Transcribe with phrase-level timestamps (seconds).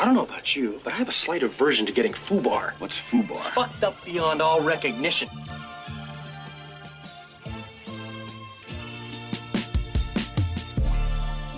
[0.00, 2.74] I don't know about you, but I have a slight aversion to getting foobar.
[2.78, 3.40] What's foobar?
[3.40, 5.28] Fucked up beyond all recognition.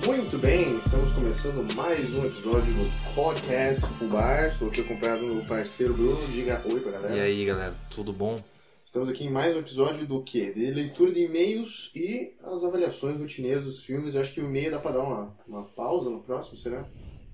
[0.07, 4.47] Muito bem, estamos começando mais um episódio do podcast Fubar.
[4.47, 6.27] Estou aqui acompanhado do meu parceiro Bruno.
[6.29, 7.15] Diga oi pra galera.
[7.15, 8.43] E aí, galera, tudo bom?
[8.87, 10.51] Estamos aqui em mais um episódio do quê?
[10.51, 14.15] De leitura de e-mails e as avaliações rotineiras dos filmes.
[14.15, 16.87] Eu acho que o e-mail dá pra dar uma, uma pausa no próximo, será?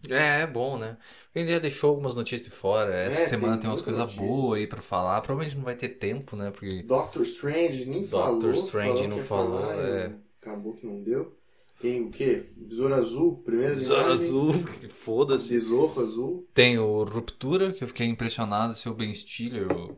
[0.08, 0.96] É, é bom, né?
[1.34, 2.94] A gente já deixou algumas notícias de fora.
[2.94, 5.20] Essa É, semana tem tem umas coisas boas aí pra falar.
[5.20, 6.50] Provavelmente não vai ter tempo, né?
[6.50, 6.82] Porque.
[6.82, 8.52] Doctor Strange nem Doctor falou.
[8.52, 10.12] Strange falou que não falou, falar, é.
[10.40, 11.36] Acabou que não deu.
[11.80, 12.44] Tem o quê?
[12.56, 14.30] Besouro Azul, primeiras Besouro imagens.
[14.30, 14.52] Azul,
[15.04, 15.48] foda-se.
[15.52, 16.46] Besouro Azul.
[16.54, 19.70] Tem o Ruptura, que eu fiquei impressionado se o Ben Stiller.
[19.70, 19.96] o-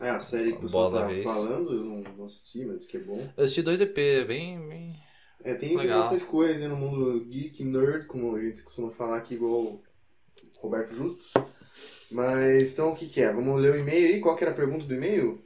[0.00, 3.00] É a série que o pessoal tá falando, eu não, não assisti, mas que é
[3.00, 3.28] bom.
[3.36, 4.68] Eu assisti dois EP, bem.
[4.68, 4.88] bem...
[5.44, 5.98] É, tem, tem Legal.
[5.98, 9.82] bastante coisa no mundo geek, nerd, como a gente costuma falar aqui, igual o
[10.58, 11.32] Roberto Justus.
[12.10, 13.32] Mas, então, o que que é?
[13.32, 14.20] Vamos ler o e-mail aí?
[14.20, 15.40] Qual que era a pergunta do e-mail?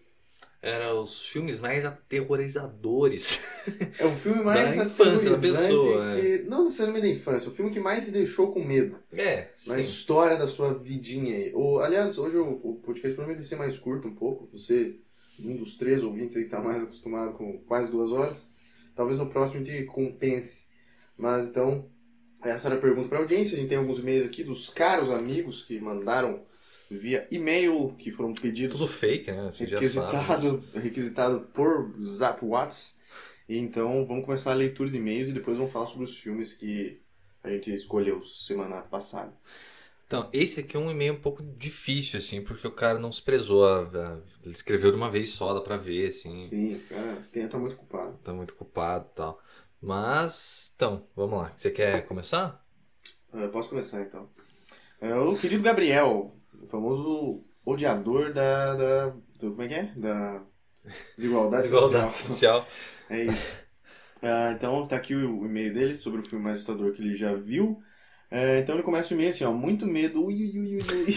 [0.61, 3.41] Era os filmes mais aterrorizadores.
[3.99, 6.21] É o filme mais Da infância da pessoa, é.
[6.21, 6.43] que...
[6.45, 9.81] Não necessariamente da infância, o filme que mais te deixou com medo É, na sim.
[9.81, 11.53] história da sua vidinha aí.
[11.55, 14.49] Ou, aliás, hoje o, o podcast provavelmente vai ser mais curto um pouco.
[14.53, 14.97] Você,
[15.39, 18.49] um dos três ouvintes aí que tá mais acostumado com quase duas horas.
[18.97, 20.67] Talvez no próximo a gente compense.
[21.17, 21.89] Mas então,
[22.43, 23.57] essa era a pergunta para audiência.
[23.57, 26.43] A gente tem alguns e-mails aqui dos caros amigos que mandaram
[26.91, 29.51] via e-mail, que foram pedidos Tudo fake, né?
[29.51, 32.97] Você requisitado, requisitado por Zap Whats.
[33.49, 36.53] E Então vamos começar a leitura de e-mails e depois vamos falar sobre os filmes
[36.53, 37.01] que
[37.45, 39.33] a gente escolheu semana passada.
[40.07, 43.23] Então, esse aqui é um e-mail um pouco difícil, assim, porque o cara não se
[43.23, 43.67] prezou.
[43.67, 46.35] a- a- Ele escreveu de uma vez só, dá pra ver, assim.
[46.35, 48.17] Sim, cara, tem, tá muito culpado.
[48.23, 49.41] Tá muito culpado e tal.
[49.81, 51.53] Mas, então, vamos lá.
[51.57, 52.63] Você quer começar?
[53.33, 54.29] Ah, Eu posso começar então.
[55.01, 58.75] É, o querido Gabriel, o famoso odiador da.
[58.75, 59.85] da do- como é que é?
[59.97, 60.45] Da
[61.17, 62.13] desigualdade, Desigualdade social.
[62.13, 62.65] social.
[63.09, 63.65] É isso.
[64.23, 67.17] Ah, então tá aqui o, o e-mail dele sobre o filme mais assustador que ele
[67.17, 67.83] já viu.
[68.31, 71.15] É, então ele começa o e-mail assim, ó, muito medo, ui, ui, ui, ui,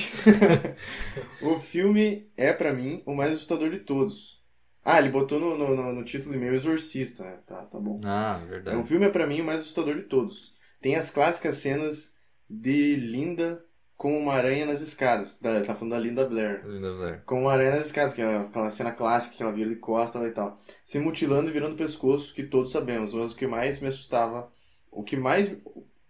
[1.42, 4.40] o filme é pra mim o mais assustador de todos.
[4.84, 7.38] Ah, ele botou no, no, no- título do e-mail Exorcista, né?
[7.46, 8.00] Tá, tá bom.
[8.04, 8.88] Ah, É, o verdade.
[8.88, 10.56] filme é pra mim o mais assustador de todos.
[10.82, 12.16] Tem as clássicas cenas
[12.50, 13.64] de Linda
[13.98, 15.40] com uma aranha nas escadas.
[15.40, 16.66] Da, tá falando da Linda Blair.
[16.66, 17.24] Linda Blair.
[17.26, 20.26] Com uma aranha nas escadas, que é aquela cena clássica que ela vira de costa
[20.26, 20.56] e tal.
[20.84, 23.14] Se mutilando e virando o pescoço, que todos sabemos.
[23.14, 24.52] Mas o que mais me assustava,
[24.90, 25.52] o que mais.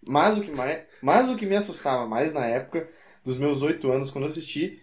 [0.08, 0.84] Mas o que mais.
[1.02, 2.90] Mas o que me assustava mais na época
[3.24, 4.82] dos meus oito anos, quando eu assisti.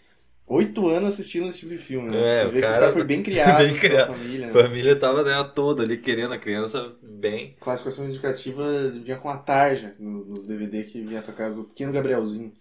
[0.48, 2.22] Oito anos assistindo esse tipo de filme, né?
[2.22, 4.14] É, Você vê que o cara- cara foi bem criado, bem criado.
[4.14, 4.62] família, A né?
[4.62, 7.56] família tava né, toda ali querendo a criança bem.
[7.60, 11.92] classificação indicativa vinha com a tarja no- nos DVD que vinha pra casa do pequeno
[11.92, 12.52] Gabrielzinho.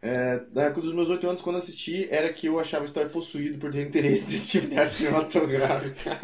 [0.00, 3.58] É, da época dos meus oito anos, quando assisti, era que eu achava estar possuído
[3.58, 6.20] por ter interesse nesse tipo de arte cinematográfica.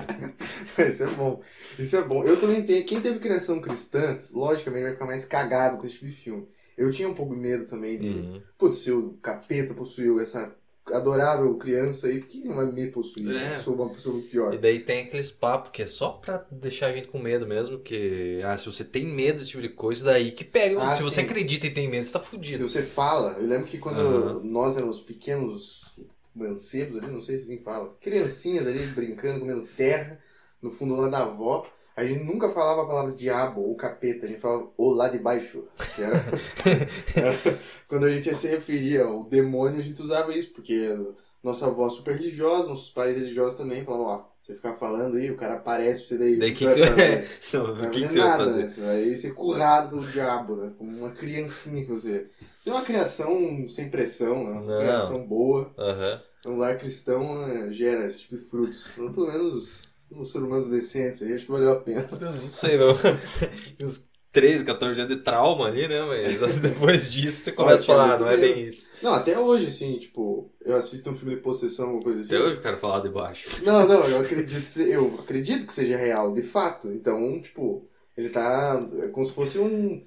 [0.86, 1.42] Isso é bom.
[1.78, 2.24] Isso é bom.
[2.24, 2.84] Eu também tenho.
[2.84, 6.48] Quem teve criação cristã, logicamente vai ficar mais cagado com esse tipo de filme.
[6.76, 8.08] Eu tinha um pouco de medo também de.
[8.08, 8.42] Uhum.
[8.56, 10.54] Putz, se o capeta possuiu essa
[10.92, 13.34] adorável criança aí, por que não vai me possuir?
[13.34, 13.54] É.
[13.54, 14.52] Eu sou uma pessoa muito pior.
[14.54, 17.78] E daí tem aqueles papos que é só pra deixar a gente com medo mesmo,
[17.78, 20.82] que ah, se você tem medo desse tipo de coisa, daí que pega.
[20.82, 21.22] Ah, se você sim.
[21.22, 22.68] acredita e tem medo, você tá Se fudido.
[22.68, 24.40] você fala, eu lembro que quando Aham.
[24.44, 25.94] nós éramos pequenos
[26.34, 30.18] mancebos ali, não sei se assim fala, criancinhas ali brincando, comendo terra,
[30.60, 31.66] no fundo lá da avó,
[31.96, 35.18] a gente nunca falava a palavra diabo ou capeta, a gente falava o lá de
[35.18, 35.64] baixo.
[35.98, 36.24] Era,
[37.14, 40.96] era- quando a gente se referia ao demônio, a gente usava isso, porque
[41.42, 45.36] nossa avó super religiosa, nossos pais religiosos também falavam, ó, você ficar falando aí, o
[45.36, 46.38] cara aparece pra você daí.
[46.38, 47.24] Daí que vai que você fazer?
[47.52, 48.60] vai- Não, vai que, fazer vai nada, fazer?
[48.60, 48.66] né?
[48.66, 50.72] Você vai ser currado pelo diabo, né?
[50.76, 52.26] Como uma criancinha que você.
[52.60, 54.50] Você é uma criação sem pressão, né?
[54.52, 54.78] Uma Não.
[54.80, 55.72] criação boa.
[55.78, 56.20] Aham.
[56.46, 58.90] Um lar cristão né, gera esse tipo de frutos.
[58.92, 62.08] Então, pelo menos uns seres humanos decentes aí, acho que valeu a pena.
[62.20, 62.92] Eu Não sei, meu.
[63.82, 66.02] Uns 13, 14 anos de trauma ali, né?
[66.02, 68.40] Mas depois disso você começa a falar, não é medo.
[68.54, 68.90] bem isso.
[69.00, 72.34] Não, até hoje, assim, tipo, eu assisto um filme de possessão, alguma coisa assim.
[72.34, 73.48] Até hoje eu quero falar de baixo.
[73.62, 76.88] Não, não, eu acredito, eu acredito que seja real, de fato.
[76.88, 78.80] Então, tipo, ele tá.
[79.02, 80.04] É como se fosse um.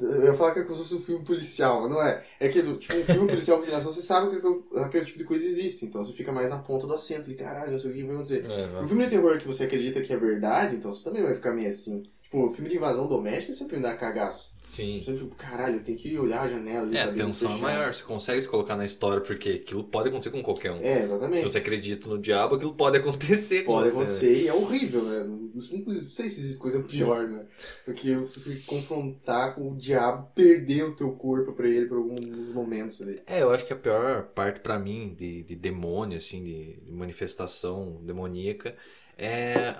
[0.00, 2.24] Eu ia falar que é como se fosse um filme policial, mas não é.
[2.38, 5.44] É que, tipo, um filme policial de ação, você sabe que aquele- tipo de coisa
[5.44, 5.84] existe.
[5.84, 8.14] Então você fica mais na ponta do assento, e caralho, não sei o que vai
[8.14, 8.46] acontecer.
[8.48, 11.34] É, Um filme de terror que você acredita que é verdade, então você também vai
[11.34, 12.04] ficar meio assim.
[12.32, 14.54] Tipo, filme de invasão doméstica sempre me dá cagaço.
[14.64, 15.02] Sim.
[15.04, 17.92] Sempre fico, caralho, eu tenho que olhar a janela e É, a tensão é maior.
[17.92, 20.78] Você consegue se colocar na história, porque aquilo pode acontecer com qualquer um.
[20.80, 21.42] É, Se exatamente.
[21.42, 23.96] você acredita no diabo, aquilo pode acontecer com Pode você.
[23.96, 25.24] acontecer e é horrível, né?
[25.24, 27.44] Não, não sei se existe coisa pior, né?
[27.84, 32.48] Porque você se confrontar com o diabo, perder o teu corpo pra ele por alguns
[32.54, 33.20] momentos ali.
[33.26, 38.00] É, eu acho que a pior parte pra mim de, de demônio, assim, de manifestação
[38.02, 38.74] demoníaca
[39.18, 39.76] é,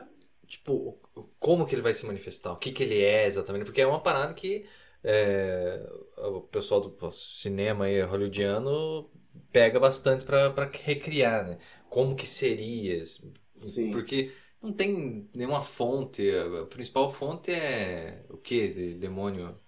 [0.52, 0.98] tipo,
[1.38, 4.02] como que ele vai se manifestar, o que que ele é exatamente, porque é uma
[4.02, 4.66] parada que
[5.02, 5.82] é,
[6.18, 9.10] o pessoal do cinema aí hollywoodiano
[9.50, 10.52] pega bastante pra
[10.84, 11.58] recriar, né?
[11.88, 13.02] Como que seria,
[13.60, 13.92] Sim.
[13.92, 19.58] porque não tem nenhuma fonte, a principal fonte é o que de demônio?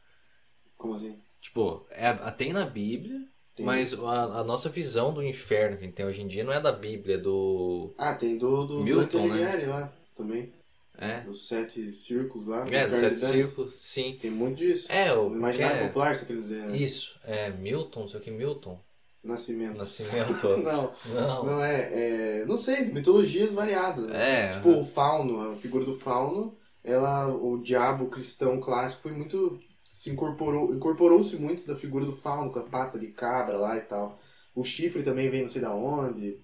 [0.76, 1.20] Como assim?
[1.40, 3.20] Tipo, é, tem na Bíblia,
[3.56, 6.42] Tem- mas a, a nossa visão do inferno que a gente tem hoje em dia
[6.44, 7.94] não é da Bíblia, é do.
[7.98, 9.66] Ah, tem do, do Milton, Dante né?
[9.66, 10.52] Lá também.
[10.96, 11.20] É?
[11.22, 12.66] Dos sete círculos lá.
[12.70, 13.32] É, do Inferno Sete.
[13.32, 14.18] Círculos, sim.
[14.20, 14.90] Tem muito disso.
[14.92, 15.26] É, o.
[15.26, 16.76] Imaginário é, popular, você quer dizer, né?
[16.76, 18.78] Isso, é Milton, sei o que, Milton.
[19.22, 19.78] Nascimento.
[19.78, 20.46] Nascimento.
[20.62, 21.44] Não, não.
[21.46, 22.44] não é, é.
[22.44, 24.06] Não sei, mitologias variadas.
[24.06, 24.48] né?
[24.48, 24.50] É.
[24.52, 29.58] Tipo, o fauno, a figura do fauno, ela, o diabo cristão clássico foi muito.
[29.88, 33.80] Se incorporou, incorporou-se muito da figura do fauno, com a pata de cabra lá e
[33.80, 34.20] tal.
[34.54, 36.38] O chifre também vem não sei da onde.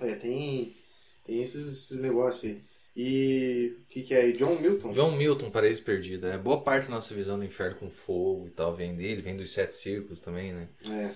[0.00, 0.74] É, tem.
[1.24, 2.60] Tem esses, esses negócios aí.
[2.98, 3.76] E.
[3.80, 4.32] O que, que é?
[4.32, 4.90] John Milton?
[4.92, 6.26] John Milton, Paraíso Perdido.
[6.26, 9.36] É boa parte da nossa visão do inferno com fogo e tal vem dele, vem
[9.36, 10.68] dos sete círculos também, né?
[10.84, 11.10] É.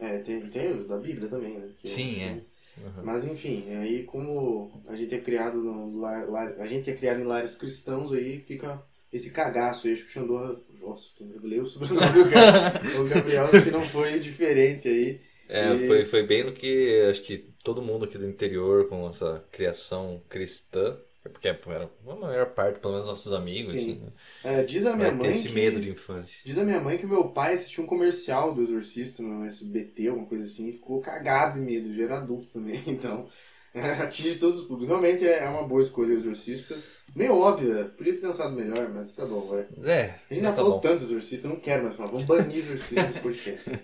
[0.00, 1.68] É, tem, tem da Bíblia também, né?
[1.80, 2.32] Que Sim, é.
[2.78, 3.04] Uhum.
[3.04, 7.20] Mas enfim, aí como a gente é criado no lar, lar- a gente é criado
[7.20, 8.80] em lares cristãos, aí fica
[9.12, 10.56] esse cagaço aí, acho que o Xandorra.
[10.80, 12.80] Nossa, eu revelei o sobrenome do cara.
[13.00, 15.20] o Gabriel acho que não foi diferente aí.
[15.48, 19.08] É, E- foi, foi bem no que acho que todo mundo aqui do interior, com
[19.08, 20.96] essa criação cristã,
[21.32, 23.78] porque era a maior parte, pelo menos nossos amigos, Sim.
[23.78, 24.12] assim, né?
[24.60, 25.30] É, diz a minha vai mãe.
[25.30, 26.40] esse que, medo de infância.
[26.44, 30.08] Diz a minha mãe que o meu pai assistiu um comercial do Exorcista no SBT,
[30.08, 33.26] alguma coisa assim, e ficou cagado de medo, já era adulto também, então.
[34.02, 34.88] atinge todos os públicos.
[34.88, 36.76] Realmente é é uma boa escolha o Exorcista.
[37.14, 39.66] Meio óbvia, podia ter pensado melhor, mas tá bom, vai.
[39.84, 40.80] É, A gente já tá falou bom.
[40.80, 42.08] tanto do Exorcista, não quero mais falar.
[42.10, 43.70] Vamos banir o Exorcista desse podcast.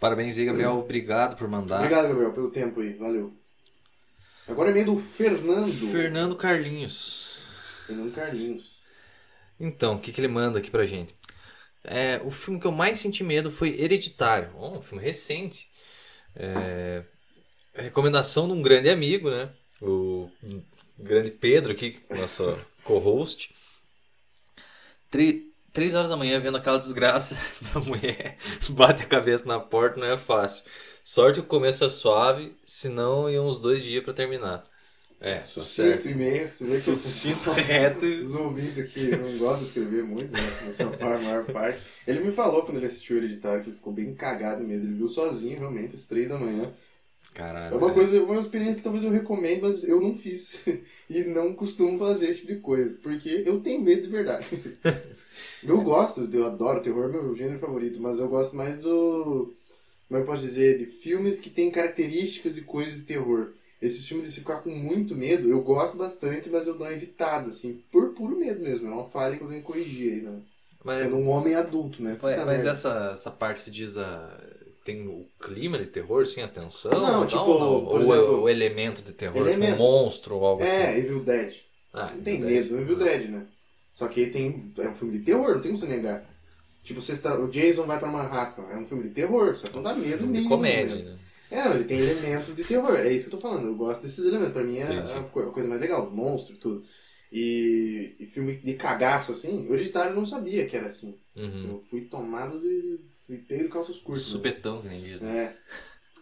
[0.00, 0.78] Parabéns aí, Gabriel.
[0.78, 1.76] Obrigado por mandar.
[1.76, 2.94] Obrigado, Gabriel, pelo tempo aí.
[2.94, 3.34] Valeu.
[4.48, 5.92] Agora é meio do Fernando.
[5.92, 7.38] Fernando Carlinhos.
[7.86, 8.80] Fernando Carlinhos.
[9.60, 11.14] Então, o que, que ele manda aqui pra gente?
[11.84, 14.50] É, o filme que eu mais senti medo foi Hereditário.
[14.56, 15.70] Oh, um filme recente.
[16.34, 17.02] É,
[17.74, 19.50] recomendação de um grande amigo, né?
[19.82, 20.30] O
[20.98, 23.54] grande Pedro aqui, nosso co-host.
[25.72, 27.36] Três horas da manhã vendo aquela desgraça
[27.72, 28.36] da mulher.
[28.70, 30.64] Bate a cabeça na porta, não é fácil.
[31.04, 34.62] Sorte que o começo é suave, senão ia uns dois dias pra terminar.
[35.20, 36.08] É, tá Sucinto certo.
[36.08, 36.50] e-mail.
[36.52, 38.04] Você vê que eu- Sucinto, reto.
[38.06, 40.40] e- Os ouvintes aqui não gostam de escrever muito, né?
[40.66, 41.80] Na sua par- maior parte.
[42.06, 44.84] Ele me falou quando ele assistiu o Hereditário que ele ficou bem cagado medo.
[44.86, 46.72] Ele viu sozinho, realmente, às três da manhã.
[47.34, 47.74] Caralho.
[47.74, 50.64] É uma coisa, uma experiência que talvez eu recomende, mas eu não fiz.
[51.10, 52.96] E não costumo fazer esse tipo de coisa.
[53.02, 54.46] Porque eu tenho medo de verdade.
[55.62, 59.52] Eu gosto, eu adoro terror, é meu gênero favorito, mas eu gosto mais do.
[60.08, 60.78] Como é que eu posso dizer?
[60.78, 63.52] De filmes que têm características de coisas de terror.
[63.82, 66.92] Esses filmes de se ficar com muito medo, eu gosto bastante, mas eu dou uma
[66.94, 68.88] evitada, assim, por puro medo mesmo.
[68.88, 70.40] É uma falha que eu tenho que corrigir aí, né?
[70.82, 72.18] Mas, Sendo um homem adulto, né?
[72.22, 72.70] mas, Puta mas merda.
[72.70, 74.38] essa, essa parte se diz da.
[74.84, 76.90] Tem o clima de terror, sim, a tensão?
[76.92, 79.72] Não, tipo, ou, por ou exemplo- o elemento de terror, Elemento.
[79.72, 80.98] tipo um monstro ou algo É, assim.
[81.00, 81.54] Evil Dead.
[81.92, 82.80] Ah, Não tem Evil medo, Dead.
[82.82, 83.46] Evil Dead, né?
[83.92, 84.72] Só que tem.
[84.78, 86.24] É um filme de terror, não tem como você negar.
[86.82, 88.62] Tipo, você está, o Jason vai pra Manhattan.
[88.70, 90.48] É um filme de terror, só que não dá medo Filme de nenhum.
[90.48, 91.02] comédia, né?
[91.10, 91.18] né?
[91.50, 92.94] É, não, ele tem elementos de terror.
[92.96, 93.66] É isso que eu tô falando.
[93.66, 94.52] Eu gosto desses elementos.
[94.54, 95.12] Pra mim é Entendi.
[95.12, 96.10] a co- a coisa mais legal.
[96.10, 96.82] Monstro e tudo.
[97.32, 101.18] E, e filme de cagaço, assim, o Hereditário eu não sabia que era assim.
[101.36, 101.72] Uhum.
[101.72, 102.98] Eu fui tomado de.
[103.36, 104.26] De calças curtas.
[104.26, 104.32] né?
[104.32, 105.38] Supetão, que nem diz, né?
[105.38, 105.56] É.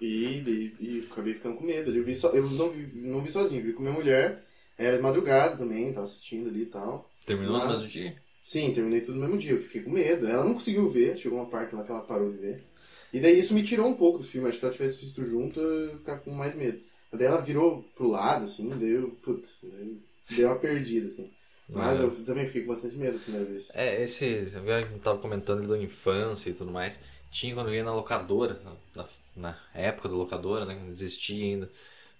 [0.00, 1.94] E, e, e acabei ficando com medo.
[1.94, 4.44] Eu, vi so, eu não, vi, não vi sozinho, vi com minha mulher.
[4.76, 7.10] Era de madrugada também, tava assistindo ali e tal.
[7.26, 8.16] Terminou no Mas- mesmo dia?
[8.40, 9.52] Sim, terminei tudo no mesmo dia.
[9.52, 10.26] Eu fiquei com medo.
[10.26, 12.64] Ela não conseguiu ver, chegou uma parte lá que ela parou de ver.
[13.12, 14.46] E daí isso me tirou um pouco do filme.
[14.48, 16.78] Acho que se ela tivesse visto junto, eu ia ficar com mais medo.
[17.12, 19.98] Daí ela virou pro lado, assim, daí eu, putz, daí
[20.30, 21.24] deu uma perdida, assim.
[21.68, 22.04] Mas Ah.
[22.04, 23.68] eu também fiquei com bastante medo a primeira vez.
[23.75, 24.25] É, esse.
[24.54, 27.00] Eu tava comentando ali da infância e tudo mais.
[27.30, 28.58] Tinha quando eu ia na locadora,
[28.94, 29.06] na,
[29.37, 30.75] na época da locadora, né?
[30.75, 31.70] Não existia ainda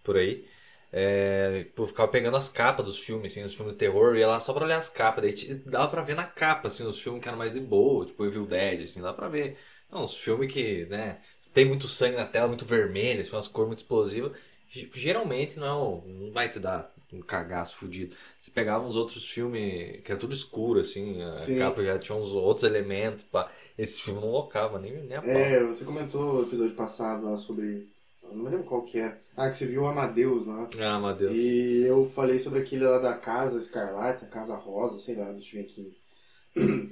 [0.05, 0.47] por aí.
[0.93, 4.40] É, eu ficava pegando as capas dos filmes, assim, os filmes de terror, ia lá
[4.40, 5.23] só pra olhar as capas.
[5.23, 8.25] Daí dava pra ver na capa, assim, os filmes que eram mais de boa, tipo
[8.25, 9.59] Evil Dead, assim, dava pra ver.
[9.90, 11.21] Não, os filmes que, né,
[11.52, 14.33] tem muito sangue na tela, muito vermelho, assim, umas cores muito explosivas.
[14.71, 18.15] Ge- Geralmente não, é o- não vai te dar um cagaço fudido.
[18.41, 21.59] Você pegava uns outros filmes que era tudo escuro, assim, a Sim.
[21.59, 23.25] capa já tinha uns outros elementos.
[23.25, 23.50] Pá.
[23.77, 25.31] Esse filme não locava nem, nem a pau.
[25.31, 27.88] É, você comentou no episódio passado lá sobre.
[28.23, 29.17] Eu não lembro qual que é.
[29.37, 30.69] Ah, que você viu o Amadeus lá.
[30.81, 31.33] Ah, meu Deus.
[31.35, 35.57] E eu falei sobre aquele lá da Casa Escarlate, a Casa Rosa, sei lá, deixa
[35.57, 35.97] eu ver aqui.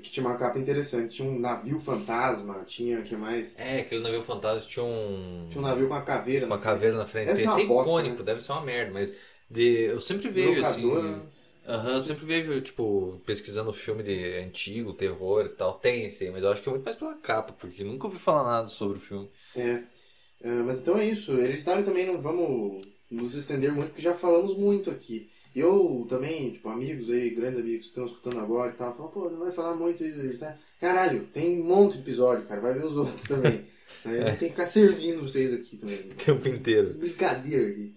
[0.02, 1.16] Que tinha uma capa interessante.
[1.16, 3.58] Tinha um navio fantasma, tinha o que mais?
[3.58, 5.46] É, aquele navio fantasma tinha um.
[5.50, 6.46] Tinha um navio com uma caveira.
[6.46, 7.26] Uma na caveira na frente.
[7.26, 8.24] Deve Esse é icônico, né?
[8.24, 9.12] deve ser uma merda, mas
[9.50, 10.90] de, eu sempre vejo assim.
[11.68, 15.74] Aham, eu sempre vejo, tipo, pesquisando filme de antigo, terror e tal.
[15.74, 18.18] Tem esse aí, mas eu acho que é muito mais pela capa, porque nunca ouvi
[18.18, 19.28] falar nada sobre o filme.
[19.56, 19.82] É.
[20.42, 21.36] É, mas então é isso.
[21.36, 25.28] Hereditário também não vamos nos estender muito, porque já falamos muito aqui.
[25.54, 29.28] Eu também, tipo, amigos aí, grandes amigos que estão escutando agora e tal, falam, pô,
[29.30, 30.58] não vai falar muito de Hereditário.
[30.78, 33.64] Caralho, tem um monte de episódio, cara, vai ver os outros também.
[34.04, 35.98] Aí Tem que ficar servindo vocês aqui também.
[35.98, 36.92] O tempo inteiro.
[36.94, 37.94] Brincadeira aqui.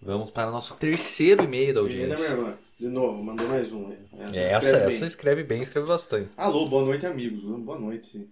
[0.00, 2.48] Vamos para o nosso terceiro e-mail da Primeiro da minha audiência.
[2.50, 2.58] irmã.
[2.78, 3.88] De novo, mandou mais um.
[3.88, 3.96] né?
[4.32, 4.96] É, essa, escreve bem.
[4.96, 6.30] essa escreve bem, escreve bastante.
[6.36, 7.42] Alô, boa noite, amigos.
[7.42, 8.28] Boa noite.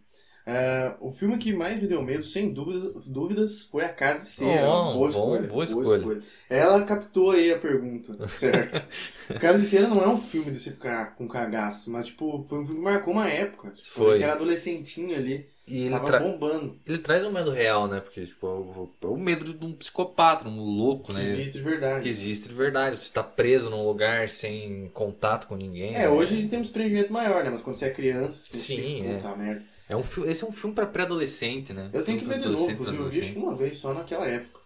[0.49, 4.26] É, o filme que mais me deu medo, sem dúvidas, dúvidas foi A Casa de
[4.26, 4.64] Cera.
[4.70, 6.23] Oh, boa, bom, escolha, boa escolha.
[6.49, 8.80] Ela captou aí a pergunta, certo?
[9.40, 12.61] Casa de Cera não é um filme de você ficar com cagaço, mas tipo, foi
[12.61, 13.70] um filme que marcou uma época.
[13.70, 14.14] Tipo, Foi.
[14.14, 16.78] Ele era adolescentinho ali, E ele, tava tra- bombando.
[16.87, 18.00] ele traz um medo real, né?
[18.00, 21.23] Porque, tipo, é o, é o medo de um psicopata, um louco, Que né?
[21.23, 22.02] existe de verdade.
[22.04, 22.96] Que existe de verdade.
[22.96, 25.94] Você tá preso num lugar sem contato com ninguém.
[25.94, 26.08] É, né?
[26.08, 27.50] hoje a gente tem um desprendimento maior, né?
[27.50, 29.16] Mas quando você é criança, você Sim, fica, é.
[29.16, 29.64] puta merda.
[29.88, 31.90] É um, esse é um filme pra pré-adolescente, né?
[31.92, 34.26] Eu tenho que ver de novo, inclusive eu vi acho que uma vez só naquela
[34.26, 34.61] época.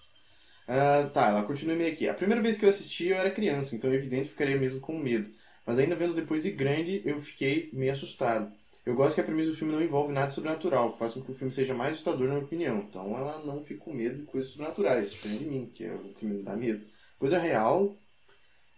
[0.67, 2.09] Ah, tá, ela continua meio aqui.
[2.09, 4.81] A primeira vez que eu assisti eu era criança, então é evidente que ficaria mesmo
[4.81, 5.31] com medo.
[5.67, 8.53] Mas ainda vendo depois de grande, eu fiquei meio assustado.
[8.85, 11.31] Eu gosto que a premissa do filme não envolve nada sobrenatural, que faz com que
[11.31, 12.79] o filme seja mais assustador, na minha opinião.
[12.79, 16.15] Então ela não fica com medo de coisas sobrenaturais, diferente de mim, que é o
[16.15, 16.85] que me dá medo.
[17.19, 17.97] Coisa real,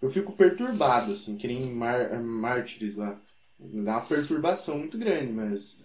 [0.02, 3.20] eu fico perturbado, assim, que nem mar, mártires lá.
[3.58, 5.80] Me dá uma perturbação muito grande, mas.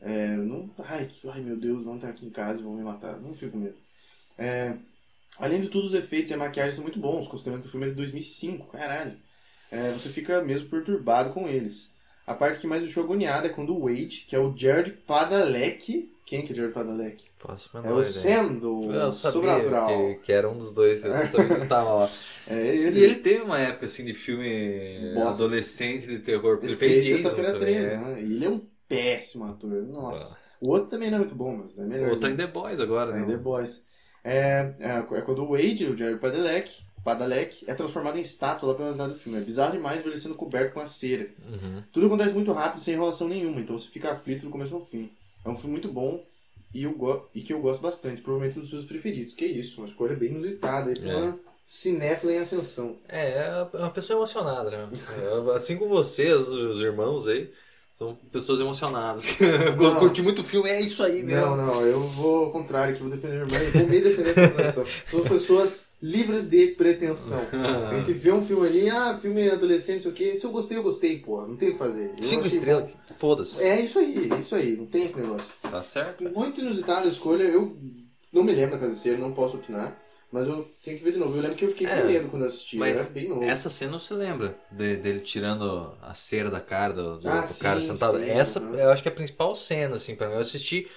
[0.00, 0.68] É, não.
[0.80, 3.20] Ai, ai, meu Deus, vão estar aqui em casa e vão me matar.
[3.20, 3.76] Não fico com medo.
[4.36, 4.76] É,
[5.38, 7.86] além de tudo, os efeitos e a maquiagem são muito bons, considerando que o filme
[7.86, 9.16] é de 2005, caralho.
[9.70, 11.90] É, você fica mesmo perturbado com eles.
[12.30, 16.12] A parte que mais deixou agoniada é quando o Wade, que é o Jared Padalecki.
[16.24, 17.28] Quem que é Jared Padalecki?
[17.44, 18.04] A É o.
[18.04, 19.88] Sam do Eu sabia Sobrenatural.
[19.88, 21.10] que, que era um dos dois, eu
[21.58, 22.10] não tava lá.
[22.46, 25.42] É, E ele, ele teve uma época assim de filme Bosta.
[25.42, 26.60] adolescente de terror.
[26.62, 27.96] ele Ele, fez Sexta-feira também, 13, é.
[27.96, 28.22] né?
[28.22, 29.82] E ele é um péssimo ator.
[29.82, 30.38] Nossa.
[30.60, 32.06] O outro também não é muito bom, mas é melhor.
[32.06, 33.26] O outro tá em The Boys agora, É, né?
[33.26, 33.82] The Boys.
[34.22, 38.74] É, é, é quando o Wade, o Jared Padalecki, Padalecki, é transformado em estátua lá
[38.74, 39.38] pela metade do filme.
[39.38, 41.28] É bizarro demais ver ele sendo coberto com a cera.
[41.48, 41.82] Uhum.
[41.92, 45.10] Tudo acontece muito rápido, sem enrolação nenhuma, então você fica aflito do começo ao fim.
[45.44, 46.24] É um filme muito bom
[46.74, 49.34] e, eu go e que eu gosto bastante, provavelmente um dos meus preferidos.
[49.34, 51.16] Que isso, uma escolha bem inusitada É.
[51.16, 52.96] uma cinéfila em ascensão.
[53.08, 53.38] É,
[53.72, 54.88] é uma pessoa emocionada, né?
[54.92, 57.50] É, Assim como vocês, os irmãos aí,
[58.00, 59.36] são pessoas emocionadas.
[59.78, 59.96] Não.
[59.96, 61.54] Curti muito o filme, é isso aí mesmo.
[61.54, 64.30] Não, não, eu vou ao contrário aqui, vou defender a irmã e vou me defender
[64.30, 64.86] essa situação.
[65.10, 67.38] Somos pessoas livres de pretensão.
[67.90, 70.34] A gente vê um filme ali, ah, filme adolescente, não sei o quê.
[70.34, 71.46] Se eu gostei, eu gostei, pô.
[71.46, 72.14] Não tem o que fazer.
[72.16, 73.62] Eu Cinco achei estrelas, foda-se.
[73.62, 74.76] É isso aí, é isso aí.
[74.78, 75.46] Não tem esse negócio.
[75.70, 76.24] Tá certo?
[76.24, 77.42] Muito inusitada a escolha.
[77.42, 77.76] Eu
[78.32, 79.94] não me lembro da Casa não posso opinar.
[80.32, 81.36] Mas eu tenho que ver de novo.
[81.36, 82.78] Eu lembro que eu fiquei É, com medo quando eu assisti.
[82.78, 83.50] mas eu era bem novo.
[83.50, 87.54] Essa cena você lembra de- dele tirando a cera da cara do, do- Ah, do
[87.54, 88.18] sim, cara sentado?
[88.18, 88.74] sim, Essa uhum.
[88.74, 90.34] eu acho que é a principal cena, assim, pra mim.
[90.34, 90.90] Eu assisti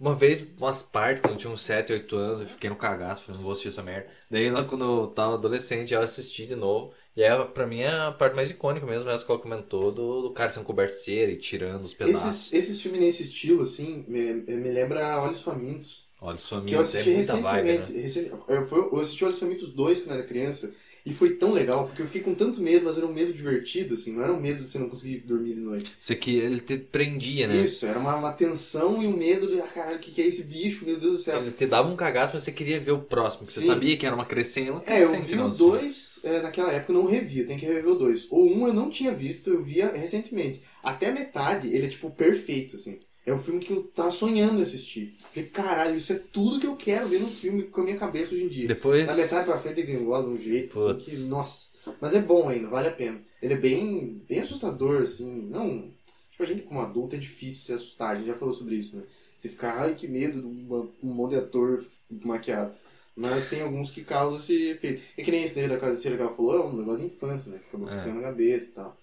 [0.00, 3.22] uma vez umas partes, quando eu tinha uns 7, 8 anos, eu fiquei no cagaço,
[3.24, 4.08] falei, não vou assistir essa merda.
[4.30, 6.94] Daí lá quando eu tava adolescente, eu assisti de novo.
[7.16, 10.22] E aí, pra mim, é a parte mais icônica mesmo, essa que ela comentou, do,
[10.22, 12.44] do cara sendo coberto de cera e tirando os pedaços.
[12.44, 16.03] Esses, esses filmes nesse estilo, assim, me, me lembra Olhos Famintos.
[16.26, 17.92] Olha, os Que eu é assisti vibe, recentemente.
[17.92, 18.00] né?
[18.00, 20.74] recen- eu, foi- eu assisti Olhos Famintos 2 quando era criança.
[21.06, 23.92] E foi tão legal, porque eu fiquei com tanto medo, mas era um medo divertido,
[23.94, 24.12] assim.
[24.14, 25.94] Não era um medo de você não conseguir dormir de noite.
[26.00, 27.62] Você que ele te prendia, né?
[27.62, 30.26] Isso, era uma, uma tensão e um medo de, ah, caralho, o que, que é
[30.26, 30.84] esse bicho?
[30.86, 31.42] Meu Deus do céu.
[31.42, 33.44] Ele te dava um cagaço, mas você queria ver o próximo.
[33.44, 34.70] Você sabia que era uma crescente.
[34.86, 37.86] É, eu vi o 2 é, naquela época, eu não revi, eu tenho que rever
[37.88, 38.30] o 2.
[38.30, 40.62] O 1 um eu não tinha visto, eu via recentemente.
[40.82, 43.00] Até metade, ele é tipo perfeito, assim.
[43.26, 45.16] É um filme que eu tava sonhando assistir.
[45.32, 48.34] Falei, caralho, isso é tudo que eu quero ver no filme com a minha cabeça
[48.34, 48.68] hoje em dia.
[48.68, 49.06] Depois.
[49.06, 51.68] Da metade pra frente ele engloba de um jeito, assim, que, nossa.
[52.00, 53.20] Mas é bom ainda, vale a pena.
[53.40, 55.92] Ele é bem, bem assustador, assim, não...
[56.30, 58.96] Tipo, a gente como adulto é difícil se assustar, a gente já falou sobre isso,
[58.96, 59.04] né?
[59.36, 61.84] Você ficar, ai, que medo de um monte de ator
[62.24, 62.74] maquiado.
[63.16, 65.00] Mas tem alguns que causam esse efeito.
[65.16, 67.00] É que nem esse daí da casa de cera que ela falou, é um negócio
[67.00, 67.58] de infância, né?
[67.58, 67.98] Que acabou É.
[67.98, 68.96] ficando na cabeça e tal.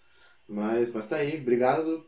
[0.48, 2.04] Mas, mas tá aí, obrigado,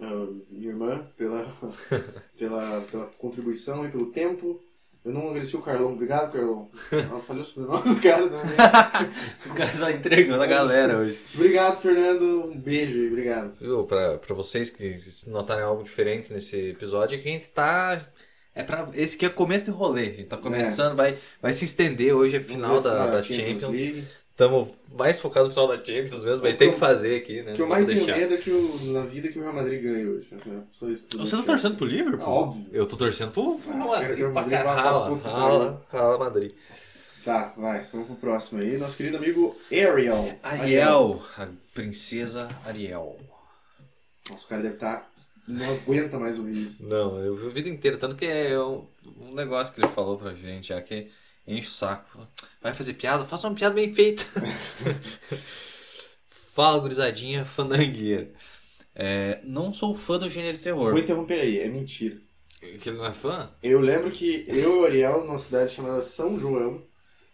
[0.00, 1.46] minha irmã, pela,
[2.38, 4.62] pela, pela contribuição e pelo tempo.
[5.04, 5.92] Eu não agradeci o Carlão.
[5.92, 6.68] Obrigado, Carlão.
[6.92, 8.56] Eu falei o sobrenome do cara também.
[9.50, 11.18] O cara tá entregando a galera hoje.
[11.34, 12.50] Obrigado, Fernando.
[12.50, 13.56] Um beijo e obrigado.
[13.86, 18.00] Pra vocês que notarem algo diferente nesse episódio, é que a gente tá.
[18.54, 20.02] É pra, esse aqui é começo de rolê.
[20.02, 22.14] A gente tá começando, vai, vai se estender.
[22.14, 23.76] Hoje é final da, da Champions.
[23.76, 24.04] League.
[24.38, 27.42] Estamos mais focados no final da Champions mesmo, mas O tem que que fazer aqui,
[27.42, 27.54] né?
[27.54, 29.82] O que eu mais tenho medo é que o, na vida que o Real Madrid
[29.82, 30.28] ganhe hoje.
[30.32, 32.24] É Só isso que eu Você tá torcendo pro Liverpool?
[32.24, 32.64] Ah, óbvio.
[32.70, 35.14] Eu tô torcendo pro, Ah, quero que Madrid, o pra Madrid caralho.
[35.20, 36.32] Rala, rala.
[37.24, 37.88] Tá, vai.
[37.92, 38.78] Vamos pro próximo aí.
[38.78, 40.38] Nosso querido amigo Ariel.
[40.40, 43.18] Ariel, a princesa Ariel.
[44.30, 45.10] Nossa, o cara deve estar...
[45.48, 46.86] Não aguenta mais ouvir isso.
[46.86, 48.86] Não, eu vi a vida inteira, tanto que é um,
[49.20, 51.10] um negócio que ele falou pra gente, já que
[51.48, 52.26] enche o saco.
[52.62, 53.24] Vai fazer piada?
[53.24, 54.24] Faça uma piada bem feita.
[56.54, 58.30] Fala, gurizadinha, fandangueira.
[58.94, 60.90] É, não sou fã do gênero terror.
[60.90, 61.60] Vou interromper aí.
[61.60, 62.16] É mentira.
[62.80, 63.50] Que ele não é fã?
[63.62, 66.82] Eu lembro que eu e o Ariel, numa cidade chamada São João,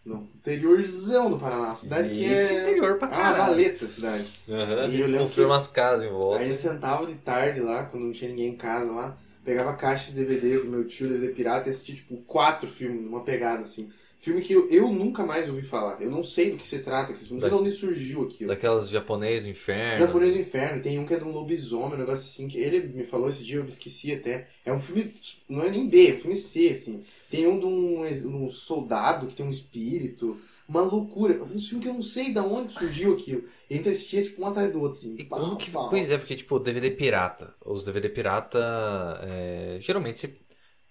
[0.05, 1.75] no interiorzão do Paraná.
[1.75, 2.61] Cidade que Esse é...
[2.61, 3.37] interior pra Ah, caralho.
[3.37, 4.27] Valeta, cidade.
[4.47, 6.41] Aham, E eles eu lembro que- umas casas em volta.
[6.41, 10.11] Aí eu sentava de tarde lá, quando não tinha ninguém em casa lá, pegava caixa
[10.11, 13.91] de DVD do meu tio, DVD pirata, e assistia, tipo, quatro filmes, numa pegada, assim.
[14.25, 16.01] Filme que eu, eu nunca mais ouvi falar.
[16.01, 18.47] Eu não sei do que se trata, aquele filme, não sei de onde surgiu aquilo.
[18.47, 20.03] Daquelas japonês do inferno.
[20.03, 22.87] Japonês do Inferno, tem um que é de um lobisomem, um negócio assim, que ele
[22.87, 24.47] me falou esse dia, eu esqueci até.
[24.65, 25.13] É um filme,
[25.47, 27.03] não é nem B, é um filme C, assim.
[27.29, 31.43] Tem um de um, um soldado que tem um espírito, uma loucura.
[31.43, 33.43] Um filme que eu não sei de onde surgiu aquilo.
[33.69, 35.15] E a gente assistia, tipo, um atrás do outro, assim.
[35.19, 35.69] E Pau, como que.
[35.69, 35.87] pau.
[35.91, 37.53] Pois é, porque, tipo, DVD pirata.
[37.63, 39.19] Os DVD pirata.
[39.21, 40.33] é, geralmente você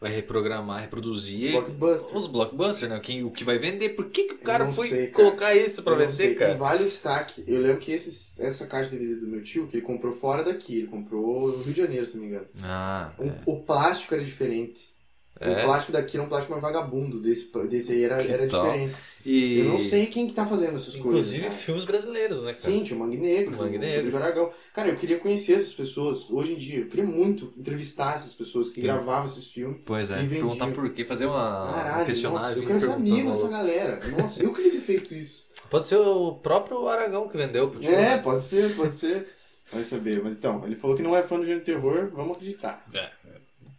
[0.05, 1.53] vai reprogramar, reproduzir.
[1.53, 2.17] Blockbuster.
[2.17, 3.01] Os blockbusters, né?
[3.01, 3.91] Quem, o que vai vender.
[3.91, 5.13] Por que, que o cara foi sei, cara.
[5.25, 6.33] colocar isso pra Eu vender, sei.
[6.33, 6.55] E cara?
[6.57, 7.43] vale o destaque.
[7.47, 10.45] Eu lembro que esse, essa caixa de DVD do meu tio, que ele comprou fora
[10.45, 12.47] daqui, ele comprou no Rio de Janeiro, se não me engano.
[12.63, 13.43] Ah, O, é.
[13.47, 14.94] o plástico era diferente.
[15.41, 15.65] O É.
[15.65, 18.65] plástico daqui era um plástico mais vagabundo, desse, desse aí era, Que era tal?
[18.65, 18.95] diferente.
[19.27, 19.59] E...
[19.61, 21.41] Eu não sei quem que tá fazendo essas Inclusive coisas.
[21.41, 21.51] cara.
[21.53, 22.57] filmes brasileiros, né, cara?
[22.57, 23.97] Sim, tinha o Mangue Negro, Mangue o Negro.
[23.97, 24.51] Rodrigo Aragão.
[24.73, 26.81] Cara, eu queria conhecer essas pessoas hoje em dia.
[26.81, 28.83] Eu queria muito entrevistar essas pessoas que Sim.
[28.83, 29.79] gravavam esses filmes.
[29.85, 32.63] Pois é, E perguntar por quê, fazer uma um Caralho, nossa, questionagem.
[32.63, 34.01] eu quero ser amigo dessa galera.
[34.19, 35.49] Nossa, eu queria ter feito isso.
[35.71, 37.91] Pode ser o próprio Aragão que vendeu pro tio.
[37.91, 39.27] É, pode ser, pode ser.
[39.73, 40.23] Vai saber.
[40.23, 42.85] Mas então, ele falou que não é fã do gênero terror, vamos acreditar.
[42.93, 43.09] É,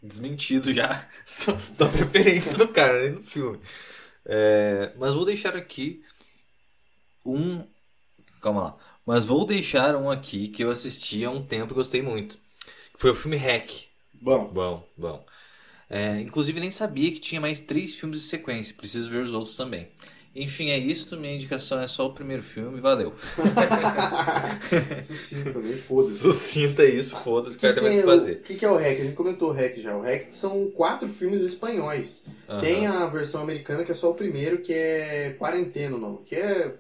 [0.08, 1.08] desmentido já
[1.78, 3.60] da preferência do cara, nem do filme.
[4.26, 6.04] É, mas vou deixar aqui
[7.26, 7.66] um.
[8.42, 8.78] Calma lá.
[9.06, 12.40] Mas vou deixar um aqui que eu assisti há um tempo e gostei muito.
[12.98, 13.70] Foi o filme Hack.
[14.14, 15.26] Bom, Bom, bom.
[15.90, 18.76] É, inclusive nem sabia que tinha mais três filmes de sequência.
[18.76, 19.90] Preciso ver os outros também.
[20.36, 21.18] Enfim, é isso.
[21.18, 22.82] Minha indicação é só o primeiro filme.
[22.82, 23.14] Valeu.
[25.02, 26.20] sucinto também, foda-se.
[26.20, 28.42] Sucinta isso, foda-se, cara que, tem mais o que o fazer.
[28.42, 29.00] que, que é o REC?
[29.00, 29.96] A gente comentou o REC já.
[29.96, 32.24] O REC são quatro filmes espanhóis.
[32.50, 32.60] Aham.
[32.60, 36.20] Tem a versão americana que é só o primeiro, que é Quarentena o nome.
[36.26, 36.76] Que é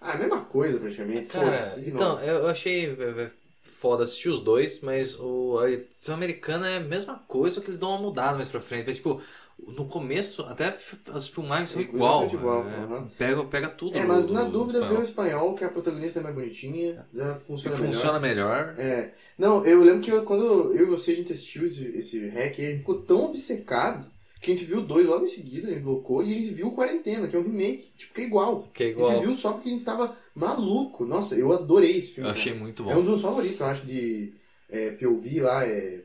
[0.00, 1.26] ah, a mesma coisa praticamente.
[1.26, 3.30] Cara, então, eu achei é, é,
[3.78, 7.70] foda assistir os dois, mas o, a edição americana é a mesma coisa, só que
[7.70, 8.86] eles dão uma mudada mais pra frente.
[8.86, 9.20] Mas, tipo,
[9.58, 10.76] no começo, até
[11.12, 12.26] as filmagens são igual.
[12.26, 13.08] igual, é, aham.
[13.18, 13.96] pega, pega tudo.
[13.96, 15.00] É, mas na dúvida, vê espanhol.
[15.00, 17.92] o espanhol, que a protagonista é mais bonitinha, já funciona melhor.
[17.92, 18.74] funciona melhor.
[18.78, 19.14] É.
[19.38, 22.58] Não, eu lembro que eu- quando eu e você a gente assistiu esse, esse hack,
[22.58, 25.82] a gente ficou tão obcecado que a gente viu dois logo em seguida, a gente
[25.82, 28.68] colocou, e a gente viu o Quarentena, que é um remake, tipo, que é igual.
[28.74, 29.20] Que é A gente igual.
[29.22, 31.04] viu só porque a gente tava maluco.
[31.06, 32.30] Nossa, eu adorei esse Eu filme.
[32.30, 32.62] achei cara.
[32.62, 33.00] muito É um bom.
[33.00, 34.34] dos meus favoritos, eu acho, de
[34.68, 36.00] é, POV lá, é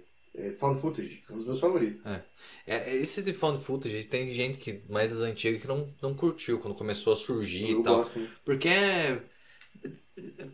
[0.58, 1.24] Found Footage.
[1.30, 2.02] É um dos meus favoritos.
[2.66, 6.60] É, esses de found footage, tem gente que mais das antigas que não, não curtiu
[6.60, 7.98] quando começou a surgir eu e tal.
[7.98, 8.30] gosto, hein?
[8.46, 9.22] Porque é.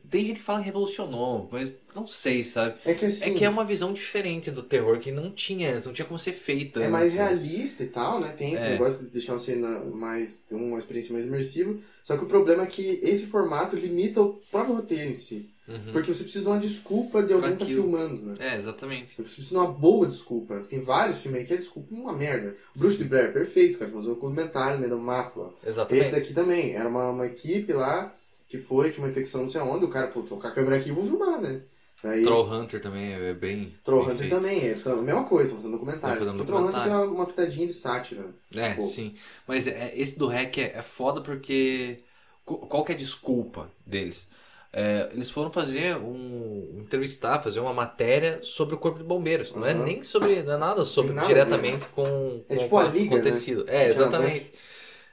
[0.09, 2.79] Tem gente que fala que revolucionou, mas não sei, sabe?
[2.85, 5.87] É que assim, É que é uma visão diferente do terror que não tinha antes,
[5.87, 6.79] não tinha como ser feita.
[6.79, 7.17] é mais antes.
[7.17, 8.33] realista e tal, né?
[8.37, 8.69] Tem esse É.
[8.71, 11.75] negócio de deixar você mais, ter uma experiência mais imersiva.
[12.03, 15.49] Só que o problema é que esse formato limita o próprio roteiro em si.
[15.67, 15.91] Uhum.
[15.91, 18.35] Porque você precisa de uma desculpa de alguém estar tá filmando, né?
[18.39, 19.15] É, exatamente.
[19.15, 20.59] Você precisa de uma boa desculpa.
[20.61, 22.55] Tem vários filmes aí que é desculpa uma merda.
[22.75, 23.91] O Bruce de Blair, perfeito, cara.
[23.91, 25.49] Fazer um documentário no meio do mato lá.
[25.65, 26.05] Exatamente.
[26.05, 26.73] Esse daqui também.
[26.73, 28.15] Era uma, uma equipe lá
[28.47, 29.83] que foi, tinha uma infecção não sei onde.
[29.83, 31.61] O cara, pô, com a câmera aqui e vou filmar, né?
[32.03, 33.73] Aí, Troll Hunter também é bem.
[33.83, 34.35] Troll bem Hunter feito.
[34.35, 34.65] também.
[34.67, 36.19] Estão a mesma coisa, estão fazendo documentário.
[36.19, 38.25] Fazendo Troll Hunter tem uma, uma pitadinha de sátira.
[38.55, 39.15] É, sim.
[39.47, 42.03] Mas é, esse do hack é, é foda porque.
[42.45, 44.27] qu- Qual que é a desculpa deles?
[44.73, 46.79] É, eles foram fazer um.
[46.79, 49.53] entrevistar, fazer uma matéria sobre o corpo de bombeiros.
[49.53, 49.83] Não é Uhum.
[49.83, 50.43] nem sobre.
[50.43, 53.21] Não é nada sobre nada diretamente com, É com tipo o Liga, né?
[53.21, 53.65] acontecido.
[53.67, 54.51] É, Tinha exatamente.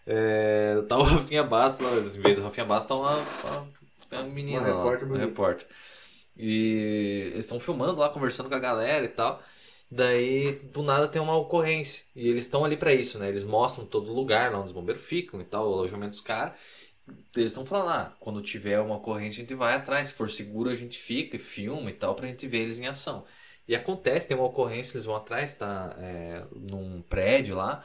[0.06, 3.68] É, tá o Rafinha Bastos lá, em vez do Rafinha Bastos tá uma, uma,
[4.12, 5.26] uma menina Uma lá, repórter uma bonita.
[5.28, 5.66] repórter.
[6.36, 9.40] E eles estão filmando lá, conversando com a galera e tal.
[9.90, 12.04] Daí, do nada, tem uma ocorrência.
[12.16, 13.28] E eles estão ali pra isso, né?
[13.28, 16.54] Eles mostram todo lugar lá onde os bombeiros ficam e tal, o alojamento dos caras.
[17.36, 20.70] Eles estão falando, ah, quando tiver uma ocorrência a gente vai atrás, se for seguro
[20.70, 23.26] a gente fica e filma e tal, pra gente ver eles em ação.
[23.66, 27.84] E acontece, tem uma ocorrência, eles vão atrás, tá é, num prédio lá.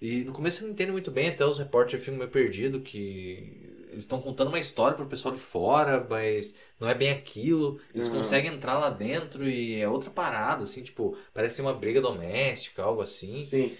[0.00, 3.86] E no começo eu não entendo muito bem, até os repórteres ficam meio perdidos, que
[3.90, 7.80] eles estão contando uma história pro pessoal de fora, mas não é bem aquilo.
[7.94, 8.10] Eles Uhum.
[8.10, 13.00] conseguem entrar lá dentro e é outra parada, assim, tipo, parece uma briga doméstica, algo
[13.02, 13.50] assim.
[13.50, 13.76] Sim.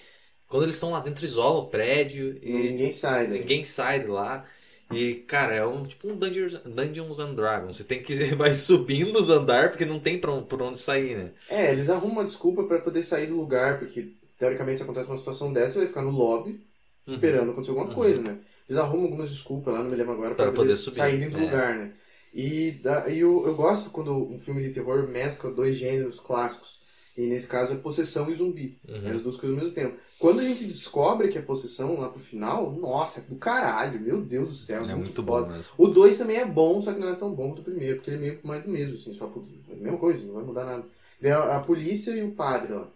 [0.49, 3.39] Quando eles estão lá dentro, isolam o prédio E e ninguém sai, né?
[3.41, 4.47] ninguém sai de lá.
[4.91, 7.77] E, cara, é um tipo um Dungeons, Dungeons and Dragons.
[7.77, 11.17] Você tem que ir vai subindo os andar porque não tem pra, por onde sair,
[11.17, 11.33] né?
[11.47, 15.17] É, eles arrumam uma desculpa pra poder sair do lugar, porque teoricamente se acontece uma
[15.17, 16.61] situação dessa, você vai ficar no lobby
[17.07, 17.95] esperando acontecer alguma Uhum.
[17.95, 18.39] coisa, né?
[18.69, 21.31] Eles arrumam algumas desculpas lá, não me lembro agora, pra, Pra poder, poder subir, saírem
[21.31, 21.41] do é.
[21.41, 21.95] lugar, né?
[22.35, 26.79] E, da, e eu, eu gosto quando um filme de terror mescla dois gêneros clássicos.
[27.17, 28.79] E nesse caso é possessão e zumbi.
[29.03, 29.13] É Uhum.
[29.13, 29.99] as duas coisas ao mesmo tempo.
[30.19, 34.21] Quando a gente descobre que é possessão lá pro final, nossa, é do caralho, meu
[34.21, 35.47] Deus do céu, É muito, muito foda.
[35.47, 35.73] bom mesmo.
[35.79, 38.11] O 2 também é bom, só que não é tão bom quanto o primeiro, porque
[38.11, 40.85] ele é meio mais do mesmo, assim, só a mesma coisa, não vai mudar nada.
[41.23, 42.89] É a, polícia e o padre lá,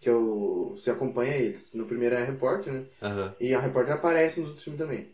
[0.00, 1.70] que é o, você acompanha eles.
[1.72, 2.84] No primeiro é a repórter, né?
[3.02, 3.34] Aham.
[3.40, 5.08] E a repórter aparece nos outros filmes também.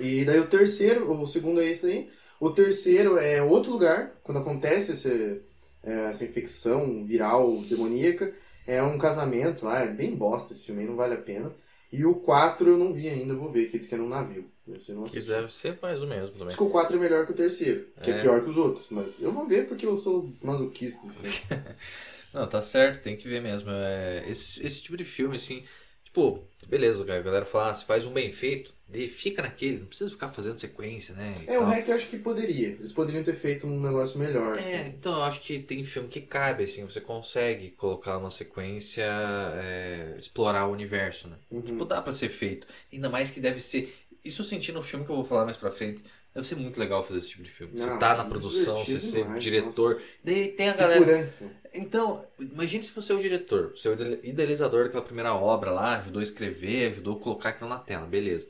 [0.00, 2.10] E daí o terceiro, o segundo é esse daí.
[2.40, 5.42] O terceiro é outro lugar, quando acontece esse,
[5.82, 8.32] é, essa infecção viral demoníaca.
[8.68, 11.50] É um casamento lá, é bem bosta esse filme aí, não vale a pena.
[11.90, 14.44] E o 4 eu não vi ainda, vou ver, que diz que é num navio.
[14.66, 15.34] Você não Que assistiu.
[15.34, 16.48] deve ser mais ou menos também.
[16.48, 18.18] Diz que o 4 é melhor que o terceiro, que é.
[18.18, 18.20] É.
[18.20, 18.88] pior que os outros.
[18.90, 21.06] Mas eu vou ver porque eu sou masoquista.
[22.34, 23.70] Não, tá certo, tem que ver mesmo.
[23.70, 25.64] É, esse, esse tipo de filme, assim,
[26.08, 28.72] tipo, beleza, cara, a galera fala, ah, se faz um bem feito,
[29.08, 31.34] fica naquele, não precisa ficar fazendo sequência, né?
[31.46, 31.70] é, o tal.
[31.70, 32.68] REC eu acho que poderia.
[32.68, 34.56] Eles poderiam ter feito um negócio melhor.
[34.56, 34.88] É, assim.
[34.88, 40.16] então eu acho que tem filme que cabe, assim, você consegue colocar uma sequência, é,
[40.18, 41.36] explorar o universo, né?
[41.50, 41.60] Uhum.
[41.60, 42.66] Tipo, dá pra ser feito.
[42.92, 43.94] Ainda mais que deve ser.
[44.24, 46.02] Isso eu senti no filme que eu vou falar mais pra frente.
[46.38, 47.72] Deve ser muito legal fazer esse tipo de filme.
[47.76, 49.94] Você Não, tá na é produção, você ser demais, diretor.
[49.94, 50.02] nossa.
[50.22, 51.00] Daí tem a galera.
[51.00, 51.44] Figurante.
[51.74, 55.70] Então, imagine se você é o diretor, você é o ide- idealizador daquela primeira obra
[55.70, 58.48] lá, ajudou a escrever, ajudou a colocar aquilo na tela, beleza.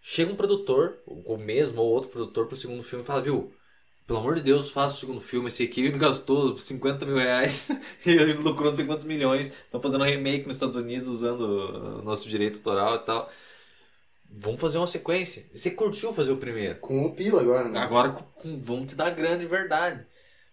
[0.00, 3.52] Chega um produtor, ou mesmo ou outro produtor pro segundo filme e fala, viu,
[4.06, 7.68] pelo amor de Deus, faça o segundo filme, esse aqui gastou 50 mil reais
[8.06, 11.42] e lucrou não sei quantos milhões, estão fazendo um remake nos Estados Unidos usando
[12.00, 13.30] o nosso direito autoral e tal.
[14.30, 15.46] Vamos fazer uma sequência.
[15.54, 16.76] Você curtiu fazer o primeiro.
[16.80, 17.78] Com o Pila agora, né?
[17.78, 20.04] Agora com- vamos te dar grana de verdade.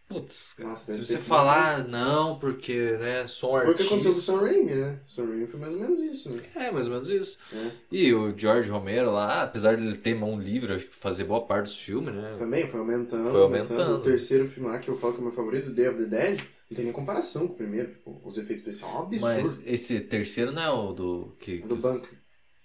[0.07, 4.17] Putz, Nossa, se você falar não, porque, né, sou um Foi o que aconteceu com
[4.19, 4.31] o artista.
[4.33, 4.99] Sam Raimi, né?
[5.03, 6.43] O Sam Raimi foi mais ou menos isso, né?
[6.55, 7.39] É, mais ou menos isso.
[7.51, 7.71] É.
[7.91, 11.41] E o George Romero lá, apesar de ele ter mão livre, acho que fazer boa
[11.41, 12.35] parte dos filmes, né?
[12.38, 13.71] Também foi aumentando, Foi aumentando.
[13.81, 13.97] aumentando.
[13.97, 16.05] O terceiro filme lá, que eu falo que é o meu favorito, Day of the
[16.05, 17.89] Dead, não tem nem comparação com o primeiro.
[17.89, 19.21] Tipo, os efeitos especiais são um absurdo.
[19.25, 21.35] Mas esse terceiro não é o do.
[21.39, 22.09] Que, É do bunker.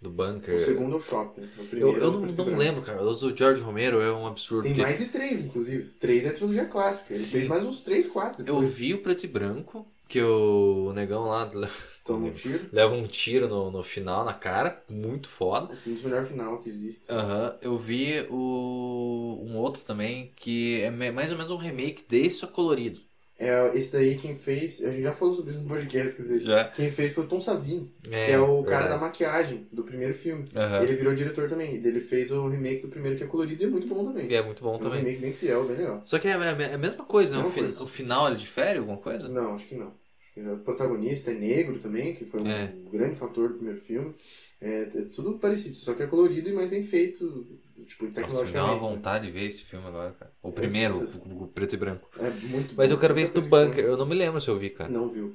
[0.01, 0.55] Do bunker.
[0.55, 1.45] O segundo é o shopping.
[1.45, 3.03] O Eu, primeiro eu o não, não lembro, cara.
[3.03, 4.63] O do George Romero é um absurdo.
[4.65, 5.91] Tem porque mais de três, inclusive.
[5.99, 7.15] Três é trilogia clássica.
[7.15, 7.31] Ele Sim.
[7.33, 8.45] fez mais uns três, quatro.
[8.45, 8.75] Eu depois.
[8.75, 11.51] vi o preto e branco, que o negão lá
[12.05, 12.71] Toma um tiro.
[12.73, 15.75] leva um tiro no, no final, na cara, muito foda.
[15.87, 17.11] Um dos melhores final que existe.
[17.11, 22.37] Aham, eu vi o, um outro também que é mais ou menos um remake desse
[22.39, 23.01] só colorido.
[23.43, 24.85] É, esse daí quem fez.
[24.85, 26.41] A gente já falou sobre isso no podcast, quer dizer.
[26.43, 26.65] Já.
[26.69, 30.47] Quem fez foi o Tom Savini, que é o cara da maquiagem do primeiro filme.
[30.55, 30.83] Aham.
[30.83, 31.75] Ele virou diretor também.
[31.77, 34.29] Ele fez o remake do primeiro que é colorido e é muito bom também.
[34.31, 34.99] E é muito bom É um também.
[35.03, 36.03] remake bem fiel, bem legal.
[36.05, 37.43] Só que é, é- é a mesma coisa, né?
[37.43, 37.83] O, fi- coisa.
[37.83, 39.27] o final ele difere alguma coisa?
[39.27, 39.87] Não, acho que não.
[40.21, 42.71] Acho que o protagonista é negro também, que foi um É.
[42.93, 44.15] grande fator do primeiro filme.
[44.61, 47.47] É, é tudo parecido, só que é colorido e mais bem feito,
[47.87, 48.81] tipo, Nossa, me dá uma tecnologicamente.
[48.91, 48.97] né?
[48.97, 50.31] vontade de ver esse filme agora, cara.
[50.43, 52.09] O primeiro, É, o, o preto e branco.
[52.19, 52.95] É muito Mas bom.
[52.95, 53.85] eu quero ver esse do bunker.
[53.85, 54.91] Eu não me lembro se eu vi, cara.
[54.91, 55.35] Não viu.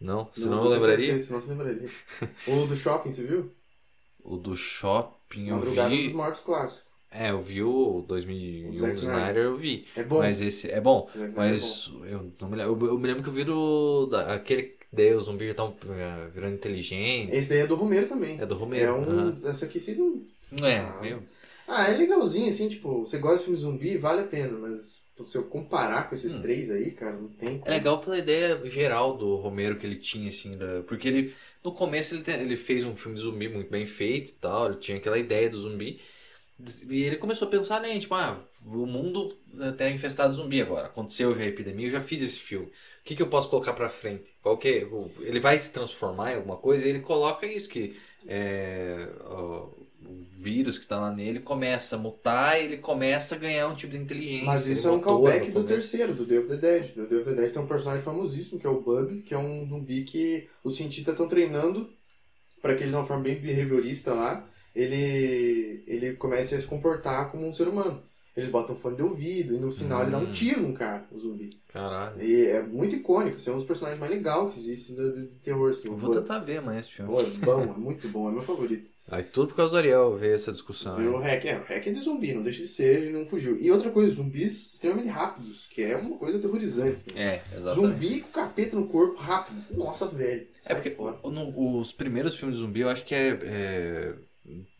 [0.00, 0.30] Não?
[0.34, 1.06] Não, Senão eu vou ter lembraria.
[1.06, 1.90] certeza, Senão você lembraria.
[2.46, 3.54] o do shopping, você viu?
[4.22, 6.12] O do shopping eu Madrugada dos vi.
[6.12, 6.90] Mortos clássico.
[7.10, 9.86] É, eu vi o O 2001 Zack Snyder, eu vi.
[9.94, 10.18] É bom.
[10.18, 11.08] Mas esse é bom.
[11.14, 12.86] O Zack Snyder Mas eu não me lembro.
[12.86, 14.06] Eu, eu me lembro que eu vi do.
[14.06, 14.77] Da, aquele.
[14.92, 17.36] Daí os zumbis já estão eh, virando inteligente.
[17.36, 18.40] Esse daí é do Romero também.
[18.40, 18.88] É do Romero.
[18.88, 19.04] É um.
[19.10, 19.48] aham.
[19.48, 20.22] Essa aqui se não.
[20.50, 21.22] Não é, Ah, meio.
[21.66, 25.36] Ah, é legalzinho, assim, tipo, você gosta de filme zumbi, vale a pena, mas se
[25.36, 26.42] eu comparar com esses Hum.
[26.42, 27.78] três aí, cara, não tem É como.
[27.78, 30.82] legal pela ideia geral do Romero que ele tinha, assim, da...
[30.84, 34.30] porque ele, no começo ele, te- ele fez um filme de zumbi muito bem feito
[34.30, 36.00] e tal, ele tinha aquela ideia do zumbi,
[36.88, 40.86] e ele começou a pensar, né, tipo, ah, o mundo até infestado de zumbi agora,
[40.88, 43.72] aconteceu já a epidemia, eu já fiz esse filme, o que, que eu posso colocar
[43.72, 44.36] pra frente?
[44.42, 44.86] Qual que é,
[45.22, 49.70] ele vai se transformar em alguma coisa, e ele coloca isso, que é, ó,
[50.04, 53.74] o vírus que tá lá nele começa a mutar e ele começa a ganhar um
[53.74, 54.44] tipo de inteligência.
[54.44, 56.96] Mas isso é um callback do terceiro, do Day of the Dead.
[56.96, 59.38] No Day of the Dead tem um personagem famosíssimo que é o Bub, que é
[59.38, 61.88] um zumbi que os cientistas estão treinando
[62.60, 67.30] para que ele, de uma forma bem behaviorista lá, ele, ele comece a se comportar
[67.30, 68.02] como um ser humano.
[68.38, 70.32] Eles botam fone de ouvido e no final ele dá um Hum.
[70.32, 71.50] tiro num cara, o zumbi.
[71.66, 72.22] Caralho.
[72.22, 75.70] E é muito icônico, esse é um dos personagens mais legais que existe de terror.
[75.70, 77.10] Assim, vou tentar ver amanhã esse filme.
[77.10, 78.90] Pô, é bom, é muito bom, é meu favorito.
[79.10, 80.96] Aí tudo por causa do Ariel ver essa discussão.
[80.98, 81.14] Viu?
[81.14, 83.58] O hack é, o hack é de zumbi, não deixa de ser, ele não fugiu.
[83.58, 87.14] E outra coisa, zumbis extremamente rápidos, que é uma coisa aterrorizante.
[87.14, 87.42] né?
[87.52, 87.92] É, exatamente.
[87.94, 89.64] Zumbi com capeta no corpo rápido.
[89.76, 90.46] Nossa, velho.
[90.66, 94.14] É porque no- os primeiros filmes de zumbi eu acho que é, é-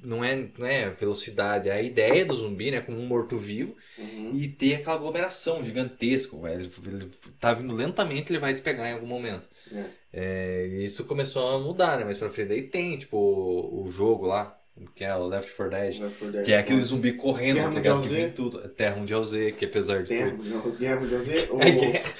[0.02, 4.30] não é não é velocidade, é a ideia do zumbi, né, como um morto-vivo Uhum.
[4.34, 6.36] e ter aquela aglomeração gigantesca.
[6.50, 9.48] Ele, ele tá vindo lentamente, ele vai te pegar em algum momento.
[9.72, 9.84] É.
[10.12, 12.04] É, e isso começou a mudar, né?
[12.04, 14.56] Mas pra frente daí tem, tipo, o, o jogo lá,
[14.94, 16.88] que é o Left 4 Dead, Left 4 Dead, que é aquele foda.
[16.88, 18.00] zumbi correndo, Guerra tá ligado?
[18.00, 18.28] Mundial Z.
[18.36, 18.68] tudo.
[18.68, 20.78] Terra Mundial Z, que apesar de Terra, tudo.
[20.78, 22.10] Guerra Mundial Z, o, É guerra.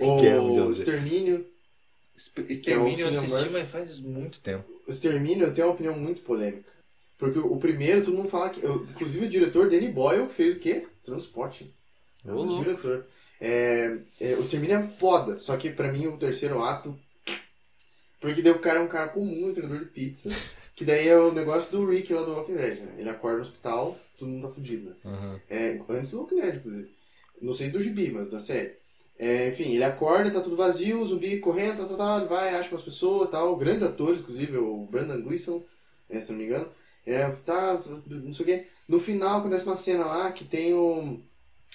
[0.00, 0.80] o Guerra Mundial Z.
[0.82, 1.46] Extermínio.
[2.48, 4.64] Extermínio eu assisti, mas faz muito tempo.
[4.86, 6.70] O Extermínio eu tenho uma opinião muito polêmica.
[7.22, 8.60] Porque o primeiro, todo mundo fala que.
[8.66, 10.88] Inclusive o diretor Danny Boyle, que fez o quê?
[11.04, 11.72] Transporte.
[12.26, 12.64] É louco.
[12.64, 13.06] diretor.
[13.40, 16.98] É, é, o Extermínio é foda, só que pra mim o terceiro ato.
[18.20, 20.30] Porque daí o cara é um cara comum, um entregador de pizza.
[20.74, 22.94] Que daí é o negócio do Rick lá do Walking Dead, né?
[22.96, 24.96] Ele acorda no hospital, todo mundo tá fudido, né?
[25.04, 25.40] Aham.
[25.50, 26.90] É, antes do Walking Dead, inclusive.
[27.42, 28.72] Não sei se do gibi, mas da série.
[29.18, 32.54] É, enfim, ele acorda, tá tudo vazio, o zumbi correndo, tá, tá, tá, ele vai,
[32.54, 33.54] acha umas pessoas tal.
[33.54, 35.62] Grandes atores, inclusive, o Brandon Gleeson,
[36.08, 36.68] é, se não me engano.
[37.06, 38.66] É, tá, não sei o quê.
[38.88, 41.18] No final acontece uma cena lá que tem o,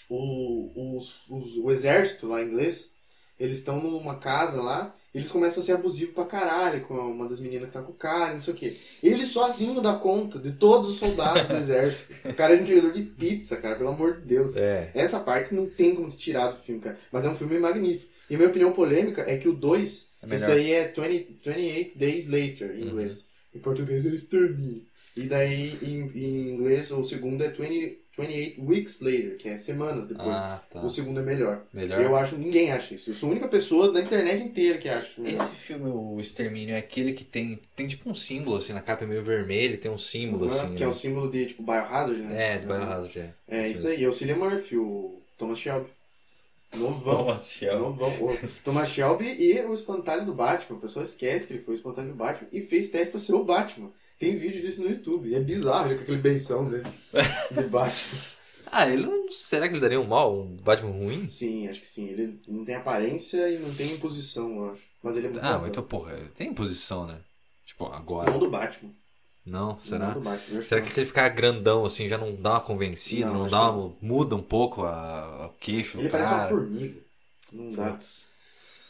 [0.10, 2.96] o, os, os- o exército lá em inglês.
[3.40, 7.40] Eles estão numa casa lá, eles começam a ser abusivos pra caralho com uma das
[7.40, 8.78] meninas que tá com o cara, não sei o quê.
[9.04, 12.14] Ele sozinho dá conta de todos os soldados do exército.
[12.28, 14.58] O cara é um entregador de pizza, cara, pelo amor de Deus.
[14.58, 14.90] É.
[14.96, 16.98] Essa parte não tem como tirar do filme, cara.
[17.12, 18.12] Mas é um filme magnífico.
[18.28, 21.98] E a minha opinião polêmica é que o 2, É esse daí é 20, 28
[22.00, 22.88] Days Later, em Uhum.
[22.90, 23.24] inglês.
[23.54, 24.84] Em português é extermínio.
[25.18, 30.08] E daí, em, em inglês, o segundo é 20, 28 Weeks Later, que é semanas
[30.08, 30.30] depois.
[30.40, 30.82] Ah, tá.
[30.84, 31.64] O segundo é melhor.
[31.74, 32.00] Melhor.
[32.02, 33.10] Eu acho, ninguém acha isso.
[33.10, 35.20] Eu sou a única pessoa na internet inteira que acha.
[35.20, 35.42] melhor.
[35.44, 39.04] Esse filme, o Extermínio, é aquele que tem, tem tipo um símbolo, assim, na capa
[39.06, 40.76] é meio vermelho, tem um símbolo, Uhum, assim.
[40.76, 40.92] que é né?
[40.92, 42.54] o símbolo de, tipo, Biohazard, né?
[42.54, 43.34] É, de Biohazard, é.
[43.48, 44.04] É, isso daí.
[44.04, 45.88] É o Cillian Murphy, o Thomas Shelby.
[46.76, 47.18] Novão.
[47.24, 47.80] Thomas Shelby.
[47.82, 48.38] Novão.
[48.64, 50.78] Thomas Shelby e o espantalho do Batman.
[50.78, 53.34] A pessoa esquece que ele foi o espantalho do Batman e fez teste pra ser
[53.34, 53.90] o Batman.
[54.20, 55.34] Tem vídeo disso no YouTube.
[55.34, 56.88] É bizarro com aquele beição dele
[57.52, 58.20] de Batman.
[58.72, 59.32] Ah, ele não.
[59.32, 60.42] Será que ele daria um mal?
[60.42, 61.28] Um Batman ruim?
[61.28, 62.10] Sim, acho que sim.
[62.10, 64.82] Ele não tem aparência e não tem imposição, eu acho.
[65.02, 67.20] Mas ele é muito Ah, mas então, porra, tem posição, né?
[67.66, 68.32] Tipo, agora.
[68.32, 68.92] Não do Batman.
[69.46, 70.14] Não, será?
[70.14, 70.62] Não Batman.
[70.62, 73.48] Será que que se ele ficar grandão assim já não dá uma convencida, Não, não,
[73.48, 75.98] dá uma, muda um pouco a, a queixo.
[76.00, 77.00] Ele parece uma formiga.
[77.54, 77.92] Não dá.
[77.92, 78.28] Putz.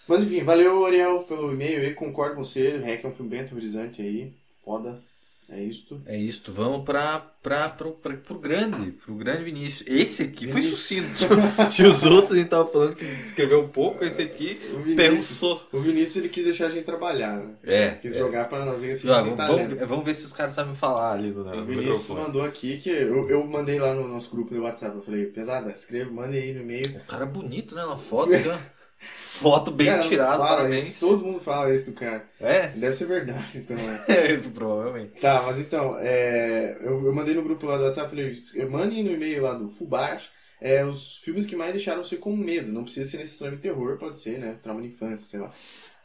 [0.07, 1.93] Mas enfim, valeu, Ariel, pelo e-mail aí.
[1.93, 2.77] Concordo com você.
[2.77, 4.33] O Hack é um filme bem aterrorizante aí.
[4.63, 5.03] Foda.
[5.49, 6.01] É isto.
[6.05, 9.87] É isto, vamos pra, pra, pro, pra, pro grande, pro grande Vinícius.
[9.89, 10.79] Esse aqui foi Vinícius.
[10.79, 11.27] sucinto.
[11.71, 15.29] Se os outros a gente tava falando que escreveu um pouco, esse aqui O Vinícius,
[15.29, 15.61] pensou.
[15.71, 17.55] o Vinícius ele quis deixar a gente trabalhar, né?
[17.63, 17.89] É.
[17.91, 18.19] Quis é.
[18.19, 21.13] jogar pra não ver se Ah, vamos, vamos, vamos ver se os caras sabem falar
[21.13, 22.21] ali no, O Vinícius microfone.
[22.21, 24.97] mandou aqui que eu, eu mandei lá no nosso grupo do WhatsApp.
[24.97, 26.97] Eu falei, pesada, escreva, manda aí no e-mail.
[26.97, 27.85] O cara é bonito, né?
[27.85, 28.57] Na foto, ó.
[28.99, 30.87] Foto bem Cara, tirada, parabéns.
[30.87, 32.27] isso, todo mundo fala isso do cara.
[32.39, 32.67] É?
[32.69, 33.77] Deve ser verdade, então.
[33.77, 34.03] né?
[34.09, 35.19] é, provavelmente.
[35.21, 38.33] Tá, mas então, é, eu, eu mandei no grupo lá do WhatsApp, falei,
[38.69, 40.21] mandem no e-mail lá do Fubar
[40.59, 42.71] é, os filmes que mais deixaram você com medo.
[42.71, 44.57] Não precisa ser necessariamente terror, pode ser, né?
[44.61, 45.53] Trauma de infância, sei lá.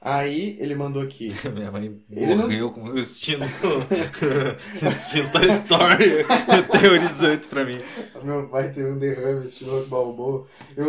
[0.05, 1.33] Aí ele mandou aqui.
[1.55, 3.45] Minha mãe Ele não- morreu com assistindo,
[4.85, 7.79] assistindo Toy Story aterrorizante pra mim.
[8.23, 10.49] Meu pai teve um derrame assistindo Rock Balboa.
[10.77, 10.87] Eu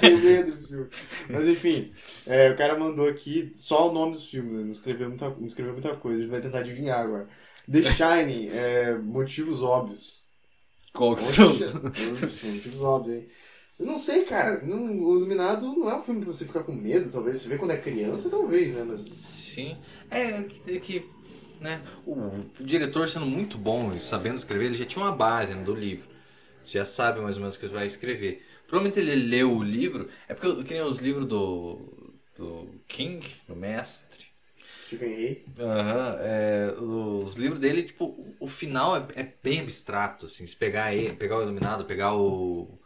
[0.00, 0.88] tenho medo desse filme.
[1.30, 1.90] Mas enfim,
[2.26, 4.62] é, o cara mandou aqui só o nome dos filmes, né?
[4.64, 6.18] não escreveu muita, não escreveu muita coisa.
[6.18, 7.28] A gente vai tentar adivinhar agora.
[7.70, 10.20] The Shining, é, motivos óbvios.
[10.92, 11.48] Qual que são?
[11.50, 13.28] Motivos óbvios, hein?
[13.80, 14.60] Eu não sei, cara.
[14.62, 17.38] Não, o Iluminado não é um filme pra você ficar com medo, talvez.
[17.38, 18.84] Se vê quando é criança, talvez, né?
[18.84, 19.00] Mas.
[19.06, 19.76] Sim.
[20.10, 21.06] É que, é que
[21.60, 22.30] né, o,
[22.62, 26.08] diretor sendo muito bom e sabendo escrever, ele já tinha uma base né, do livro.
[26.62, 28.42] Você já sabe mais ou menos o que vai escrever.
[28.66, 30.08] Provavelmente ele leu o livro.
[30.28, 31.78] É porque que nem os livros do,
[32.36, 34.26] do King, do mestre.
[34.62, 35.44] Stephen Hay.
[35.58, 40.54] Aham, é, os livros dele, tipo, o- o final é, é bem abstrato, assim, se
[40.56, 42.79] pegar ele, pegar o Iluminado, pegar o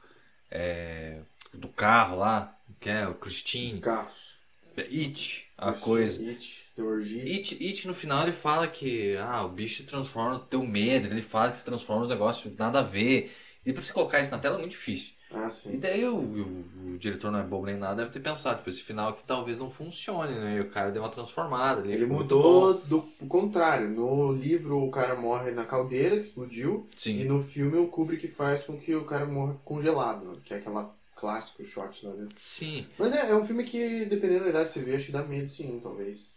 [0.55, 1.19] é,
[1.53, 4.35] do carro lá, que é o Christine, Carros.
[4.77, 6.21] It, a coisa.
[6.21, 6.64] It.
[6.77, 11.07] It, It no final ele fala que ah, o bicho se transforma no teu medo,
[11.07, 13.33] ele fala que se transforma nos negócios nada a ver.
[13.64, 15.13] E pra você colocar isso na tela é muito difícil.
[15.35, 15.79] Ah, E sim.
[15.79, 18.83] daí o, o- o diretor não é bobo nem nada, deve ter pensado, tipo, esse
[18.83, 20.57] final aqui talvez não funcione, né?
[20.59, 21.87] E o cara deu uma transformada.
[21.87, 22.16] Ele bom.
[22.16, 23.88] mudou do contrário.
[23.88, 26.87] No livro o cara morre na caldeira que explodiu.
[26.92, 27.25] E Sim.
[27.25, 30.38] no filme o Kubrick faz com que o cara morra congelado, né?
[30.44, 32.35] que é aquela clássico shot lá dentro.
[32.37, 32.87] Sim.
[32.99, 35.23] Mas é, é um filme que, dependendo da idade que você vê, acho que dá
[35.25, 36.33] medo sim, talvez.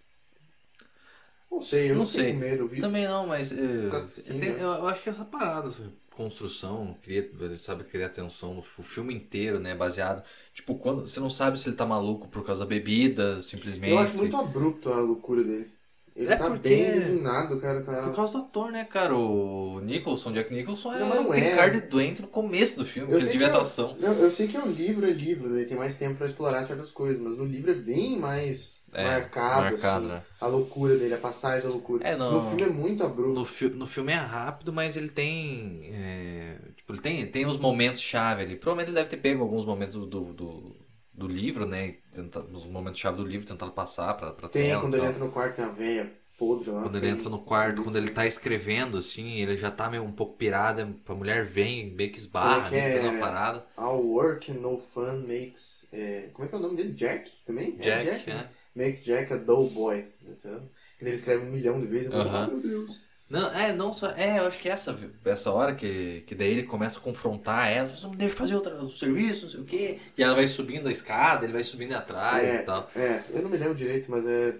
[1.49, 2.25] Não sei, eu Não não, sei.
[2.25, 2.63] tenho medo.
[2.63, 4.39] Eu vi Também não, mas eh, Caquinha.
[4.39, 8.59] tem- eu, eu acho que essa parada, essa construção, cria, ele sabe criar tensão no
[8.59, 9.75] o filme inteiro, né?
[9.75, 10.23] Baseado.
[10.53, 13.91] Tipo, quando você não sabe se ele tá maluco por causa da bebida, simplesmente.
[13.91, 15.76] Eu acho muito abrupto a loucura dele.
[16.17, 18.01] Ele É tá porque- bem iluminado, cara tá.
[18.01, 19.15] Por causa do ator, né, cara?
[19.15, 21.69] O Nicholson, Jack Nicholson é, Não, não é.
[21.69, 23.95] de doente no começo do filme, Eu ele sei eu-.
[23.99, 26.63] Não, eu sei que é um livro, é livro, daí tem mais tempo pra explorar
[26.63, 30.23] certas coisas, mas no livro é bem mais É, marcado, marcado, assim, né?
[30.41, 32.03] a loucura dele, a passagem da loucura.
[32.07, 33.33] É, não- No filme é muito abrupto.
[33.33, 35.91] No, fi no filme é rápido, mas ele tem.
[35.93, 38.55] é, tipo, ele tem, tem os momentos chave ali.
[38.55, 40.75] Provavelmente ele deve ter pego alguns momentos do, do, do,
[41.17, 41.93] do livro, né?
[42.13, 44.81] Tenta, os momentos chave do livro, tentado passar pra, pra Tem, tela.
[44.81, 46.83] quando e ele entra no quarto, tem a véia podre lá.
[46.83, 50.03] Quando ele tem- entra no quarto, quando ele tá escrevendo, assim, ele já tá meio
[50.03, 52.99] um pouco pirado, a mulher vem, meio que esbarra, é que é?
[52.99, 53.65] uma parada.
[53.77, 55.87] All work and no fun makes.
[55.91, 56.93] é, como é que é o nome dele?
[56.93, 57.77] Jack também?
[57.77, 58.49] Jack, é Jack, né?
[58.75, 60.05] Makes Jack a dull boy.
[60.33, 60.67] Sabe?
[60.99, 62.07] Ele escreve um milhão de vezes.
[62.11, 62.43] falo, Aham.
[62.45, 63.06] Ah, meu Deus.
[63.29, 64.09] Não, é, não só.
[64.11, 67.89] É, eu acho que essa, essa hora que, que daí ele começa a confrontar ela,
[67.89, 69.99] você não deixa fazer outra, o serviço, não sei o quê.
[70.17, 72.55] E ela vai subindo a escada, ele vai subindo atrás É.
[72.55, 72.89] e tal.
[72.95, 74.57] É, eu não me lembro direito, mas é.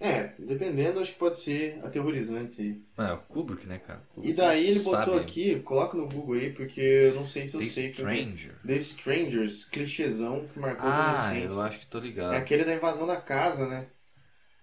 [0.00, 2.82] É, dependendo, acho que pode ser aterrorizante aí.
[2.98, 4.02] É, o Kubrick, né, cara?
[4.16, 5.24] E Kubrick daí ele botou sabe.
[5.24, 7.92] aqui, coloca no Google aí, porque eu não sei se eu The sei.
[7.92, 8.54] Stranger.
[8.66, 12.34] The Strangers, clichêzão que marcou a Ah, eu acho que tô ligado.
[12.34, 13.86] É aquele da invasão da casa, né?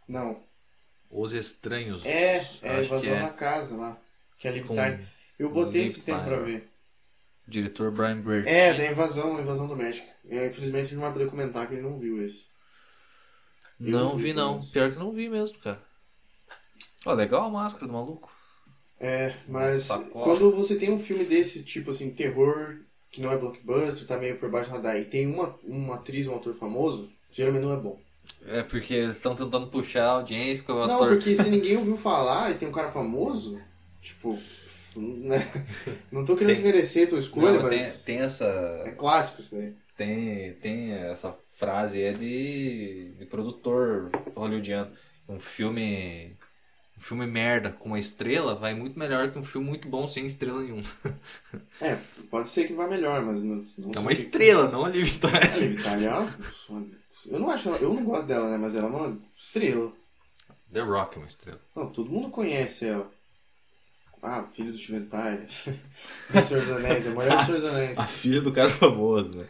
[0.07, 0.43] Não.
[1.09, 2.05] Os Estranhos.
[2.05, 3.19] É, é a invasão é.
[3.19, 3.97] da casa lá.
[4.37, 5.05] Que é Tyler.
[5.37, 6.69] Eu botei esse tempo pra ver.
[7.47, 8.49] Diretor Brian Bertin.
[8.49, 10.07] É, da invasão, a invasão doméstica.
[10.29, 12.45] É, infelizmente gente não vai poder comentar que ele não viu esse.
[13.79, 14.59] Eu Não vi vi, não.
[14.59, 14.71] isso.
[14.71, 15.81] Pior que não vi mesmo, cara.
[17.05, 18.31] Ó, legal a máscara do maluco.
[18.99, 20.25] É, mas Sacola.
[20.25, 24.37] quando você tem um filme desse tipo assim, terror, que não é blockbuster, tá meio
[24.37, 27.77] por baixo do radar, e tem uma, uma atriz, um ator famoso, geralmente não é
[27.77, 27.99] bom.
[28.47, 31.09] É porque eles estão tentando puxar a audiência com o Não, ator.
[31.09, 33.59] porque se ninguém ouviu falar e tem um cara famoso,
[34.01, 34.39] tipo,
[34.95, 35.39] né?
[36.11, 38.45] não tô querendo Tem- desmerecer a tua escolha, Não, mas tem, tem essa.
[38.85, 39.73] é clássico isso daí.
[39.97, 44.91] Tem, tem essa frase é de, de produtor hollywoodiano.
[45.27, 46.37] Um filme.
[46.97, 50.25] Um filme merda com uma estrela vai muito melhor que um filme muito bom sem
[50.25, 50.83] estrela nenhuma.
[51.81, 51.97] É,
[52.29, 55.53] pode ser que vá melhor, mas não, não É uma estrela, não a Liv Tyler.
[55.53, 56.13] A Liv Tyler, é
[56.69, 59.91] uma- eu não acho ela, eu não gosto dela, né, mas ela é uma estrela.
[60.71, 61.59] The Rock é uma estrela.
[61.75, 63.09] Não, todo mundo conhece ela.
[64.21, 65.47] Ah, filho do Steven Tyler.
[66.29, 67.97] do Senhor dos Anéis, é a mulher do Senhor dos Anéis.
[67.97, 69.47] A filha do cara famoso, né?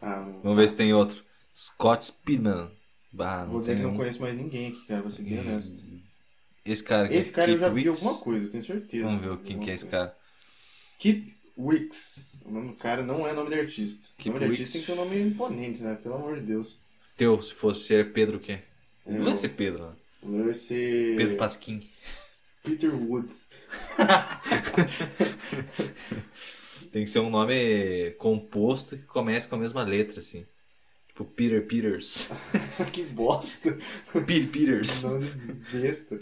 [0.00, 1.24] Ah, Vamos ver se tem outro.
[1.54, 2.70] Scott Speedman.
[3.18, 3.96] Ah, não Vou dizer tem que não um.
[3.96, 5.82] conheço mais ninguém aqui, cara, vou ser bem honesto.
[6.64, 7.14] Esse cara aqui.
[7.16, 8.02] Esse cara eu Keith já vi Wicks.
[8.04, 9.06] alguma coisa, eu tenho certeza.
[9.06, 10.16] Vamos ver quem que é esse cara.
[10.98, 12.38] Keep Wicks.
[12.44, 14.08] O nome do cara não é nome de artista.
[14.18, 14.60] Keep nome de Wicks.
[14.68, 15.94] artista tem que ter um nome imponente, né?
[15.94, 16.78] Pelo amor de Deus.
[17.16, 18.58] Teu, se fosse é Pedro o quê?
[19.06, 19.92] Não Eu- vai ser Pedro, né?
[20.22, 21.16] O meu vai ser.
[21.16, 21.88] Pedro Pasquim.
[22.62, 23.32] Peter Wood.
[26.92, 30.44] Tem que ser um nome composto que comece com a mesma letra, assim.
[31.08, 32.28] Tipo Peter Peters.
[32.92, 33.76] que bosta.
[34.26, 35.02] Peter Peters.
[35.02, 35.26] nome
[35.72, 36.16] besta.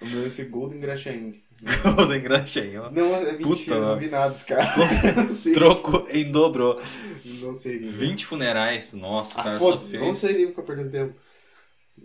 [0.00, 1.40] o meu vai ser Golden Grachain.
[1.96, 2.90] Golden Graxinho.
[2.90, 4.66] Não, é mentira, Puta, não vi nada dos caras.
[5.16, 5.52] não sei.
[5.54, 6.80] Troco em dobro.
[7.24, 7.78] Não sei.
[7.78, 7.90] quem é.
[7.92, 8.92] 20 funerais.
[8.94, 10.00] Nossa, Ah, cara, só fez.
[10.00, 11.14] vamos sair daí ficar perdendo tempo.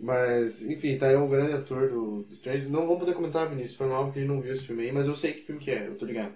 [0.00, 2.68] Mas, enfim, tá aí o grande ator do, do Stranger.
[2.68, 4.92] Não vamos poder comentar, Vinícius, foi mal porque a gente não viu esse filme aí,
[4.92, 6.32] mas eu sei que filme que é, eu tô ligado.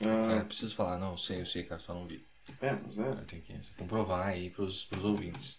[0.00, 2.24] É, Ah, preciso falar, não, eu sei, eu sei, cara, só não vi.
[2.62, 3.12] é, mas é.
[3.28, 5.58] Tenho que comprovar aí pros, pros ouvintes.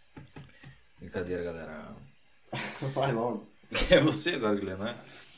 [1.00, 1.96] Brincadeira, galera.
[2.94, 3.48] Vai logo.
[3.90, 4.96] É você agora, Guilherme, né?
[4.96, 5.35] É,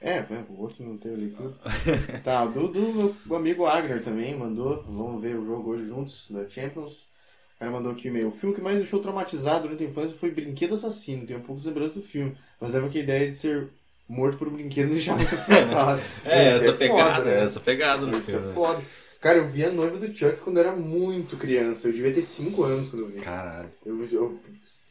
[0.00, 1.54] é, o outro não teve leitura.
[2.24, 4.82] tá, o do, do meu o amigo Agner também mandou.
[4.84, 7.08] Vamos ver o jogo hoje juntos, da Champions.
[7.56, 8.28] O cara mandou aqui o e-mail.
[8.28, 11.26] O filme que mais deixou traumatizado durante a infância foi Brinquedo Assassino.
[11.26, 13.68] Tenho poucas lembranças do filme, mas lembro que a ideia de ser
[14.08, 16.00] morto por um brinquedo me deixava muito assustado.
[16.24, 17.44] É, essa é pegada, foda, né?
[17.44, 18.52] essa pegada no Isso é né?
[18.54, 18.82] foda.
[19.20, 21.88] Cara, eu vi a noiva do Chuck quando eu era muito criança.
[21.88, 23.20] Eu devia ter 5 anos quando eu vi.
[23.20, 23.68] Caralho.
[23.84, 24.40] Eu, eu,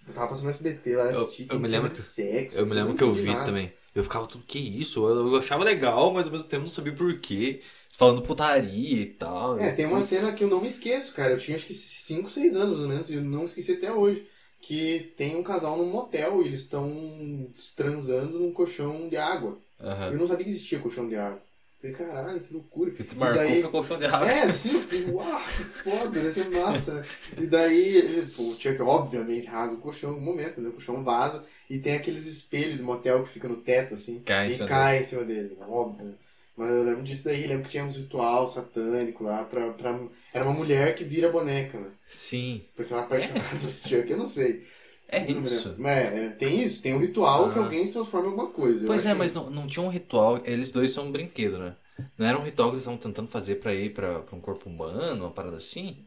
[0.07, 2.59] eu tava passando no SBT lá, eu Eu- assisti, eu tem me lembro que- sexo.
[2.59, 3.45] Eu me lembro que eu vi nada.
[3.45, 3.73] também.
[3.99, 5.05] Eu ficava tudo, que isso?
[5.07, 7.62] Eu, eu achava legal, mas ao mesmo tempo não sabia por quê.
[7.91, 9.59] Falando putaria e tal.
[9.59, 11.33] É, tem uma cena que eu não me esqueço, cara.
[11.33, 13.91] Eu tinha acho que 5, 6 anos mais ou menos, e eu não esqueci até
[13.91, 14.25] hoje.
[14.62, 19.62] que tem um casal num motel e eles estão transando num colchão de água.
[19.79, 20.10] Aham.
[20.10, 21.41] Eu não sabia que existia colchão de água.
[21.82, 22.92] Falei, caralho, que loucura.
[22.92, 23.62] Que tu marcou daí-
[24.00, 24.30] de água.
[24.30, 26.96] É, sim, fiquei, uau, que foda, deve ser massa.
[26.96, 27.06] né?
[27.38, 30.67] E daí, pô, o Chuck obviamente rasga o colchão algum momento, né?
[30.69, 34.52] O colchão vaza e tem aqueles espelhos do motel que fica no teto, assim, Cai
[34.52, 35.65] e cai em cima deles, né?
[35.69, 36.15] óbvio.
[36.58, 39.98] Mas eu lembro disso daí, lembro que tinha uns ritual satânico lá pra, pra...
[40.34, 41.92] Era uma mulher que vira boneca, né?
[42.12, 42.65] Sim.
[42.75, 44.67] Porque ela é apaixonada do Chuck, eu não sei.
[45.12, 45.69] É isso.
[45.69, 45.81] lembro.
[45.81, 48.85] Mas é, tem isso, tem um ritual que alguém se transforma em alguma coisa.
[48.87, 50.41] eu Pois é, que mas não, não tinha um ritual.
[50.45, 51.75] Eles dois são um brinquedo, né?
[52.17, 54.69] Não era um ritual que eles estavam tentando fazer pra ir pra, pra um corpo
[54.69, 56.05] humano, uma parada assim?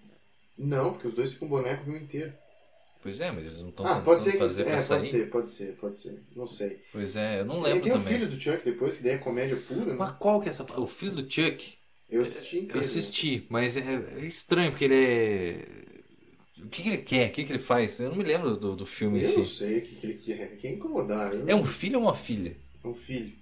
[0.56, 2.32] Não, porque os dois ficam boneco o filme inteiro.
[3.02, 4.38] Pois é, mas eles não estão Ah, tentando pode ser que...
[4.38, 4.88] fazer É, sair.
[4.88, 6.22] pode ser, pode ser, pode ser.
[6.34, 6.80] Não sei.
[6.90, 8.14] Pois é, eu não Tem- lembro tem o também.
[8.14, 9.94] filho do Chuck depois, que daí é comédia pura, né?
[9.98, 10.64] Mas qual que é essa.
[10.80, 11.78] O filho do Chuck?
[12.08, 12.80] Eu assisti Eu inteiro.
[12.80, 13.80] assisti, mas é,
[14.20, 15.81] é estranho, porque ele é.
[16.64, 17.28] O que, que ele quer?
[17.28, 18.00] O que, que ele faz?
[18.00, 20.14] Eu não me lembro do, do filme Eu em não sei o que, que ele
[20.14, 20.56] quer.
[20.56, 21.32] Quer incomodar.
[21.34, 22.56] Eu- É um filho ou uma filha?
[22.84, 23.32] É um filho.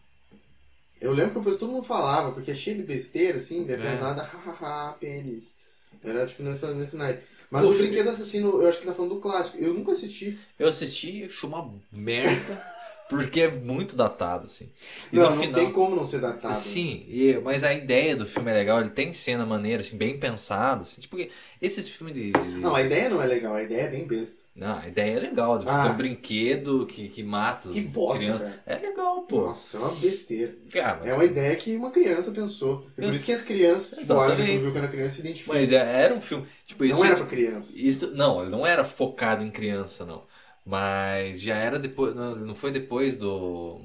[1.00, 3.76] Eu lembro que depois todo mundo falava, porque é cheio de besteira, assim, de É.
[3.76, 5.56] pesada, hahaha, pênis.
[6.04, 7.22] Era tipo nessa, nesse naipe.
[7.50, 9.58] Mas O o, Brinquedo Assassino, eu acho que tá falando do clássico.
[9.58, 10.38] Eu nunca assisti.
[10.58, 12.62] Eu assisti, achei uma merda,
[13.10, 14.70] porque é muito datado, assim.
[15.12, 16.56] E não, não final- tem como não ser datado.
[16.56, 20.18] Sim, e- mas a ideia do filme é legal, ele tem cena maneira, assim, bem
[20.18, 21.16] pensada, assim, tipo,
[21.60, 22.30] esses filmes de...
[22.30, 24.40] de- Não, a ideia não é legal, a ideia é bem besta.
[24.54, 25.84] Não, a ideia é legal, de você Ah.
[25.84, 28.60] ter um brinquedo que, que mata Que bosta.
[28.66, 29.42] É legal, pô.
[29.46, 30.54] Nossa, é uma besteira.
[30.82, 32.86] Ah, mas, É uma ideia que uma criança pensou.
[32.98, 34.42] E por isso que as crianças, tipo, Exatamente.
[34.42, 35.54] Agnes viu quando era criança se identificam.
[35.54, 36.98] mas é- era um filme, tipo, isso...
[36.98, 37.80] não era pra criança.
[37.80, 40.24] Isso, não, ele não era focado em criança, não.
[40.64, 43.80] Mas já era depois, não, não foi depois do...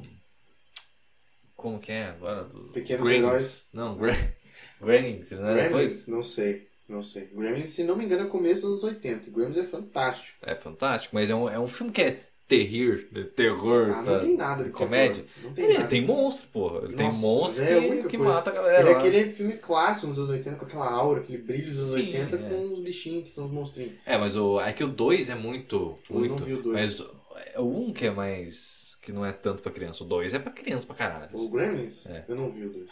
[1.55, 2.43] Como que é agora?
[2.43, 2.69] Do...
[2.69, 3.27] Pequenos Gremlins.
[3.27, 3.69] Heróis.
[3.73, 4.13] Não, Gra...
[4.81, 5.71] Gremlins, não era depois?
[5.71, 6.67] Gremlins, não sei.
[6.87, 7.25] Não sei.
[7.27, 9.31] Gremlins, se não me engano, é começo dos anos 80.
[9.31, 10.37] Gremlins é fantástico.
[10.43, 14.11] É fantástico, mas é um, é um filme que é terrir, de terror, Ah, tá?
[14.11, 15.23] não tem nada de comédia.
[15.23, 15.43] terror.
[15.43, 15.87] Não tem Ele nada.
[15.87, 16.85] tem monstro, porra.
[16.85, 18.33] Ele tem Nossa, monstro é que, única que coisa.
[18.33, 18.79] mata a galera.
[18.81, 21.91] Ele é aquele filme clássico nos anos 80, com aquela aura, aquele brilho dos anos
[21.91, 22.49] Sim, 80, é.
[22.49, 23.93] com os bichinhos que são os monstrinhos.
[24.05, 25.97] É, mas o, é que o 2 é muito.
[26.09, 26.75] Eu muito não vi o dois.
[26.75, 27.15] Mas o-
[27.55, 28.95] é o 1 um que é mais.
[29.01, 30.03] que não é tanto pra criança.
[30.03, 31.29] O 2 é pra criança pra caralho.
[31.33, 32.05] O Gremlins?
[32.07, 32.25] É.
[32.27, 32.89] Eu não vi o 2.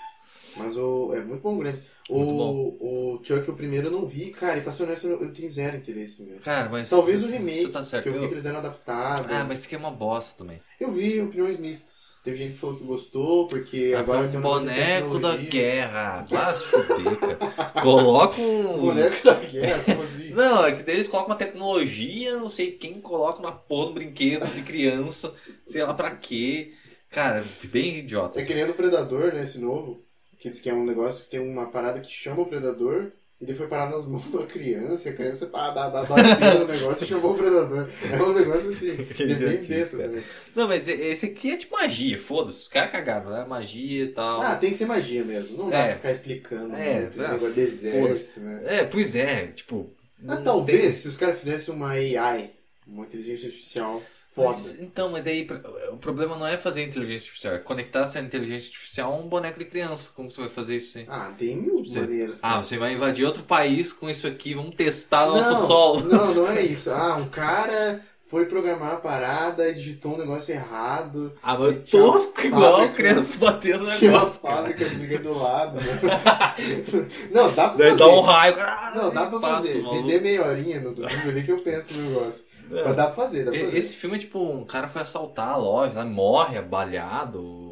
[0.57, 1.81] Mas o, é muito bom o Gremlins.
[2.09, 4.31] O, o Chuck, o primeiro, eu não vi.
[4.31, 6.41] Cara, e pra ser honesto, eu tenho zero interesse ver.
[6.41, 6.89] Cara, mas.
[6.89, 8.03] Talvez o remake, tá certo.
[8.03, 9.27] que eu vi que eles deram adaptado.
[9.31, 10.59] Ah, mas isso aqui é uma bosta também.
[10.79, 12.13] Eu vi opiniões mistas.
[12.23, 16.25] Teve gente que falou que gostou, porque agora é tem um boneco da guerra.
[16.29, 17.81] Vai se fuder, cara.
[17.81, 18.79] Coloca um.
[18.83, 20.29] Boneco da guerra, como assim?
[20.33, 24.45] Não, é que eles colocam uma tecnologia, não sei quem coloca na porra do brinquedo
[24.47, 25.33] de criança,
[25.65, 26.73] sei lá pra quê.
[27.09, 28.39] Cara, bem idiota.
[28.39, 30.02] É que nem o do Predador, né, esse novo.
[30.43, 33.13] Que diz que é um negócio que tem uma parada que chama o Predador.
[33.39, 36.03] E daí foi parar nas mãos de uma criança, e a criança pá, pá, pá,
[36.03, 37.87] bateu no negócio e chamou o Predador.
[38.11, 40.21] É um negócio assim, que é bem besta também.
[40.53, 42.63] Não, mas esse aqui é tipo magia, foda-se.
[42.63, 43.45] Os caras cagaram, né?
[43.45, 44.41] Magia e tal.
[44.41, 45.57] Ah, tem que ser magia mesmo.
[45.57, 45.85] Não dá É.
[45.87, 48.61] pra ficar explicando É, muito, ah, negócio de exército, né?
[48.65, 49.89] É, pois é, tipo.
[50.27, 52.49] Ah, talvez tem- se os caras fizessem uma AI,
[52.85, 54.01] uma inteligência artificial
[54.33, 54.49] foda.
[54.49, 55.47] Mas, então, mas daí
[55.91, 59.59] o problema não é fazer inteligência artificial, é conectar essa inteligência artificial a um boneco
[59.59, 60.11] de criança.
[60.15, 61.05] Como você vai fazer isso aí?
[61.07, 62.39] Ah, tem mil Você- maneiras.
[62.43, 62.63] Ah, cara.
[62.63, 65.99] você vai invadir outro país com isso aqui, vamos testar nosso não, solo.
[66.09, 66.89] Não, não é isso.
[66.91, 71.33] Ah, um cara foi programar a parada e digitou um negócio errado.
[71.43, 74.55] Ah, mas uma tosco igual fábrica- criança batendo no Tinha uma negócio, cara.
[74.55, 75.75] fábrica fica do lado.
[75.75, 75.83] Né?
[77.31, 77.99] não, dá pra Daí fazer.
[77.99, 78.55] dá um raio.
[78.55, 78.95] cara.
[78.95, 79.85] Não, dá pra passa fazer.
[79.85, 82.45] os Me dê meia horinha no domingo ali que eu penso no negócio.
[82.73, 83.77] Mas dá pra fazer, dá pra fazer.
[83.77, 86.03] Esse filme é tipo, um cara foi assaltar a loja, né?
[86.03, 87.62] morre abalhado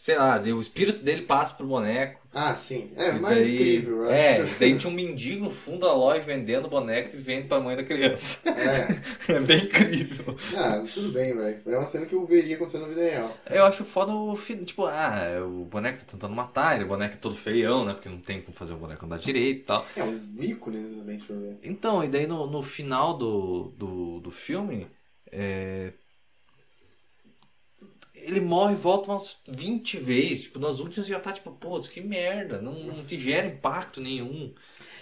[0.00, 2.20] sei lá, o espírito dele passa pro boneco.
[2.32, 2.90] Ah, sim.
[2.96, 4.58] É mais daí- incrível, eu É, acho.
[4.58, 7.84] daí tinha um mendigo no fundo da loja vendendo boneco e vende pra mãe da
[7.84, 8.48] criança.
[8.48, 9.10] É.
[9.30, 10.34] É bem incrível.
[10.56, 11.60] Ah, tudo bem, velho.
[11.66, 13.36] É uma cena que eu veria acontecendo na vida real.
[13.50, 17.18] Eu acho foda o tipo, ah, o boneco tá tentando matar, ele, o boneco é
[17.18, 17.92] todo feião, né?
[17.92, 19.86] Porque não tem como fazer o boneco andar direito e tal.
[19.94, 21.58] É um ícone né, também, se for ver.
[21.62, 24.86] Então, e daí no, no final do, do, do filme,
[25.30, 25.92] é,
[28.24, 30.42] ele morre e volta umas 20 vezes.
[30.42, 34.52] Tipo, nas últimas já tá tipo, pô, que merda, não, não te gera impacto nenhum.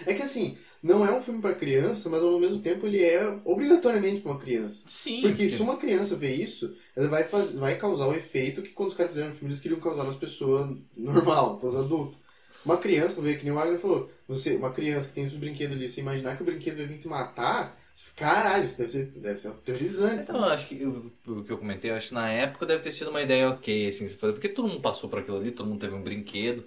[0.07, 3.41] É que assim, não é um filme pra criança, mas ao mesmo tempo ele é
[3.45, 4.85] obrigatoriamente pra uma criança.
[4.87, 5.21] Sim.
[5.21, 7.55] Porque se uma criança vê isso, ela vai, faz...
[7.55, 10.17] vai causar o efeito que quando os caras fizeram o filme eles queriam causar nas
[10.17, 12.19] pessoas normal, para os adultos.
[12.65, 15.73] Uma criança, como que nem o Wagner falou, você, uma criança que tem o brinquedo
[15.73, 17.78] ali, você imaginar que o brinquedo vai vir te matar,
[18.17, 20.23] caralho, isso deve ser, deve ser aterrorizante.
[20.25, 22.93] Então, eu acho que o que eu comentei, eu acho que na época deve ter
[22.93, 25.95] sido uma ideia ok, assim, porque todo mundo passou por aquilo ali, todo mundo teve
[25.95, 26.65] um brinquedo.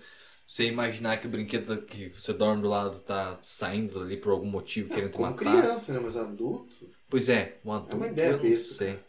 [0.47, 4.47] Você imaginar que o brinquedo que você dorme do lado tá saindo ali por algum
[4.47, 5.37] motivo querendo te Como matar.
[5.37, 5.99] criança, né?
[6.03, 6.89] Mas adulto.
[7.09, 7.93] Pois é, um adulto.
[7.93, 8.99] É uma ideia eu besta, sei.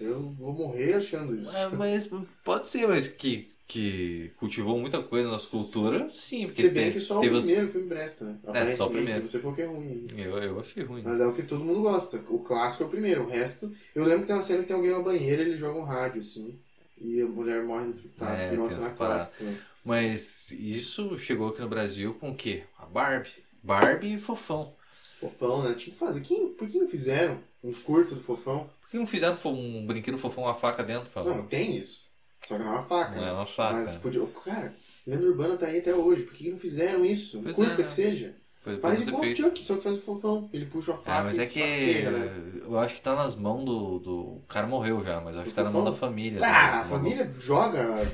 [0.00, 1.56] Eu vou morrer achando isso.
[1.56, 2.10] É, mas
[2.44, 6.46] pode ser, mas que, que cultivou muita coisa na nossa cultura, sim.
[6.46, 8.32] Porque Se bem teve- que só o teve os- primeiro filme presta, né?
[8.32, 9.26] É, só o Aparentemente, primeiro.
[9.28, 10.06] Você falou que é ruim.
[10.14, 11.02] Eu, eu achei ruim.
[11.02, 12.22] Mas é o que todo mundo gosta.
[12.28, 13.22] O clássico é o primeiro.
[13.22, 13.70] O resto.
[13.94, 16.20] Eu lembro que tem uma cena que tem alguém na banheira ele joga um rádio,
[16.20, 16.58] assim.
[17.00, 18.36] E a mulher morre eletrocutada.
[18.36, 19.56] É, virou uma cena clássica também.
[19.84, 22.64] Mas isso chegou aqui no Brasil com o quê?
[22.78, 23.30] A Barbie.
[23.62, 24.74] Barbie e Fofão.
[25.18, 25.74] Fofão, né?
[25.74, 26.20] Tinha que fazer.
[26.20, 28.68] Quem, por que não fizeram um curto do fofão?
[28.82, 31.10] Por que não fizeram um brinquedo Fofão uma faca dentro?
[31.10, 31.24] Pra...
[31.24, 32.01] Não, tem isso.
[32.46, 33.14] Só que não é uma faca.
[33.16, 33.28] Não né?
[33.28, 33.76] é uma faca.
[33.76, 34.26] Mas podia.
[34.44, 34.74] Cara,
[35.06, 36.22] Lenda Urbana tá aí até hoje.
[36.22, 37.40] Por que não fizeram isso?
[37.42, 37.88] Pois curta é, que né?
[37.88, 38.34] seja.
[38.62, 39.36] Foi- Faz ter igual o.
[39.36, 40.48] Chuck, só que faz o fofão.
[40.52, 42.60] Ele puxa a faca É, mas é que né?
[42.64, 44.18] eu acho que tá nas mãos do, do.
[44.36, 46.38] O cara morreu já, mas eu acho que tá na mão da família.
[46.40, 46.78] Ah, né?
[46.78, 48.12] a família joga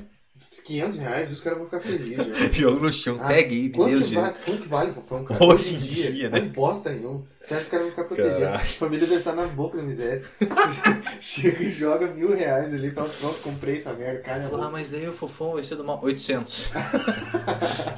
[0.65, 2.17] 500 reais e os caras vão ficar felizes.
[2.27, 2.53] já.
[2.53, 5.45] Jogo no chão, Ah, pega aí, Quanto, Deus que vale, quanto vale o fofão, cara?
[5.45, 6.41] Hoje em dia, né?
[6.41, 7.27] Não bosta nenhum.
[7.49, 8.43] Cara, os caras vão ficar protegidos.
[8.43, 10.23] A família deve estar na boca da miséria.
[11.21, 14.43] Chega e joga mil reais ali e fala, pronto, comprei essa merda, cara.
[14.43, 15.99] é Ah, mas daí o fofão vai ser do mal.
[16.03, 16.65] 800.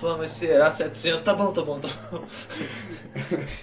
[0.01, 1.23] Fala, mas será 700?
[1.23, 2.25] Tá bom, tá bom, tá bom.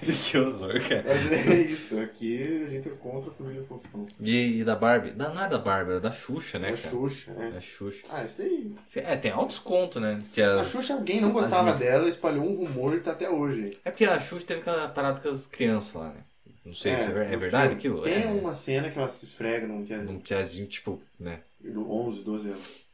[0.01, 1.03] que horror, cara.
[1.07, 4.05] Mas é isso, aqui a gente é contra a família fofão.
[4.19, 5.11] E, e da Barbie?
[5.11, 6.71] Da, não é da Barbie, é da Xuxa, né?
[6.71, 6.89] É a cara?
[6.89, 7.51] Xuxa, é.
[7.51, 8.03] Da Xuxa.
[8.09, 8.75] Ah, isso aí.
[8.95, 10.17] É, tem altos contos, né?
[10.33, 13.77] Que a- A Xuxa, alguém não gostava dela, espalhou um rumor e tá até hoje.
[13.85, 16.23] É porque a Xuxa teve aquela parada com as crianças lá, né?
[16.65, 18.05] Não sei se é, ver- é no verdade aquilo?
[18.05, 21.43] Tem é, uma cena que ela se esfrega num tiazinho Um piazinho, tipo, né?
[21.59, 22.87] de 11, 12 anos.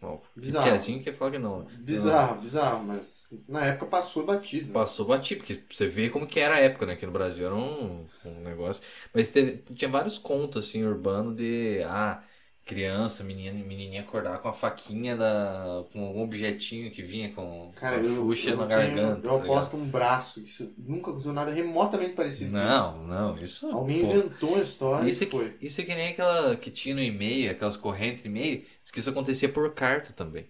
[0.00, 0.58] Bom, Bizarro.
[0.58, 1.64] piazinho que fala que não.
[1.64, 1.70] né?
[1.86, 4.72] Bizarro, bizarro, mas na época passou batido.
[4.72, 6.92] Passou batido, porque você vê como que era a época, né?
[6.92, 8.82] Aqui no Brasil era um, um negócio.
[9.14, 11.82] Mas teve, tinha vários contos, assim, urbanos de.
[11.84, 12.22] Ah,
[12.68, 15.84] criança, menina, menininha acordar com a faquinha da.
[15.92, 19.26] com algum objetinho que vinha com Cara, a eu, Xuxa eu, na tenho- garganta.
[19.26, 23.34] eu tá aposto um braço, que isso nunca aconteceu nada remotamente parecido com Não, não,
[23.36, 23.44] isso.
[23.66, 23.70] isso.
[23.70, 25.56] Alguém pô, inventou a história Isso é, foi.
[25.60, 29.10] isso é que nem aquela que tinha no e-mail, aquelas correntes de e-mail, que isso
[29.10, 30.46] acontecia por carta também.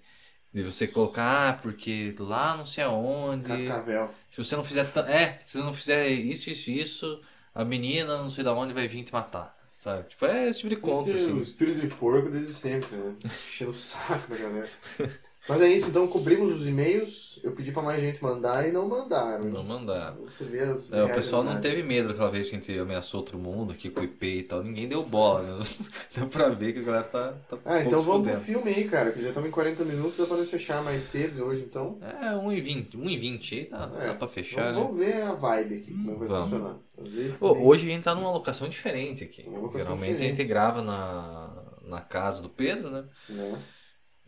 [0.52, 3.46] De você colocar, ah, porque lá não sei aonde.
[3.48, 4.10] Cascavel.
[4.30, 4.86] Se você não fizer.
[5.08, 7.22] É, se você não fizer isso, isso, isso,
[7.54, 9.57] a menina não sei da onde vai vir te matar.
[9.78, 10.08] Sabe?
[10.08, 11.40] Tipo, é esse tipo de conto, Esse é o assim.
[11.40, 13.14] espírito de porco desde sempre, né?
[13.24, 14.68] Enchendo o saco da galera.
[15.48, 17.40] Mas é isso, então cobrimos os e-mails.
[17.42, 19.44] Eu pedi pra mais gente mandar e não mandaram.
[19.44, 20.24] Não mandaram.
[20.24, 23.20] Você vê as É, o pessoal não teve medo aquela vez que a gente ameaçou
[23.20, 24.62] outro mundo aqui com o IP e tal.
[24.62, 25.64] Ninguém deu bola, né?
[26.14, 27.32] Deu pra ver que a galera tá.
[27.48, 30.26] tá Ah, então vamos pro filme aí, cara, que já estamos em 40 minutos, dá
[30.26, 31.98] pra nós fechar mais cedo hoje, então.
[32.02, 32.96] É, 1,20.
[32.96, 35.12] 1,20 aí dá, É, dá pra fechar, vamos, né?
[35.12, 36.44] vamos ver a vibe aqui, como é que vai Vamos.
[36.48, 36.76] funcionar.
[37.00, 39.44] Às vezes Pô, hoje a gente tá numa locação diferente aqui.
[39.46, 40.36] Uma locação Geralmente a diferente.
[40.36, 43.04] gente grava na, na casa do Pedro, né?
[43.28, 43.58] Né?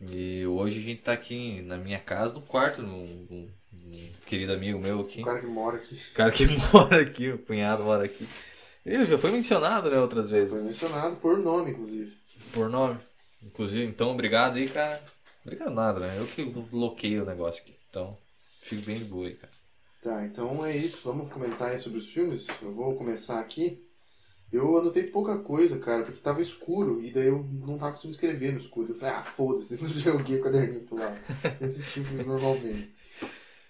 [0.09, 4.53] E hoje a gente tá aqui na minha casa, no quarto, num, num- num querido
[4.53, 5.21] amigo meu aqui.
[5.21, 8.27] O cara que mora aqui O cara que mora aqui, o cunhado mora aqui.
[8.85, 10.49] Ele já foi mencionado, né, outras vezes.
[10.49, 12.11] foi mencionado por nome, inclusive.
[12.53, 12.97] Por nome.
[13.43, 15.01] Inclusive, então, obrigado aí, cara.
[15.45, 16.15] Obrigado nada, né?
[16.17, 17.75] Eu que bloqueei o negócio aqui.
[17.89, 18.17] Então,
[18.61, 19.53] fico bem de boa aí, cara.
[20.01, 20.99] Tá, então é isso.
[21.03, 22.47] Vamos comentar aí sobre os filmes.
[22.61, 23.83] Eu vou começar aqui.
[24.51, 28.51] Eu anotei pouca coisa, cara, porque tava escuro e daí eu não tava conseguindo escrever
[28.51, 28.89] no escuro.
[28.91, 31.17] Eu falei, ah, foda-se, não joguei o caderninho pro lado.
[31.61, 32.89] Esse tipo normalmente.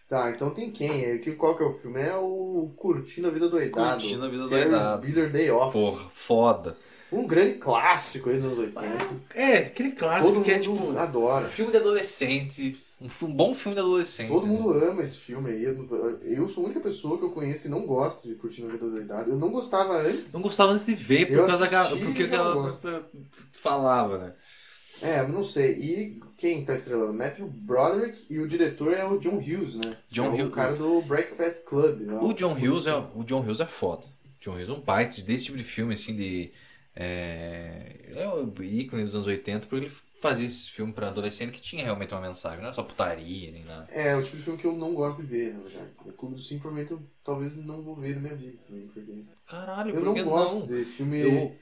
[0.09, 1.05] Tá, então tem quem?
[1.05, 2.01] É, que- Qual que é o filme?
[2.01, 4.01] É o Curtindo a Vida Doidado.
[4.01, 5.01] Curtindo a Vida Ferris Doidado.
[5.01, 5.71] Bueller Day Off.
[5.71, 6.77] Porra, foda.
[7.11, 9.05] Um grande clássico aí dos anos 80.
[9.35, 10.97] É, aquele clássico Todo que é tipo.
[10.97, 11.45] adora.
[11.45, 12.77] Filme de adolescente.
[13.01, 14.27] Um, fi- um bom filme de adolescente.
[14.29, 14.53] Todo né?
[14.53, 15.63] mundo ama esse filme aí.
[15.63, 18.71] Eu, eu sou a única pessoa que eu conheço que não gosta de Curtindo a
[18.71, 19.31] Vida Doidado.
[19.31, 20.33] Eu não gostava antes.
[20.33, 23.05] Não gostava antes de ver, por Eu causa Porque e gosto.
[23.53, 24.33] Falava, né?
[25.01, 25.73] É, não sei.
[25.79, 27.13] E quem tá estrelando?
[27.13, 29.97] Matthew Broderick e o diretor é o John Hughes, né?
[30.09, 30.47] John é Hughes.
[30.47, 32.01] O cara do Breakfast Club.
[32.01, 32.19] né?
[32.21, 34.03] O John Hughes é, o John Hughes é foda.
[34.39, 36.51] John Hughes é um baita desse tipo de filme, assim, de.
[36.95, 39.91] É, é o ícone dos anos 80, porque ele
[40.21, 43.63] fazia esse filme pra adolescente que tinha realmente uma mensagem, não é só putaria nem
[43.65, 43.87] nada.
[43.91, 45.89] É, o tipo de filme que eu não gosto de ver, na verdade.
[46.05, 49.23] O Clube do Sim, provavelmente eu talvez não vou ver na minha vida também, porque...
[49.49, 50.67] Caralho, Eu não gosto não?
[50.67, 51.55] de filme Eu-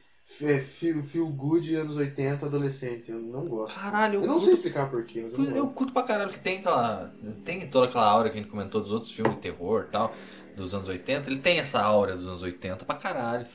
[0.47, 3.10] é, feel, feel good anos 80 adolescente.
[3.10, 3.74] Eu não gosto.
[3.80, 5.74] Caralho, eu Eu não curto- sei explicar porquê, mas eu Eu gosto.
[5.74, 7.12] curto pra caralho que tem aquela.
[7.43, 10.14] Tem toda aquela aura que a gente comentou dos outros filmes de terror e tal,
[10.55, 11.28] dos anos 80.
[11.32, 13.47] Ele tem essa aura dos anos 80 pra caralho.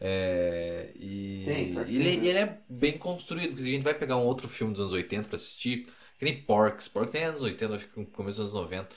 [0.00, 1.44] É, e
[1.74, 4.72] pra ele, ele é bem construído, porque se a gente vai pegar um outro filme
[4.72, 5.86] dos anos 80 pra assistir,
[6.18, 6.88] que nem Porks.
[6.88, 8.88] Porks tem anos 80, acho que no começo dos anos 90.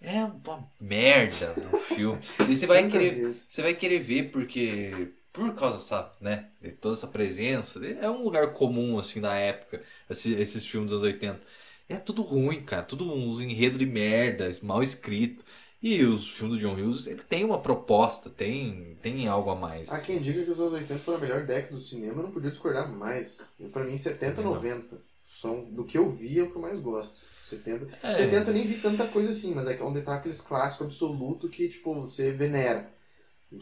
[0.00, 2.20] É uma merda o filme.
[2.48, 3.32] E você vai querer.
[3.32, 8.22] Você vai querer ver porque por causa dessa, né, de toda essa presença, é um
[8.22, 11.42] lugar comum assim da época, esses, esses filmes dos anos 80.
[11.88, 15.44] É tudo ruim, cara, tudo uns enredos de merda, mal escrito.
[15.86, 19.92] E os filmes do John Hughes, ele tem uma proposta, tem, tem algo a mais.
[19.92, 22.30] Há quem diga que os anos 80 foi a melhor década do cinema, eu não
[22.30, 23.38] podia discordar mais.
[23.70, 24.54] Pra mim, 70 e Não.
[24.54, 24.96] 90
[25.28, 27.20] são, do que eu vi, é o que eu mais gosto.
[27.44, 28.12] 70, É.
[28.14, 30.86] 70 eu nem vi tanta coisa assim, mas é que é onde tá aqueles clássicos
[30.86, 32.90] absoluto que, tipo, você venera.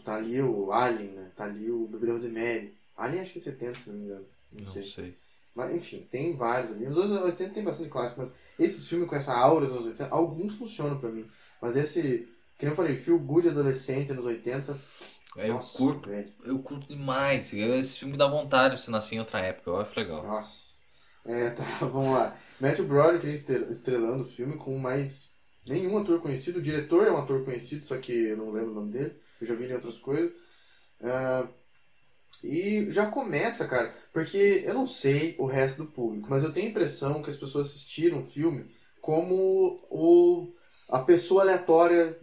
[0.04, 1.32] Tá ali o Alien, né?
[1.34, 2.72] Tá ali o Bebê Rosemary.
[2.96, 4.24] Alien acho que é 70, se não me engano.
[4.52, 4.84] Não, Não sei.
[4.84, 5.16] sei.
[5.56, 6.86] Mas, enfim, tem vários ali.
[6.86, 10.14] Nos anos 80 tem bastante clássico, mas esses filmes com essa aura dos anos 80,
[10.14, 11.26] alguns funcionam pra mim.
[11.62, 14.76] Mas esse, que eu falei, Feel Good adolescente nos 80,
[15.36, 16.32] É, Eu nossa, curto, velho.
[16.44, 17.52] eu curto demais.
[17.54, 20.22] Esse filme dá vontade de você nascer em outra época, eu acho legal.
[20.26, 20.72] Nossa.
[21.24, 22.36] É, tá, vamos lá.
[22.60, 23.26] Matthew Broderick
[23.70, 25.32] estrelando o filme com mais
[25.66, 26.58] nenhum ator conhecido.
[26.58, 29.14] O diretor é um ator conhecido, só que eu não lembro o nome dele.
[29.40, 30.32] Eu já vi ele em outras coisas.
[31.02, 31.48] Ah,
[32.42, 36.66] e já começa, cara, porque eu não sei o resto do público, mas eu tenho
[36.66, 40.52] a impressão que as pessoas assistiram o filme como o,
[40.92, 42.16] a pessoa aleatória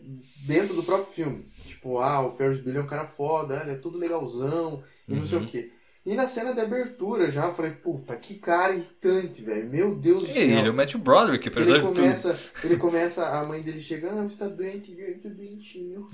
[0.46, 1.46] dentro do próprio filme.
[1.66, 5.26] Tipo, ah, o Ferris Bueller é um cara foda, ele é tudo legalzão e não
[5.26, 5.44] sei Uhum.
[5.46, 5.72] o quê.
[6.06, 9.70] E na cena de abertura já, eu falei, puta, que cara irritante, velho.
[9.70, 10.42] Meu Deus do céu.
[10.42, 11.96] Ele é o Matthew Broderick, apesar Ele de tudo.
[11.98, 16.10] começa, ele começa, a mãe dele chega, ah, você tá doente, doentinho.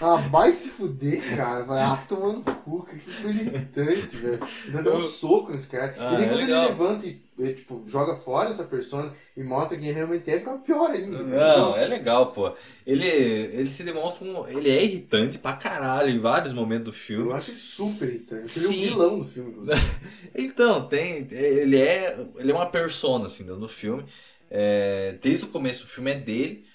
[0.00, 1.64] Ah, vai se fuder, cara.
[1.64, 4.40] Vai ah, tomando cu, que coisa irritante, velho.
[4.82, 5.94] Dá um soco nesse cara.
[5.98, 7.20] Ah, e daí quando ele levanta e,
[7.54, 11.22] tipo, joga fora essa persona e mostra quem realmente é, fica pior ainda.
[11.22, 11.80] Não, Nossa.
[11.80, 12.54] é legal, pô.
[12.86, 14.46] Ele, ele se demonstra um.
[14.48, 17.32] Ele é irritante pra caralho em vários momentos do Eu filme.
[17.32, 18.58] acho ele super irritante.
[18.58, 19.66] Ele é o vilão do filme.
[20.34, 21.26] Então, tem.
[21.30, 22.18] Ele é.
[22.36, 24.04] Ele é uma persona, assim, no filme.
[24.50, 26.66] É, desde o começo o filme é dele.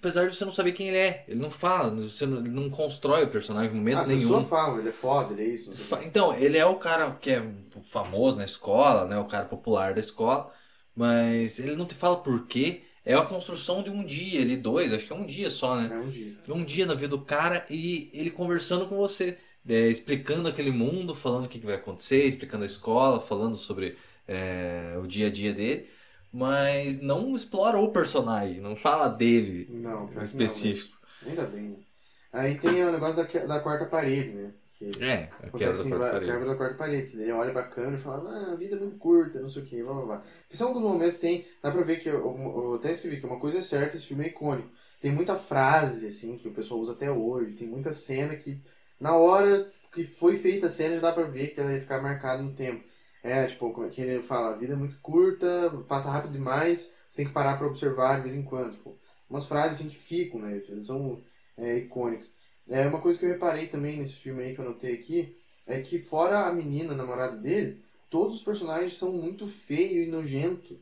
[0.00, 1.24] Apesar de você não saber quem ele é.
[1.28, 4.22] Ele não fala, você não, ele não constrói o personagem em momento As nenhum.
[4.22, 5.70] pessoas falam, ele é foda, ele é isso.
[6.02, 7.46] Então, ele é o cara que é
[7.82, 9.18] famoso na escola, né?
[9.18, 10.50] O cara popular da escola,
[10.96, 12.82] mas ele não te fala por quê.
[13.04, 15.90] É a construção de um dia, ele dois, acho que é um dia só, né?
[15.92, 16.36] É um dia.
[16.48, 19.36] Um dia na vida do cara e ele conversando com você,
[19.68, 23.98] é, explicando aquele mundo, falando o que, que vai acontecer, explicando a escola, falando sobre
[24.26, 25.88] é, o dia a dia dele,
[26.32, 30.98] mas não explora o personagem, não fala dele Não, não, específico.
[31.22, 31.84] mas Ainda bem?
[32.32, 34.52] Aí tem o negócio da, da quarta parede, né?
[34.78, 36.32] Que É, a quebra acontece da assim, quarta parede.
[36.32, 37.10] quebra da quarta parede.
[37.10, 39.50] Que daí ele olha pra câmera e fala, ah, a vida é muito curta, não
[39.50, 40.22] sei o que, blá blá blá.
[40.48, 41.46] Que são alguns momentos que tem.
[41.62, 42.08] Dá pra ver que.
[42.08, 44.70] Eu, eu até escrevi que uma coisa é certa, esse filme é icônico.
[45.00, 47.54] Tem muita frase, assim, que o pessoal usa até hoje.
[47.54, 48.60] Tem muita cena que,
[48.98, 52.00] na hora que foi feita a cena, já dá pra ver que ela ia ficar
[52.02, 52.84] marcada no tempo.
[53.22, 56.92] É, tipo, como é que ele fala, a vida é muito curta, passa rápido demais,
[57.08, 58.72] você tem que parar pra observar de vez em quando.
[58.72, 58.98] Tipo,
[59.28, 60.60] umas frases assim que ficam, né?
[60.82, 61.22] São
[61.56, 62.32] é, icônicas.
[62.68, 65.80] É, uma coisa que eu reparei também nesse filme aí que eu notei aqui é
[65.82, 70.78] que fora a menina, a namorada dele, todos os personagens são muito feio e nojento.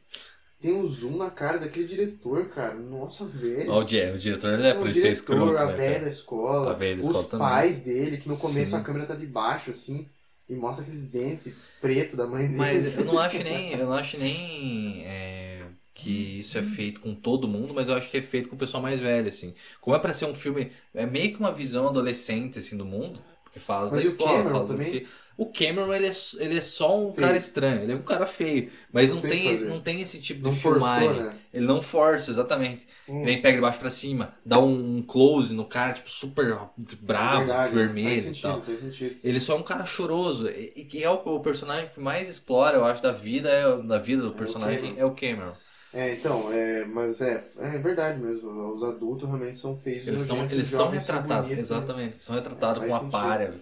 [0.61, 2.75] Tem um zoom na cara daquele diretor, cara.
[2.75, 3.73] Nossa, velho.
[3.73, 6.01] O, di- o diretor ele é o por isso é diretor, escroto, a né, velha
[6.01, 7.49] da escola, A velha da os escola também.
[7.49, 8.77] pais dele, que no começo Sim.
[8.77, 10.09] a câmera tá de baixo, assim,
[10.49, 12.57] e mostra aqueles dentes preto da mãe dele.
[12.57, 17.15] Mas eu não acho nem, eu não acho nem é, que isso é feito com
[17.15, 19.55] todo mundo, mas eu acho que é feito com o pessoal mais velho, assim.
[19.81, 23.21] Como é pra ser um filme, é meio que uma visão adolescente, assim, do mundo,
[23.45, 24.91] porque fala Mas da escola, fala do também?
[24.91, 25.09] que...
[25.39, 27.15] O Cameron, ele é, ele é só um Feio.
[27.15, 30.21] cara estranho, ele é um cara feio, mas Não não, tem tem, não tem esse
[30.21, 31.23] tipo não de forçou, filmagem.
[31.23, 31.39] né?
[31.55, 32.87] Ele não força, exatamente.
[33.09, 33.23] Hum.
[33.23, 36.59] Ele nem pega de baixo pra cima, dá um close no cara, tipo, super
[37.01, 38.63] bravo, Verdade, vermelho Faz e sentido, tal.
[38.63, 39.21] faz sentido.
[39.23, 40.49] Ele só é um cara choroso.
[40.49, 43.83] E e que é o, o personagem que mais explora, eu acho, da vida, é,
[43.83, 44.97] da vida do personagem Cameron.
[44.97, 45.57] é o Cameron.
[45.93, 48.73] É, então, é, mas é, é verdade mesmo.
[48.73, 51.61] Os adultos realmente são feios e Eles são, eles são retratados, né?
[51.61, 52.23] exatamente.
[52.23, 53.11] São retratados Faz com a sentido.
[53.11, 53.55] párea.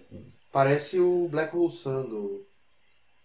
[0.57, 2.47] Parece o Black Hole Sun do,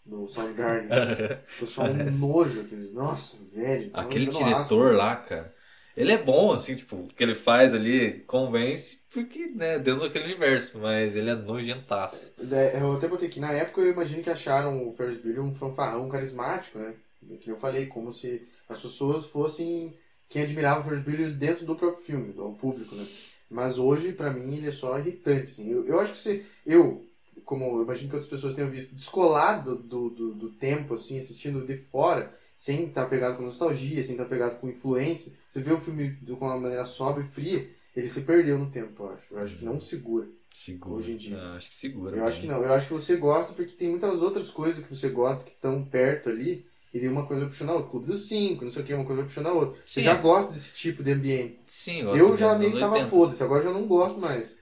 [0.05, 0.91] do Soundgarden.
[1.59, 2.61] Eu sou um nojo.
[2.61, 3.91] Aquele, nossa, velho.
[3.91, 4.57] tá Aquele dando diretor
[4.89, 4.99] asco.
[4.99, 5.55] lá, cara.
[5.97, 10.25] Ele é bom, assim, tipo, o que ele faz ali convence, porque, né, dentro daquele
[10.25, 12.35] universo, mas ele é nojentaço.
[12.51, 15.55] É, Eu até botei aqui, na época eu imagino que acharam o Ferris Bueller um
[15.55, 16.95] fanfarrão carismático, né?
[17.41, 19.95] Que eu falei, como se as pessoas fossem
[20.29, 23.07] quem admirava o Ferris Bueller dentro do próprio filme, do público, né?
[23.51, 25.71] Mas hoje, pra mim, ele é só irritante, assim.
[25.71, 27.05] Eu, eu acho que se eu,
[27.45, 31.65] como eu imagino que outras pessoas tenham visto, descolado do, do, do tempo, assim, assistindo
[31.67, 35.79] de fora, sem estar pegado com nostalgia, sem estar pegado com influência, você vê o
[35.79, 39.35] filme de uma maneira sóbria e fria, ele se perdeu no tempo, eu acho.
[39.35, 40.27] Eu acho que não segura.
[40.55, 40.97] Segura.
[40.97, 41.39] Hoje em dia.
[41.39, 42.17] Ah, acho que segura.
[42.17, 42.63] Eu acho que não.
[42.63, 45.85] Eu acho que você gosta porque tem muitas outras coisas que você gosta que estão
[45.85, 46.67] perto ali.
[46.93, 47.91] E daí uma coisa puxando a outra.
[47.91, 49.81] Clube dos Cinco, não sei o que, uma coisa puxando a outra.
[49.85, 50.03] Você Sim.
[50.03, 51.59] já gosta desse tipo de ambiente.
[51.67, 53.11] Sim, gosto Eu já meio que tava 80.
[53.11, 54.62] foda-se, agora eu já não gosto mais.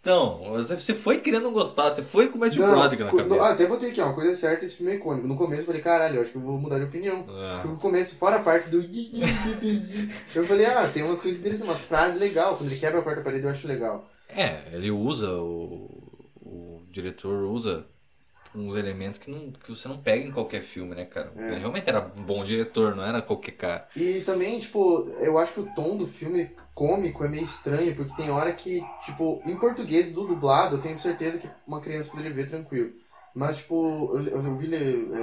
[0.00, 3.42] Então, você foi querendo gostar, você foi com mais de Prodigy na cabeça.
[3.42, 5.28] ah, até botei aqui, uma coisa certa, esse filme é icônico.
[5.28, 7.26] No começo eu falei, caralho, eu acho que eu vou mudar de opinião.
[7.28, 7.58] Ah.
[7.60, 8.80] Porque no começo, fora a parte do.
[10.34, 12.56] eu falei, ah, tem umas coisas interessantes, umas frases legais.
[12.56, 14.08] Quando ele quebra a quarta parede, eu acho legal.
[14.26, 15.90] É, ele usa, o,
[16.40, 17.84] o diretor usa
[18.54, 21.32] uns elementos que, não, que você não pega em qualquer filme, né, cara?
[21.36, 21.50] É.
[21.50, 23.88] Ele realmente era um bom diretor, não era qualquer cara.
[23.94, 26.50] E também, tipo, eu acho que o tom do filme
[26.80, 30.98] cômico é meio estranho, porque tem hora que, tipo, em português do dublado, eu tenho
[30.98, 32.92] certeza que uma criança poderia ver tranquilo.
[33.34, 34.78] Mas, tipo, eu, eu vi é,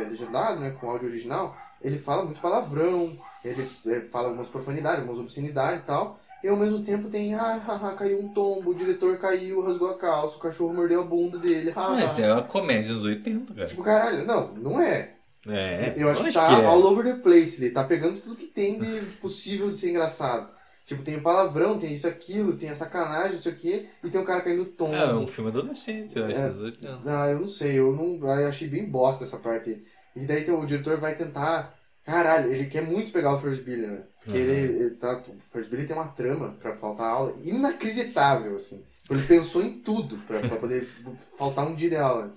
[0.09, 5.19] legendado, né, com áudio original, ele fala muito palavrão, ele é, fala algumas profanidades, algumas
[5.19, 6.19] obscenidades e tal.
[6.43, 9.97] E ao mesmo tempo tem, ah, haha, caiu um tombo, o diretor caiu, rasgou a
[9.97, 13.67] calça, o cachorro mordeu a bunda dele, ah, Mas é uma comédia dos 80, cara.
[13.67, 15.15] Tipo, caralho, não, não é.
[15.47, 16.65] É, Eu acho que tá é.
[16.65, 17.59] all over the place.
[17.59, 20.55] Ele tá pegando tudo que tem de possível de ser engraçado.
[20.87, 24.39] Tipo, tem palavrão, tem isso, aquilo, tem a sacanagem, isso aqui, e tem um cara
[24.41, 24.95] caindo tombo.
[24.95, 26.49] É um filme adolescente, eu acho, É.
[26.49, 26.99] dos 80.
[27.05, 28.15] Ah, eu não sei, eu não.
[28.25, 29.83] Eu achei bem bosta essa parte aí.
[30.15, 31.75] E daí tem- o diretor vai tentar.
[32.05, 34.03] Caralho, ele quer muito pegar o First Billy, né?
[34.23, 34.43] Porque Uhum.
[34.45, 35.17] ele, ele tá.
[35.27, 38.85] O First Billy tem uma trama pra faltar aula inacreditável, assim.
[39.09, 40.87] Ele pensou em tudo pra, pra poder
[41.37, 42.33] faltar um dia de aula.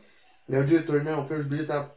[0.49, 1.89] Daí o diretor, não, o First Billy tá,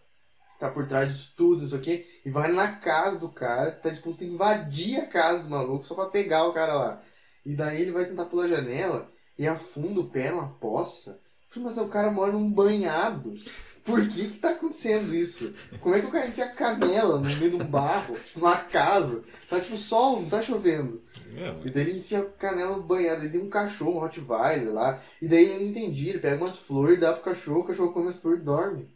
[0.64, 4.24] tá por trás disso tudo, isso aqui, e vai na casa do cara, tá disposto
[4.24, 7.01] a invadir a casa do maluco só pra pegar o cara lá.
[7.45, 11.20] E daí ele vai tentar pular a janela e afunda o pé numa poça.
[11.55, 13.36] Mas o cara mora num banhado.
[13.84, 15.53] Por que que tá acontecendo isso?
[15.82, 18.55] Como é que o cara enfia a canela no meio de um barro, tipo, numa
[18.55, 19.24] casa?
[19.49, 21.01] Tá tipo sol, não tá chovendo.
[21.36, 23.99] É, mas- E daí ele enfia a canela no banhado, ele tem um cachorro, um
[23.99, 25.03] Rottweiler lá.
[25.22, 28.07] E daí eu não entendi, ele pega umas flores, dá pro cachorro, o cachorro come
[28.07, 28.88] as flores e dorme.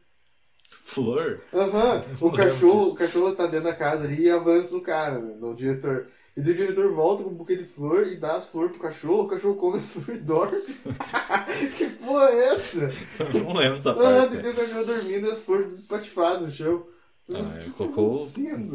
[0.88, 1.41] Flor?
[1.53, 2.91] Aham, Não o lembro cachorro, disso.
[2.91, 6.07] o cachorro tá dentro da casa ali e avança no cara, né, no diretor.
[6.35, 8.81] E daí o diretor volta com um buquê de flor e dá as flores pro
[8.81, 10.61] cachorro, o cachorro come as flores e dorme.
[11.77, 12.91] que porra é essa?
[13.19, 14.29] Eu não lembro dessa Ah, parte.
[14.33, 16.85] daí tem o cachorro dormindo e as flores despatifado no chão.
[17.29, 18.09] Ah, Mas ele que tá colocou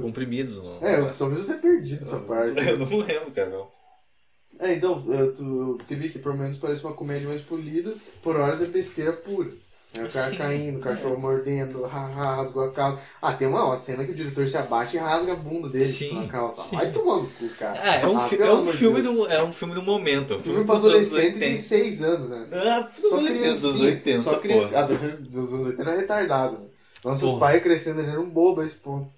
[0.02, 0.84] comprimidos no.
[0.84, 2.58] É, eu, talvez eu tenha perdido essa parte.
[2.68, 3.70] Eu não lembro, cara, não.
[4.58, 8.36] É, então, eu, tu- eu descrevi que por menos parece uma comédia mais polida, por
[8.36, 9.50] horas é besteira pura.
[9.94, 10.36] É, o cara Sim.
[10.38, 13.02] caindo, o cachorro mordendo, haha, rasgou a calça.
[13.20, 15.84] Ah, tem uma, uma cena que o diretor se abaixa e rasga a bunda dele
[15.84, 16.62] Sim, tipo, na calça.
[16.62, 16.76] sim.
[16.76, 17.78] Vai tomando cu, cara.
[17.82, 19.14] Ah, é um, Ah, é um filme Deus.
[19.16, 20.32] do, é um filme do momento.
[20.34, 21.56] é um Filme dos anos adolescente de 80.
[21.56, 22.48] 6 anos, né?
[22.52, 24.78] Ah, Só adolescente dos criancinha, 80, Só criança.
[24.78, 25.02] Ah, dos
[25.54, 26.58] anos 80 era retardado.
[26.60, 26.68] Né?
[27.04, 27.38] Nossos Porra.
[27.38, 29.12] pais crescendo eram bobos a esse ponto.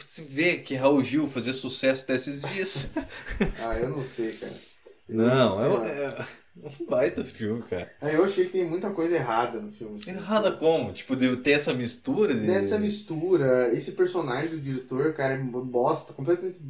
[0.00, 2.90] Se vê que Raul Gil fazia sucesso até esses dias.
[3.56, 4.52] Ah, eu não sei, cara.
[5.08, 6.26] Eu Não, sei é.
[6.56, 7.90] Um- é baita filme, cara.
[8.00, 9.96] Aí eu achei que tem muita coisa errada no filme.
[9.96, 10.10] assim.
[10.10, 10.92] Errada como?
[10.92, 12.40] Tipo, de ter essa mistura de...
[12.40, 16.60] Nessa mistura, esse personagem do diretor, cara, é bosta, completamente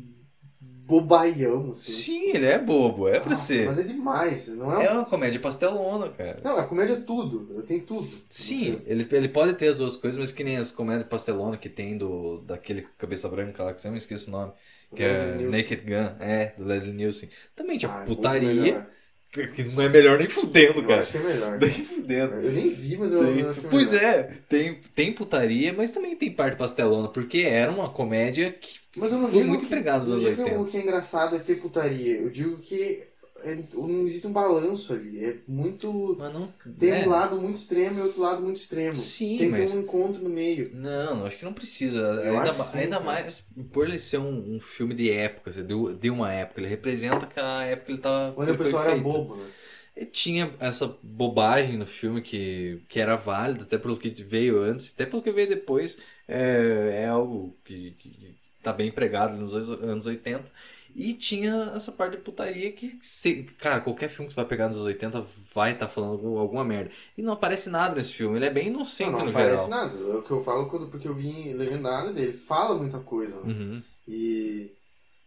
[0.60, 1.92] bobaião, assim.
[1.92, 3.66] Sim, ele é bobo, é pra Nossa, ser.
[3.66, 4.86] Mas é demais, não é?
[4.86, 6.36] É uma comédia pastelona, cara.
[6.42, 8.08] Não, a comédia é tudo, tem tudo.
[8.28, 11.68] Sim, ele, ele pode ter as duas coisas, mas que nem as comédias pastelona que
[11.68, 14.52] tem do daquele cabeça branca lá, que eu sempre esqueço o nome.
[14.94, 15.36] Que é.
[15.48, 17.30] Naked Gun, é, do Leslie Nielsen.
[17.56, 18.86] Também tinha Ah, é putaria, melhor.
[19.32, 21.00] Que não é melhor nem fudendo, Eu cara.
[21.00, 21.58] acho que é melhor.
[21.58, 22.34] Nem fudendo.
[22.36, 24.04] Eu nem vi, mas eu, Tem- acho que é pois melhor.
[24.04, 28.80] é, tem, tem putaria, mas também tem parte pastelona, porque era uma comédia que.
[28.96, 30.60] Mas eu não Foi digo muito que, empregado nos anos digo que 80.
[30.60, 32.16] o que é engraçado é ter putaria.
[32.18, 33.02] Eu digo que
[33.44, 35.24] é- não existe um balanço ali.
[35.24, 36.16] É muito.
[36.18, 36.52] Mas não.
[36.78, 37.06] Tem é.
[37.06, 38.94] um lado muito extremo e outro lado muito extremo.
[38.94, 40.70] Sim, Tem que mas- ter um encontro no meio.
[40.74, 41.98] Não, acho que não precisa.
[42.00, 45.50] Eu ainda que ma- sim, ainda mais por ele ser um, um filme de época,
[45.50, 46.60] assim, de, de uma época.
[46.60, 48.34] Ele representa aquela época que ele tava.
[48.36, 49.46] Onde que o pessoal era bobo, né?
[49.94, 54.90] E tinha essa bobagem no filme que, que era válida, até pelo que veio antes,
[54.94, 55.98] até pelo que veio depois.
[56.28, 60.50] É, é algo que, que tá bem empregado nos anos 80.
[60.94, 64.68] E tinha essa parte de putaria que, se- cara, qualquer filme que você vai pegar
[64.68, 66.90] nos anos 80 vai estar falando algum- alguma merda.
[67.16, 69.70] E não aparece nada nesse filme, ele é bem inocente Não, não no aparece geral.
[69.86, 69.98] nada.
[69.98, 72.34] É o que eu falo quando, porque eu vi legendado dele.
[72.34, 73.52] Fala muita coisa, né?
[73.52, 73.82] Uhum.
[74.06, 74.70] E.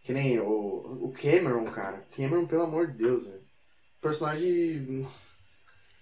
[0.03, 0.45] Que nem o,
[1.05, 2.05] o Cameron, cara.
[2.15, 3.41] Cameron, pelo amor de Deus, velho.
[3.99, 5.07] Personagem.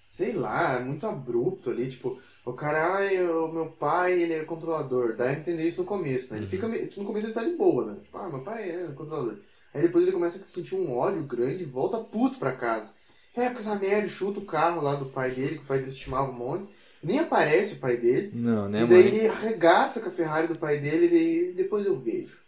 [0.08, 1.90] Sei lá, muito abrupto ali.
[1.90, 5.16] Tipo, o cara, ai, o meu pai, ele é controlador.
[5.16, 6.40] Dá a entender isso no começo, né?
[6.40, 6.50] Ele Uhum.
[6.52, 6.68] fica.
[6.68, 8.00] meio- No começo ele tá de boa, né?
[8.04, 9.38] Tipo, ah, meu pai é controlador.
[9.74, 12.92] Aí depois ele começa a sentir um ódio grande e volta puto pra casa.
[13.36, 15.90] É, com essa merda, chuta o carro lá do pai dele, que o pai dele
[15.90, 16.72] estimava um monte.
[17.02, 18.32] Nem aparece o pai dele.
[18.34, 19.16] Não, né, e daí mãe?
[19.16, 22.40] ele arregaça com a Ferrari do pai dele e daí depois eu vejo.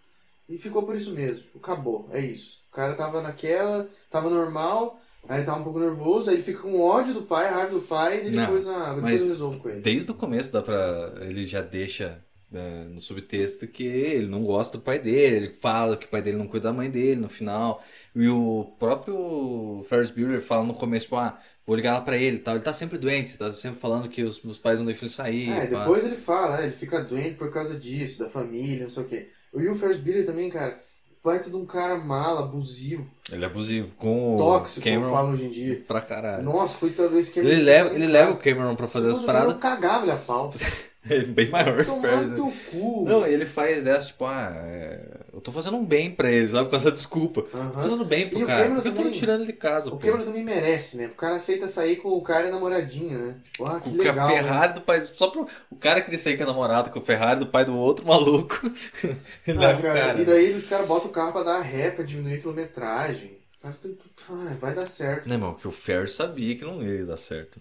[0.47, 1.43] E ficou por isso mesmo.
[1.55, 2.07] Acabou.
[2.11, 2.61] É isso.
[2.71, 6.80] O cara tava naquela, tava normal, aí tava um pouco nervoso, aí ele fica com
[6.80, 9.82] ódio do pai, raiva do pai, e Não, depois, ah, depois eu resolvo com ele.
[9.82, 11.13] Desde o começo dá pra.
[11.21, 12.23] Ele já deixa
[12.53, 16.21] é, no subtexto que ele não gosta do pai dele, ele fala que o pai
[16.21, 17.84] dele não cuida da mãe dele no final.
[18.15, 22.38] E o próprio Ferris Bueller fala no começo, tipo, ah, vou ligar lá pra ele
[22.38, 22.55] e tal.
[22.55, 25.49] Ele tá sempre doente, tá sempre falando que os, os pais não deixam ele sair.
[25.49, 25.80] É, pá.
[25.80, 26.63] depois ele fala, né?
[26.63, 29.30] Ele fica doente por causa disso, da família, não sei o quê.
[29.51, 30.80] O Will Ferris Bueller também, cara,
[31.26, 35.34] baita de um cara mala, abusivo, Ele é abusivo com tóxico, o como Cameron falam
[35.34, 35.84] hoje em dia.
[35.88, 36.43] pra caralho.
[36.43, 37.51] Nossa, coitado desse Cameron.
[37.53, 38.13] Ele tá leva, em ele casa.
[38.13, 39.53] leva o Cameron pra fazer Se as o paradas.
[39.53, 40.53] Eu cagava ele a pau.
[41.07, 42.36] É bem maior que o Tomar no né?
[42.36, 43.05] teu cu.
[43.07, 46.69] Não, ele faz essa, tipo, ah, é, eu tô fazendo um bem pra ele, sabe?
[46.69, 47.41] Com essa desculpa.
[47.43, 47.71] Tô Aham.
[47.73, 48.69] fazendo bem pro E o cara.
[48.73, 49.97] Por que eu tô também- tirando ele de casa, O?
[49.99, 51.07] Cameron também merece, né?
[51.07, 53.36] O cara aceita sair com o cara e a namoradinha, né?
[53.43, 54.27] Tipo, ah, que Com legal.
[54.27, 54.36] a né?
[54.41, 55.01] Ferrari do pai.
[55.01, 55.47] Só pro.
[55.69, 58.61] O cara queria sair com a namorada, com a Ferrari do pai do outro maluco.
[59.45, 60.21] ele Ah, o cara, cara.
[60.21, 63.38] E daí os caras botam o carro pra dar ré, pra diminuir a quilometragem.
[63.61, 63.97] Cara, tem...
[64.29, 65.27] ah, vai dar certo.
[65.27, 67.59] Não, irmão, que o Ferris sabia que não ia dar certo.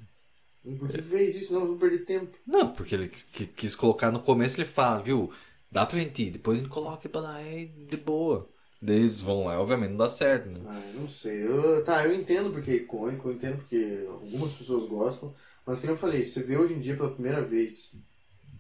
[0.79, 1.53] Por que fez isso?
[1.53, 2.39] Não, eu vou perder tempo.
[2.47, 5.31] Não, porque ele qui- quis colocar no começo, ele fala, viu?
[5.75, 8.49] Dá pra gente ir, depois a gente coloca pra dar ré de boa.
[8.81, 10.61] Daí eles vão lá, obviamente não dá certo, né?
[10.69, 11.45] Ah, eu não sei.
[11.45, 15.35] Eu, tá, eu entendo porque é icônico, eu entendo porque algumas pessoas gostam.
[15.67, 17.97] Mas como eu falei, se você vê hoje em dia pela primeira vez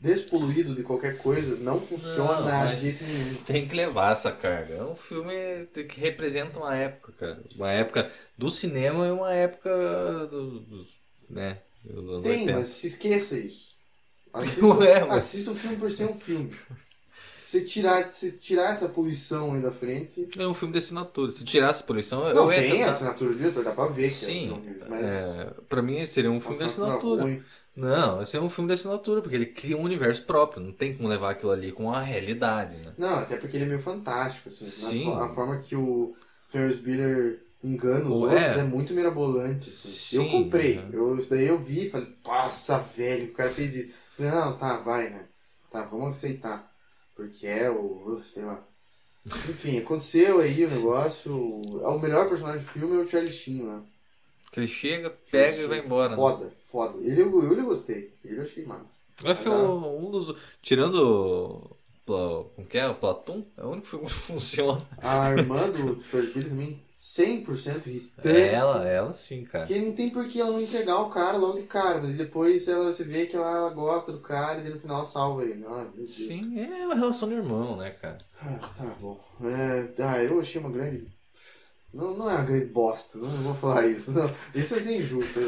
[0.00, 3.34] despoluído de qualquer coisa, não funciona Não, de nenhum.
[3.46, 4.74] Tem que levar essa carga.
[4.74, 5.32] É um filme
[5.72, 7.42] que representa uma época, cara.
[7.54, 9.70] Uma época do cinema e uma época
[10.26, 10.86] do, do-
[11.30, 11.54] né,
[12.22, 12.52] Tem, 80.
[12.52, 13.72] mas se esqueça isso.
[14.34, 16.52] Assista, é, mas- assista o filme por ser um filme.
[17.54, 20.28] Se você tirar, se tirar essa poluição aí da frente.
[20.36, 21.30] É um filme de assinatura.
[21.30, 24.60] Se tirasse a poluição, Não, tem tentar- assinatura do diretor, dá pra ver que Sim,
[24.80, 25.34] é mas.
[25.34, 27.22] é, pra mim seria um filme de assinatura assinatura.
[27.22, 27.42] ruim.
[27.76, 30.62] Não, esse é um filme de assinatura, porque ele cria um universo próprio.
[30.62, 32.92] Não tem como levar aquilo ali com a realidade, né?
[32.98, 34.64] Não, até porque ele é meio fantástico, assim.
[34.64, 35.12] Sim.
[35.12, 36.14] A forma que o
[36.48, 38.60] Ferris Bueller engana os Ou outros é.
[38.60, 39.88] é muito mirabolante, assim.
[39.88, 40.78] Sim, eu comprei.
[40.78, 40.90] uhum.
[40.92, 43.94] Eu, isso daí eu vi e falei, nossa, velho, o cara fez isso.
[44.16, 45.26] Falei, não, tá, vai, né?
[45.70, 46.73] Tá, vamos aceitar.
[47.14, 48.20] Porque é o.
[48.32, 48.62] sei lá.
[49.26, 51.34] Enfim, aconteceu aí o negócio.
[51.34, 53.82] O melhor personagem do filme é o Charlie Sheen, né?
[54.52, 56.10] Que ele chega, pega e vai embora.
[56.10, 56.16] né?
[56.16, 56.98] Foda, foda.
[56.98, 58.12] Ele eu, eu, eu gostei.
[58.24, 59.04] Ele eu achei massa.
[59.22, 60.34] Eu acho que é um um dos.
[60.62, 61.76] Tirando.
[62.06, 62.86] Como que é?
[62.86, 63.42] O Platum?
[63.56, 64.80] É o único filme que funciona.
[64.98, 68.28] A irmã do Ferris também, 100% irritante.
[68.28, 69.66] É ela, ela sim, cara.
[69.66, 72.66] Porque não tem por que ela não entregar o cara logo de cara, mas depois
[72.66, 75.62] ela se vê que ela, ela gosta do cara e no final ela salva ele.
[75.66, 75.86] Ah.
[76.06, 78.16] Sim, é uma relação de irmão, né, cara?
[78.40, 79.22] Ah, tá bom.
[79.42, 81.06] É, ah, eu achei uma grande.
[81.92, 84.10] Não, não é uma grande bosta, não vou falar isso.
[84.12, 84.30] Não.
[84.54, 85.40] Isso é ser injusto.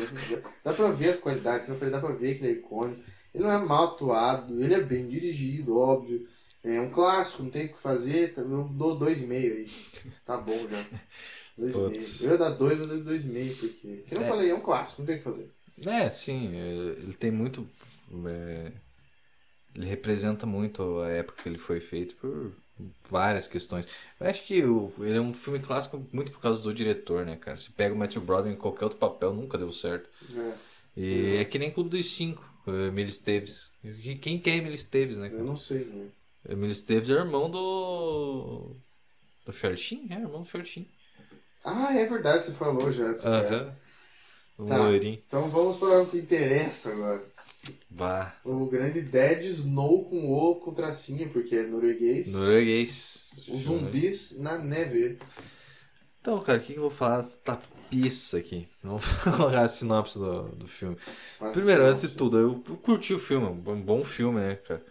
[0.63, 3.01] Dá pra ver as qualidades, que eu falei, dá pra ver que ele é icônico.
[3.35, 6.29] Ele não é mal atuado, ele é bem dirigido, óbvio.
[6.63, 8.35] É um clássico, não tem o que fazer.
[8.37, 9.67] Eu dou dois e meio aí.
[10.27, 10.85] Tá bom já.
[11.57, 11.91] Dois e meio.
[11.91, 12.23] Putz.
[12.23, 14.05] Eu ia dar dois, mas eu meio, porque.
[14.07, 14.31] Que eu não É.
[14.31, 15.51] falei, é um clássico, não tem o que fazer.
[15.87, 17.67] É, sim, é, ele tem muito.
[18.27, 18.73] é,
[19.75, 22.53] ele representa muito a época que ele foi feito por
[23.11, 23.87] várias questões.
[24.19, 27.37] Eu acho que o- ele é um filme clássico muito por causa do diretor, né,
[27.37, 27.57] cara?
[27.57, 30.09] Se pega o Matthew Broderick em qualquer outro papel, nunca deu certo.
[30.35, 30.55] É.
[30.97, 33.71] E é que nem Clube dos Cinco, o Emílio Esteves.
[34.23, 35.27] Quem que é Emílio Esteves, né?
[35.27, 35.45] Eu cara?
[35.45, 36.09] não sei, né?
[36.49, 38.77] Emílio Esteves é irmão do.
[39.45, 40.07] do Charlie Sheen?
[40.11, 40.89] É, irmão do Charlie Sheen.
[41.67, 43.13] Ah, é verdade, você falou já.
[43.15, 43.51] cara.
[43.51, 43.77] Aham.
[44.59, 44.79] O Tá.
[44.79, 45.23] loirinho.
[45.27, 47.23] Então vamos para o que interessa agora.
[47.91, 48.33] Vá.
[48.45, 52.33] O grande Dead Snow com O com tracinho, porque é norueguês.
[52.33, 53.31] Norueguês.
[53.49, 55.19] Os zumbis na neve.
[56.21, 58.69] Então, cara, o que eu vou falar dessa tapiça aqui?
[58.83, 60.97] Vamos falar a sinopse do, do filme.
[61.39, 64.85] Faz Primeiro, antes de tudo, eu, eu curti o filme, um bom filme, né, cara?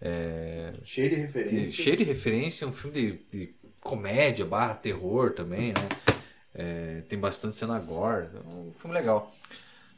[0.00, 1.74] É, Cheio de referências.
[1.74, 3.54] cheio de referência, um filme de, de
[3.86, 5.88] comédia barra terror também, né?
[6.54, 9.34] É, tem bastante cena gore, é um filme legal.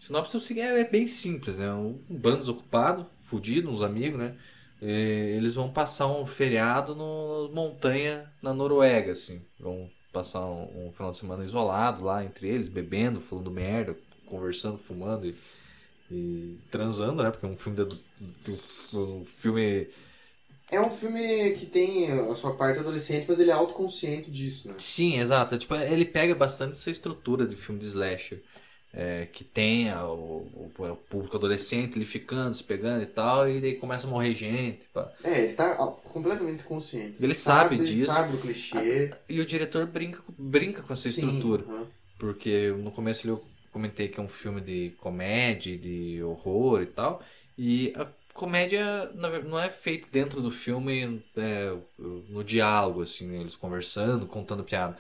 [0.01, 1.73] Sinopse é seguinte, é, é bem simples, né?
[1.73, 4.37] Um, bando desocupado, fudido, uns amigos, né?
[4.81, 9.43] E eles vão passar um feriado no montanha na Noruega, assim.
[9.59, 14.79] Vão passar um, um final de semana isolado lá entre eles, bebendo, falando merda, conversando,
[14.79, 15.35] fumando e,
[16.11, 17.31] e transando, né?
[17.31, 18.01] Porque é um filme de-
[18.95, 19.89] um filme
[20.71, 24.75] É um filme que tem a sua parte adolescente, mas ele é autoconsciente disso, né?
[24.79, 25.57] Sim, exato.
[25.59, 28.43] Tipo, ele pega bastante essa estrutura de filme de slasher.
[28.91, 33.61] é, que tem a- o, o- público adolescente ele ficando, se pegando e tal, e
[33.61, 34.87] daí começa a morrer gente.
[34.95, 35.13] pá.
[35.23, 35.77] É, ele tá
[36.11, 37.23] completamente consciente.
[37.23, 38.07] Ele sabe disso.
[38.07, 39.11] sabe do clichê.
[39.29, 41.65] E o diretor brinca, brinca com essa Sim, estrutura.
[42.19, 47.23] Porque no começo eu comentei que é um filme de comédia, de horror e tal.
[47.59, 48.07] E a
[48.39, 54.65] comédia não é feita dentro do filme é, no diálogo, assim, né, eles conversando, contando
[54.65, 54.97] piada.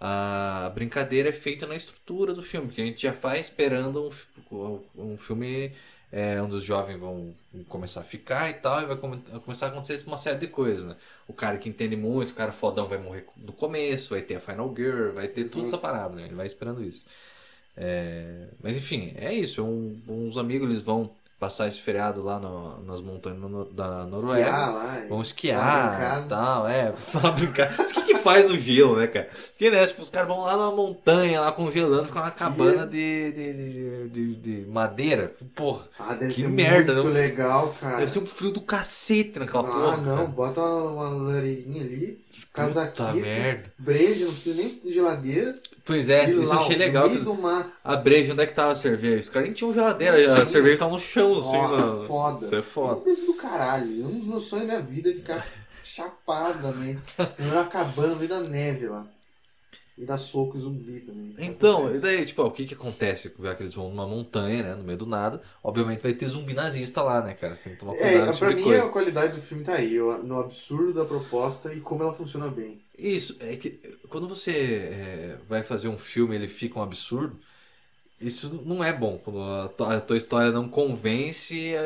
[0.00, 4.10] A brincadeira é feita na estrutura do filme, que a gente já faz esperando
[4.50, 5.72] um, um filme
[6.10, 7.34] é, onde os jovens vão
[7.68, 10.84] começar a ficar e tal, e vai come- começar a acontecer uma série de coisas,
[10.84, 10.96] né?
[11.28, 14.40] O cara que entende muito, o cara fodão vai morrer no começo, vai ter a
[14.40, 16.24] Final Girl, vai ter tudo essa parada, né?
[16.24, 17.06] Ele vai esperando isso.
[17.76, 19.62] É, mas enfim, é isso.
[19.64, 21.10] Um- uns amigos eles vão
[21.42, 24.38] passar esse feriado lá no- nas montanhas no- da Noruega.
[24.48, 25.02] Esquiar lá.
[25.10, 27.74] uma esquiar e tal, é, pra brincar.
[27.76, 29.28] Mas o que, que faz no gelo, né, cara?
[29.50, 32.46] Porque, né, tipo, os caras vão lá na montanha, lá congelando, ficam na Esquia.
[32.46, 35.34] cabana de, de, de, de, de madeira.
[35.56, 37.12] Porra, Ah, deve Que ser merda, muito não?
[37.12, 37.96] legal, cara.
[37.98, 39.96] deve ser um frio do cacete naquela ah, porra.
[39.96, 40.26] não, cara.
[40.28, 43.72] bota uma, uma lareirinha ali, casaquinho, Puta merda.
[43.78, 45.54] breja, não precisa nem de geladeira.
[45.84, 47.08] Pois é, isso eu achei legal.
[47.08, 47.72] do mato.
[47.84, 49.20] A breja, onde é que tava a cerveja?
[49.20, 51.56] Os caras nem tinham geladeira, a cerveja tava no chão, assim.
[51.56, 52.44] Nossa, na- foda.
[52.44, 52.94] Isso é foda.
[52.94, 54.06] Isso deve do caralho.
[54.06, 55.46] Um dos meus sonhos da minha vida é ficar
[55.82, 56.98] chapado também.
[57.38, 59.04] Numa cabana no meio da neve lá.
[59.96, 61.32] E dar soco zumbi também.
[61.38, 62.00] Então, e Acontece.
[62.00, 63.34] daí, tipo, ó, o que que acontece?
[63.40, 66.52] Já que eles vão numa montanha, né, no meio do nada, obviamente vai ter zumbi
[66.54, 67.56] nazista lá, né, cara?
[67.56, 68.86] Você tem que tomar É, cuidado com pra tipo mim coisa.
[68.86, 72.84] a qualidade do filme tá aí, no absurdo da proposta e como ela funciona bem.
[72.98, 73.70] Isso, é que
[74.08, 74.52] quando você
[74.92, 77.40] é, vai fazer um filme e ele fica um absurdo,
[78.20, 79.18] isso não é bom.
[79.18, 81.80] Quando a tua, história não convence é,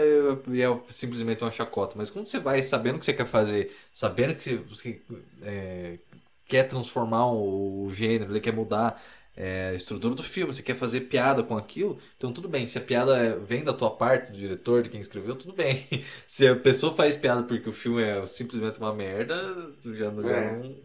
[0.49, 1.95] e é simplesmente uma chacota.
[1.99, 5.03] Mas quando você vai sabendo o que você quer fazer, sabendo que você, você,
[5.43, 5.99] é,
[6.47, 9.03] quer transformar o, gênero, ele quer mudar
[9.37, 12.67] é, a estrutura do filme, você quer fazer piada com aquilo, então tudo bem.
[12.67, 15.87] Se a piada é- vem da tua parte, do diretor, de quem escreveu, tudo bem.
[16.27, 19.37] Se a pessoa faz piada porque o filme é simplesmente uma merda,
[19.85, 20.41] já, já É.
[20.41, 20.83] não,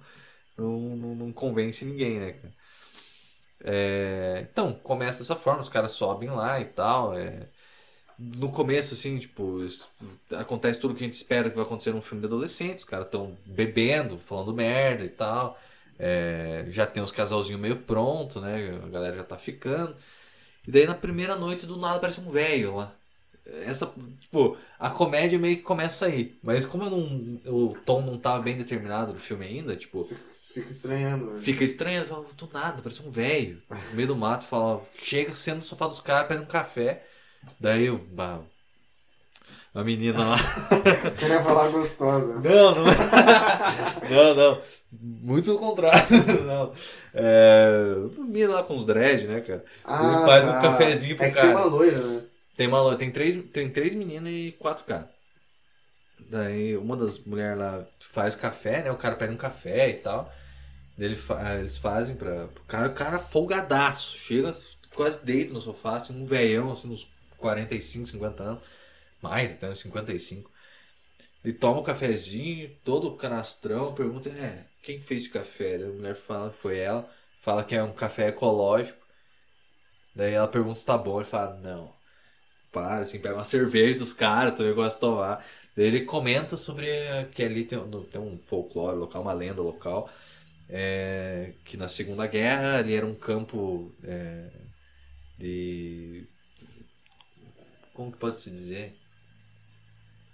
[0.58, 2.54] não, não, não convence ninguém, né, cara?
[3.64, 7.18] É, então, começa dessa forma, os caras sobem lá e tal.
[7.18, 7.50] é.
[8.24, 9.66] No começo, assim, tipo,
[10.38, 12.84] acontece tudo que a gente espera que vai acontecer num filme de adolescentes.
[12.84, 15.60] Os caras estão bebendo, falando merda e tal.
[15.98, 18.80] É, já tem os casalzinhos meio pronto, né?
[18.84, 19.96] A galera já tá ficando.
[20.68, 22.94] E daí na primeira noite, do nada, aparece um velho lá.
[23.66, 26.38] Essa, tipo, a comédia meio que começa aí.
[26.44, 30.16] Mas como não, o tom não tava bem determinado no filme ainda, tipo, Você
[30.54, 31.26] fica estranhando.
[31.32, 31.40] né?
[31.40, 33.62] Fica estranho, fala, do nada, parece um velho.
[33.70, 37.04] No meio do mato, fala, chega sendo no sofá dos caras, pede um café.
[37.60, 37.98] Daí eu.
[37.98, 38.42] bah,
[39.74, 40.38] a menina lá.
[41.18, 42.34] Queria falar gostosa.
[42.42, 42.84] Não, não.
[44.10, 44.62] não, não.
[44.92, 46.02] Muito pelo contrário.
[46.46, 46.74] Não.
[47.14, 47.96] É.
[48.18, 49.64] Menina lá com os dread, né, cara?
[49.88, 51.48] Ele faz um cafezinho pro é cara.
[51.48, 52.24] tem uma loira, né?
[52.58, 55.08] Tem uma tem três, tem três meninas e quatro caras.
[56.30, 58.92] Daí uma das mulheres lá faz café, né?
[58.92, 60.30] O cara pede um café e tal.
[61.00, 64.18] Ele fa- eles fazem pra, pro cara, o cara folgadaço.
[64.18, 64.54] Chega,
[64.94, 67.10] quase deita no sofá, assim, um velhão, assim, uns
[67.42, 68.64] 45, 50 anos.
[69.22, 70.52] Mais, até uns 55.
[71.44, 75.76] Ele toma o cafezinho, todo canastrão, pergunta, é, quem fez o café?
[75.78, 77.10] A mulher fala que foi ela,
[77.42, 79.00] fala que é um café ecológico.
[80.16, 81.94] Daí ela pergunta se tá bom, ele fala, não.
[82.72, 85.46] Para, assim, pega uma cerveja dos caras, também gosta de tomar.
[85.76, 89.62] Daí ele comenta sobre eh, que ali tem, um- tem um folclore local, uma lenda
[89.62, 90.10] local,
[90.70, 94.52] é, que na Segunda Guerra ali era um campo é,
[95.38, 96.31] de.
[98.02, 98.96] Como que pode se dizer?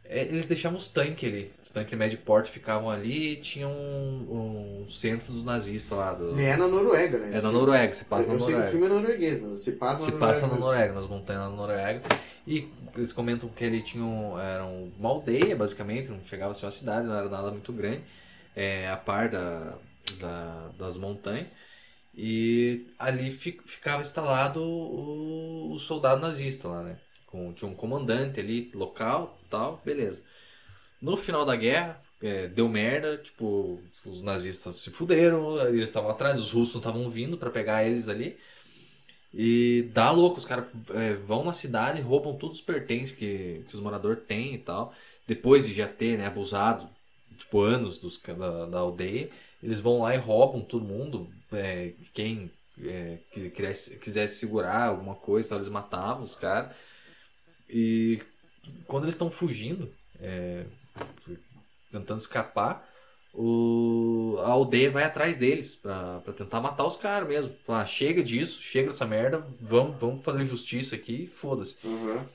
[0.04, 1.54] É, eles deixavam os tanques ali.
[1.64, 6.14] Os tanques médio porte ficavam ali e tinham um, um centro dos nazistas lá.
[6.14, 7.38] Do, É na Noruega, né?
[7.38, 8.72] é na Noruega, você passa eu na sei que o Noruega.
[8.72, 10.18] filme é norueguês, mas se passa na Se Noruega.
[10.26, 10.56] passa na.
[10.58, 12.02] Noruega, nas montanhas da Noruega.
[12.46, 16.66] E eles comentam que ele tinha um, era uma aldeia, basicamente, não chegava a ser
[16.66, 18.04] uma cidade, não era nada muito grande,
[18.56, 19.78] é, a par da,
[20.20, 21.48] da- das montanhas.
[22.16, 26.98] E ali fi- ficava instalado o, o soldado nazista lá, né?
[27.54, 30.24] Tinha um comandante ali, local, tal, beleza.
[31.02, 36.40] No final da guerra, é, deu merda, tipo, os nazistas se fuderam, eles estavam atrás,
[36.40, 38.38] os russos não estavam vindo pra pegar eles ali.
[39.34, 40.66] E dá louco, os caras
[40.96, 44.94] é, vão na cidade, roubam todos os pertences que, que os moradores têm e tal.
[45.28, 46.90] Depois de já ter né, abusado,
[47.38, 49.30] tipo, anos dos, da, da aldeia,
[49.62, 51.30] eles vão lá e roubam todo mundo.
[51.52, 52.50] é, quem
[52.84, 53.18] é,
[53.56, 56.76] quisesse, quisesse segurar alguma coisa, eles matavam os caras.
[57.70, 58.22] E
[58.86, 60.66] quando eles estão fugindo, é,
[61.92, 62.88] tentando escapar,
[63.34, 67.54] o, a aldeia vai atrás deles pra tentar matar os caras mesmo.
[67.66, 71.78] Falar, chega disso, chega dessa merda, vamos, vamos fazer justiça aqui e foda-se.
[71.86, 72.26] Aham.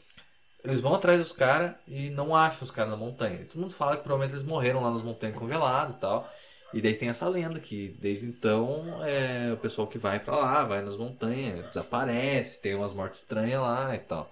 [0.64, 3.40] Eles vão atrás dos caras e não acham os caras na montanha.
[3.40, 6.32] E todo mundo fala que provavelmente eles morreram lá nas montanhas congeladas e tal.
[6.72, 10.64] E daí tem essa lenda que desde então é, o pessoal que vai pra lá,
[10.64, 14.30] vai nas montanhas, desaparece, tem umas mortes estranhas lá e tal.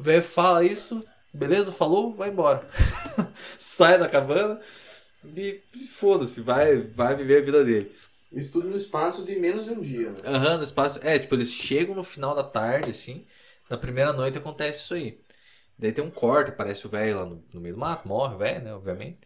[0.00, 2.66] O velho fala isso, beleza, falou, vai embora.
[3.58, 4.58] Sai da cabana
[5.36, 5.60] e
[5.92, 7.94] foda-se, vai, vai viver a vida dele.
[8.32, 10.16] Isso tudo no espaço de menos de um dia, né?
[10.24, 10.98] Aham, no espaço.
[11.02, 13.26] É, tipo, eles chegam no final da tarde, assim.
[13.68, 15.20] Na primeira noite acontece isso aí.
[15.78, 18.38] Daí tem um corte, aparece o velho lá no, no meio do mato, morre o
[18.38, 18.72] velho, né?
[18.74, 19.18] Obviamente.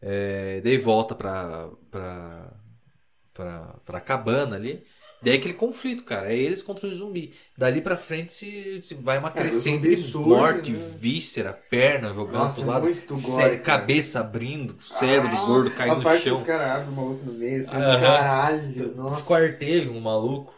[0.00, 2.52] É, daí volta pra, pra,
[3.34, 4.82] pra, pra cabana ali.
[5.22, 6.32] Daí é aquele conflito, cara.
[6.32, 7.32] É eles contra o zumbi.
[7.56, 10.94] Dali pra frente se, se vai uma É, crescente de surge, morte, né?
[10.98, 12.82] víscera, perna jogando Nossa, pro lado.
[12.84, 13.58] muito cé- gore, cara.
[13.58, 16.34] cabeça abrindo, cérebro do Ah, gordo caindo A no chão.
[16.34, 18.00] os caras abrem o maluco no meio, assim, Aham.
[18.00, 19.20] caralho, nossa.
[19.20, 20.54] Esquarteja um maluco.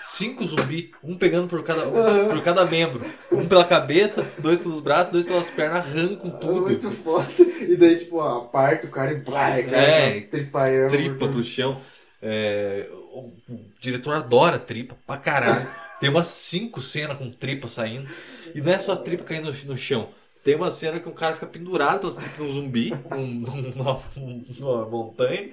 [0.00, 3.00] cinco zumbi, um pegando por cada, por cada membro.
[3.30, 6.62] Um pela cabeça, dois pelos braços, dois pelas pernas, arrancam É tudo.
[6.62, 7.26] muito foda.
[7.60, 10.90] E daí, tipo, ó, aparta o cara e blá, cara, É, tripaião.
[10.90, 11.80] tripa pro chão.
[12.22, 13.32] É, o,
[13.80, 15.66] diretor adora tripa pra caralho.
[16.00, 18.08] Tem umas cinco cenas com tripa saindo.
[18.54, 20.08] E não é só as tripas caindo no, chão.
[20.42, 24.02] Tem uma cena que um cara fica pendurado pelas tripas de um zumbi num- numa,
[24.16, 25.50] numa montanha.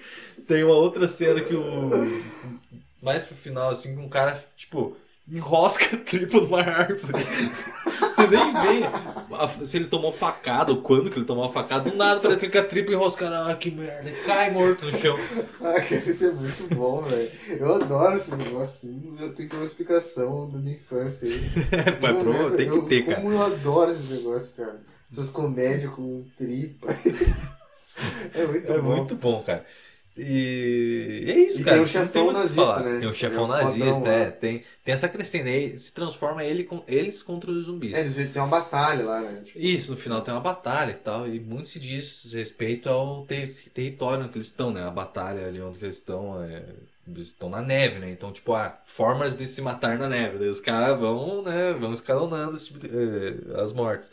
[0.47, 1.91] Tem uma outra cena que o.
[3.01, 4.97] Mais pro final, assim, um cara, tipo,
[5.29, 7.21] enrosca a tripa numa árvore.
[7.99, 8.85] Você nem vê
[9.35, 11.89] a- se ele tomou facada ou quando que ele tomou a facada.
[11.89, 13.47] Do nada parece que ele com a tripa enroscada.
[13.51, 14.09] Ah, que merda.
[14.25, 15.15] Cai morto no chão.
[15.61, 17.29] Ah, cara, isso é muito bom, velho.
[17.49, 18.91] Eu adoro esses negócios.
[19.19, 21.41] Eu tenho que ter uma explicação da minha infância aí.
[21.99, 23.21] Pro- momento, tem que eu- ter, cara.
[23.21, 24.79] Como eu adoro esses negócios, cara.
[25.11, 26.87] Essas comédias com tripa.
[28.33, 28.95] É muito É bom.
[28.95, 29.65] muito bom, cara.
[30.19, 31.75] E é isso, E cara.
[31.77, 32.83] tem o chefão nazista, falar.
[32.83, 32.99] né?
[32.99, 34.15] Tem o chefão É o fodão nazista, lá.
[34.15, 34.31] é.
[34.31, 35.77] Tem, tem essa crescendo aí.
[35.77, 37.93] Se transforma ele com, eles contra os zumbis.
[37.95, 39.41] É, eles têm uma batalha lá, né?
[39.45, 43.25] Tipo, Isso, no final tem uma batalha e tal, e muito se diz respeito ao
[43.25, 44.83] ter- território onde eles estão, né?
[44.83, 46.63] A batalha ali onde eles estão, é,
[47.07, 48.09] eles estão na neve, né?
[48.11, 50.37] Então, tipo, há formas de se matar na neve.
[50.39, 54.09] Daí os caras vão, né, vão escalonando esse tipo de- eh, as mortes.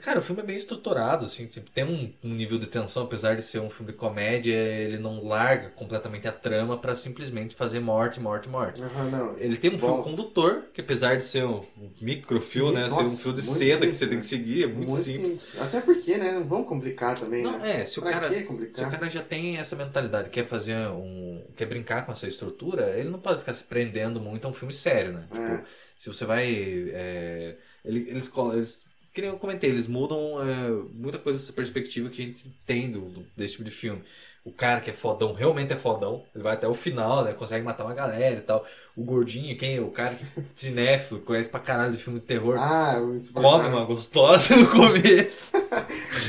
[0.00, 3.36] Cara, o filme é bem estruturado, assim, tipo, tem um, um nível de tensão, apesar
[3.36, 7.80] de ser um filme de comédia, ele não larga completamente a trama pra simplesmente fazer
[7.80, 8.80] morte, morte, morte.
[8.80, 9.36] não.
[9.38, 9.94] Ele tem um Bom.
[9.94, 11.62] fio condutor, que apesar de ser um
[12.00, 12.88] microfio, Sim, né?
[12.88, 14.20] ser um nossa, fio de muito seda que simples, você tem né?
[14.20, 15.60] que seguir, é muito, simples.
[15.60, 16.32] Até porque, né?
[16.32, 17.82] Não vão complicar também, Não, né?
[17.82, 21.44] é, se o, cara, que se o cara já tem essa mentalidade, quer fazer um.
[21.56, 24.72] quer brincar com essa estrutura, ele não pode ficar se prendendo muito a um filme
[24.72, 25.26] sério, né?
[25.32, 25.56] É.
[25.56, 25.68] Tipo,
[25.98, 26.46] se você vai.
[26.92, 28.91] é, ele- eles, eles.
[29.12, 32.90] Que nem eu comentei, eles mudam é, muita coisa dessa perspectiva que a gente tem
[32.90, 34.02] do, do- desse tipo de filme.
[34.44, 37.32] O cara que é fodão realmente é fodão, ele vai até o final, né?
[37.32, 38.66] Consegue matar uma galera e tal.
[38.96, 39.78] O gordinho, quem?
[39.78, 42.56] O cara que é cinéfilo, conhece pra caralho de filme de terror.
[42.58, 42.96] Ah,
[43.32, 45.56] Come uma gostosa no começo.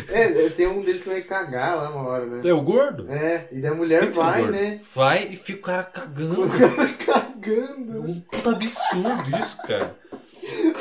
[0.10, 2.42] É, tem um deles que vai cagar lá uma hora, né?
[2.48, 3.12] É o gordo?
[3.12, 4.82] É, e daí a mulher ser vai, né?
[4.94, 6.46] Vai e fica o cara cagando.
[6.46, 8.02] O cara cagando.
[8.04, 9.96] Um puta absurdo isso, cara.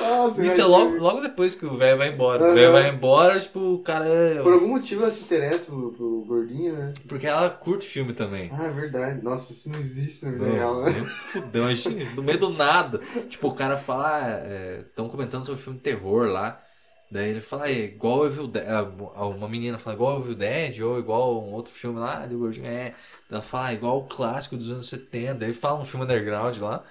[0.00, 2.40] Nossa, Isso é logo, logo depois que o velho vai embora.
[2.40, 2.54] O Aham.
[2.54, 4.42] velho vai embora, tipo, o cara é.
[4.42, 6.92] Por algum motivo ela se interessa pro, pro gordinho, né?
[7.08, 8.50] Porque ela curte filme também.
[8.52, 9.22] Ah, é verdade.
[9.22, 10.92] Nossa, isso não existe na vida real, Não, né?
[10.92, 12.98] nem fudeu, imagina, no meio do nada.
[13.28, 14.42] Tipo, o cara fala,
[14.80, 16.60] estão comentando sobre filme de terror lá.
[17.10, 18.64] Daí ele fala, é igual Evil Dead.
[18.66, 22.66] ah, Uma menina fala, igual Evil Dead, ou igual um outro filme lá, o gordinho
[22.66, 22.94] é.
[23.30, 25.34] Ela fala, ah, igual o clássico dos anos 70.
[25.34, 26.82] Daí ele fala um filme underground lá.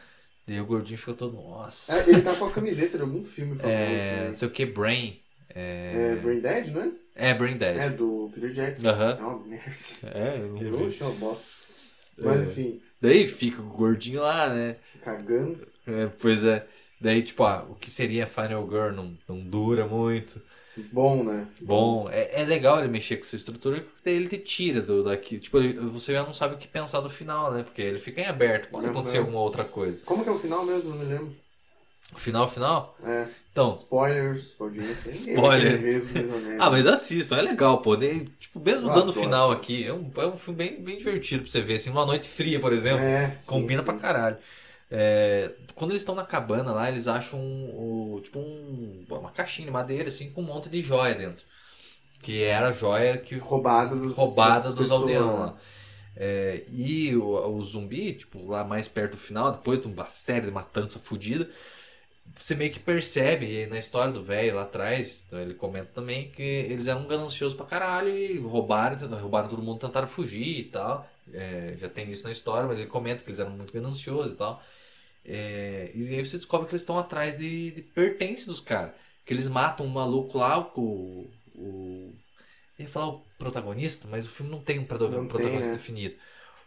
[0.48, 1.94] Daí o gordinho fica todo, nossa.
[1.94, 3.74] É, ele tá com a camiseta de algum filme famoso.
[3.74, 5.20] É, não sei o que, Brain.
[5.54, 6.92] É, É, Brain Dead, né?
[7.16, 7.78] é Brain Dead.
[7.78, 8.88] É, do Peter Jackson.
[8.90, 9.18] Aham.
[9.20, 9.72] É uma merda.
[10.14, 11.46] É, eu não Eu achei uma bosta.
[12.18, 12.46] Mas É.
[12.46, 14.76] enfim, Daí fica o gordinho lá, né?
[15.04, 15.68] cagando.
[15.88, 16.66] É, pois é.
[17.00, 20.40] Daí, tipo, ah, o que seria Final Girl não, não dura muito.
[20.92, 21.48] Bom, né?
[21.60, 25.04] Bom, é, é legal ele mexer com essa estrutura porque daí ele te tira do,
[25.04, 25.40] daqui.
[25.40, 27.64] Tipo, ele- você já não sabe o que pensar no final, né?
[27.64, 28.92] Porque ele fica em aberto, pode Aham.
[28.92, 30.00] acontecer alguma outra coisa.
[30.06, 30.90] Como que é o final mesmo?
[30.92, 31.36] Não me lembro.
[32.14, 32.96] O final, final?
[33.04, 33.72] É, Então.
[33.74, 35.12] spoilers, pra audiência.
[35.12, 35.98] Spoiler.
[35.98, 36.62] os Prisioneiros.
[36.62, 37.96] Ah, mas assistam, é legal, pô.
[37.98, 41.44] Tipo, mesmo Eu dando o final aqui, é um, é um filme bem, bem divertido
[41.44, 41.76] pra você ver.
[41.76, 43.00] Assim, numa noite fria, por exemplo.
[43.06, 43.86] É, sim, Combina sim.
[43.86, 44.38] pra caralho.
[44.92, 49.68] É, quando eles estão na cabana lá, eles acham um, o- tipo um, uma caixinha
[49.68, 51.46] de madeira assim com um monte de joia dentro.
[52.22, 55.52] Que era a joia que Roubada dos roubada dos pessoas, aldeões né?
[55.52, 55.58] lá.
[56.16, 57.26] É, e o,
[57.58, 61.50] o zumbi, tipo, lá mais perto do final, depois de uma série de matança fodida,
[62.38, 66.88] você meio que percebe na história do velho lá atrás, ele comenta também que eles
[66.88, 71.08] eram gananciosos pra caralho e roubaram, roubaram todo mundo, tentaram fugir e tal.
[71.34, 74.38] É, já tem isso na história, mas ele comenta que eles eram muito gananciosos e
[74.38, 74.62] tal.
[75.24, 78.94] É, e aí você descobre que eles estão atrás de, de pertences dos caras.
[79.26, 81.32] Que eles matam um maluco lá, o.
[81.56, 82.14] o
[82.78, 85.72] eu ia falar o protagonista, mas o filme não tem um protagonista, tem, né?
[85.74, 86.16] definido.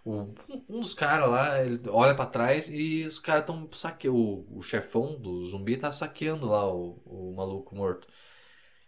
[0.05, 0.35] O,
[0.69, 4.17] um, dos caras lá, ele olha pra trás e os caras estão saqueando.
[4.17, 8.07] O, o chefão do zumbi tá saqueando lá o, o maluco morto.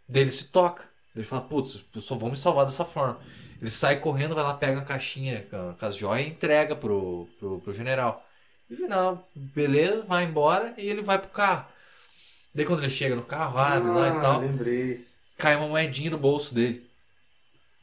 [0.08, 0.84] Daí ele se toca.
[1.14, 3.18] Ele fala, putz, eu só vou me salvar dessa forma.
[3.60, 7.26] Ele sai correndo, vai lá, pega a caixinha com, com as joias e entrega pro,
[7.38, 8.25] pro, pro general.
[8.70, 11.66] E final, beleza, vai embora e ele vai pro carro.
[12.54, 15.06] Daí quando ele chega no carro, abre lá e Ah, tal, lembrei.
[15.38, 16.84] cai uma moedinha no bolso dele.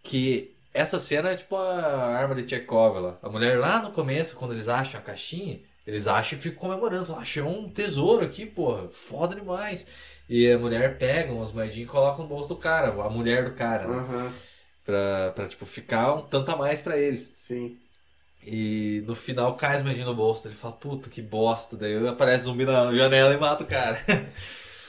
[0.04, 3.18] Que essa cena é tipo a arma de Chekhov lá.
[3.22, 7.06] A mulher lá no começo, quando eles acham a caixinha, eles acham e ficam comemorando.
[7.06, 9.88] Falam, achei um tesouro aqui, porra, foda demais.
[10.30, 13.56] E a mulher pega umas moedinhas e coloca no bolso do cara, a mulher do
[13.56, 14.00] cara, né?
[14.00, 14.34] Aham,
[14.86, 17.30] Pra, pra, tipo, ficar um tanto a mais pra eles.
[17.32, 17.78] sim.
[18.46, 20.56] E no final cai as moedinhas no bolso dele.
[20.56, 21.78] Fala, puta, que bosta.
[21.78, 24.00] Daí aparece zumbi na janela e mata o cara.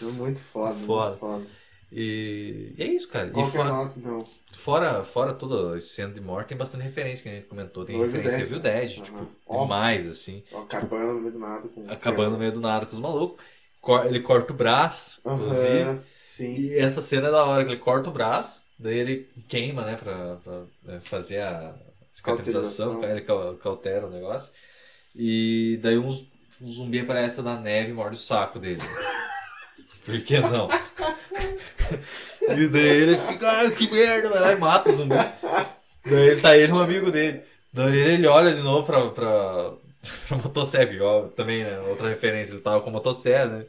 [0.00, 1.10] É muito foda, Foda.
[1.10, 1.50] muito foda.
[1.92, 3.30] E, e é isso, cara.
[3.30, 4.24] Qual e é fora, nota, então?
[4.52, 7.84] fora, fora toda esse cena de morte, tem bastante referência que a gente comentou.
[7.84, 8.62] Tem O referência Evil né?
[8.62, 9.04] Dead, Aham.
[9.04, 10.42] tipo, demais, assim.
[10.52, 11.68] Acabando no meio do nada.
[11.68, 13.44] Com Acabando no meio do nada com os malucos.
[14.06, 15.84] Ele corta o braço, inclusive.
[15.84, 16.54] Aham, sim.
[16.56, 19.96] E essa cena é da hora, que ele corta o braço, daí ele queima, né,
[19.96, 21.74] pra, pra, né, fazer a
[22.14, 24.52] cicatrização, ele cau- cautera o negócio.
[25.16, 26.26] E daí uns,
[26.60, 28.80] um zumbi aparece na neve e morde o saco dele.
[30.06, 30.68] Por que não?
[32.56, 35.14] e daí ele fica, ah, que merda, vai lá e mata o zumbi.
[36.06, 37.42] Daí ele tá ele um amigo dele.
[37.72, 39.72] Daí ele olha de novo pra, pra,
[40.28, 41.80] pra motosserra, igual também, né?
[41.80, 43.66] Outra referência, ele tava com motosserra, né?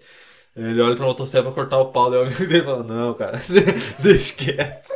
[0.55, 3.41] Ele olha pra motosserra pra cortar o pau, daí o amigo dele fala, não, cara,
[3.99, 4.89] deixa quieto.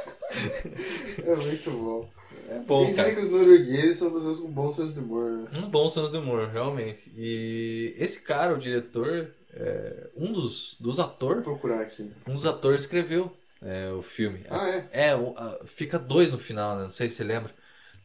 [1.25, 2.18] É muito bom.
[2.49, 3.13] É bom, Quem cara.
[3.15, 5.47] que os noruegueses são pessoas com bom senso de humor, né?
[5.59, 7.11] Um bom senso de humor, realmente.
[7.15, 12.11] E esse cara, o diretor, é, um dos, dos Vou atores, procurar aqui.
[12.27, 13.31] um dos atores escreveu
[13.61, 14.45] é, o filme.
[14.49, 14.89] Ah, é?
[15.09, 16.83] É, o- a- fica dois no final, né?
[16.83, 17.53] Não sei se você lembra.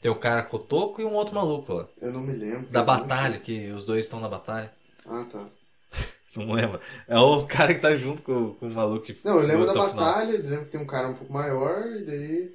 [0.01, 1.89] Tem o cara Cotoco e um outro maluco lá.
[2.01, 2.66] Eu não me lembro.
[2.71, 4.71] Da batalha, que os dois estão na batalha.
[5.07, 5.47] Ah, tá.
[6.37, 6.81] Não lembra?
[7.07, 9.87] É o cara que tá junto com, com o maluco Não, eu lembro da final.
[9.87, 12.53] batalha, eu lembro que tem um cara um pouco maior e daí.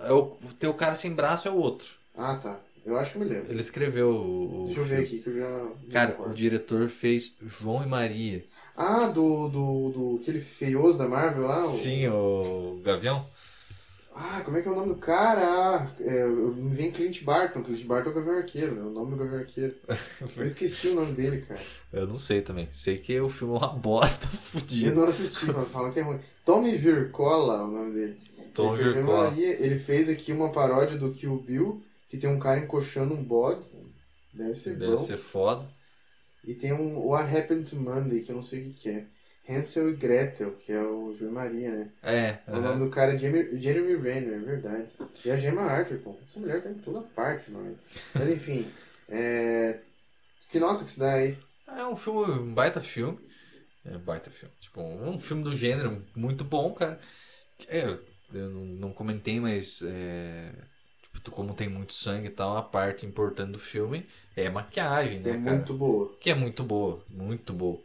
[0.00, 1.88] É o, tem o cara sem braço é o outro.
[2.14, 2.60] Ah, tá.
[2.84, 3.50] Eu acho que eu me lembro.
[3.50, 4.62] Ele escreveu o.
[4.62, 5.68] o Deixa eu ver aqui que eu já.
[5.92, 8.44] Cara, o diretor fez João e Maria.
[8.76, 10.18] Ah, do, do, do.
[10.20, 11.58] aquele feioso da Marvel lá?
[11.58, 13.26] o- Sim, o Gavião?
[14.14, 15.40] Ah, como é que é o nome do cara?
[15.42, 17.62] Ah, é, eu me vem Clint Barton.
[17.62, 18.82] Clint Barton é o Gavião Arqueiro, né?
[18.82, 19.74] O nome do Gavião Arqueiro.
[20.36, 21.60] Eu esqueci o nome dele, cara.
[21.90, 22.68] Eu não sei também.
[22.72, 24.94] Sei que o filme é uma bosta Eu fodida.
[24.94, 26.20] não assisti, mas fala que é ruim.
[26.44, 28.20] Tommy Vircola é o nome dele.
[28.52, 29.04] Tom ele, fez.
[29.04, 33.22] Maria, ele fez aqui uma paródia do Kill Bill, que tem um cara encoxando um
[33.24, 33.68] bode.
[34.32, 34.98] Deve ser Deve bom.
[34.98, 35.68] ser foda.
[36.44, 39.06] E tem um What Happened to Monday, que eu não sei o que, que é.
[39.48, 41.92] Hansel e Gretel, que é o João Maria, né?
[42.02, 42.60] É, O aham.
[42.60, 44.88] nome do cara é Jeremy, Jeremy Renner, é verdade.
[45.24, 46.16] E a Gemma Arterton.
[46.24, 47.74] Essa mulher tá em toda parte, é?
[48.14, 48.72] Mas enfim,
[49.08, 49.80] é...
[50.50, 51.36] que nota que se dá aí?
[51.66, 53.18] é um filme, um baita filme.
[53.84, 54.54] É um baita filme.
[54.60, 57.00] Tipo, um filme do gênero muito bom, cara.
[57.68, 57.98] É,
[58.34, 60.52] eu não, não comentei, mas é,
[61.02, 64.06] tipo, como tem muito sangue e tal, a parte importante do filme
[64.36, 65.60] é a maquiagem, né, É cara?
[65.60, 66.12] muito boa.
[66.20, 67.82] Que é muito boa, muito boa.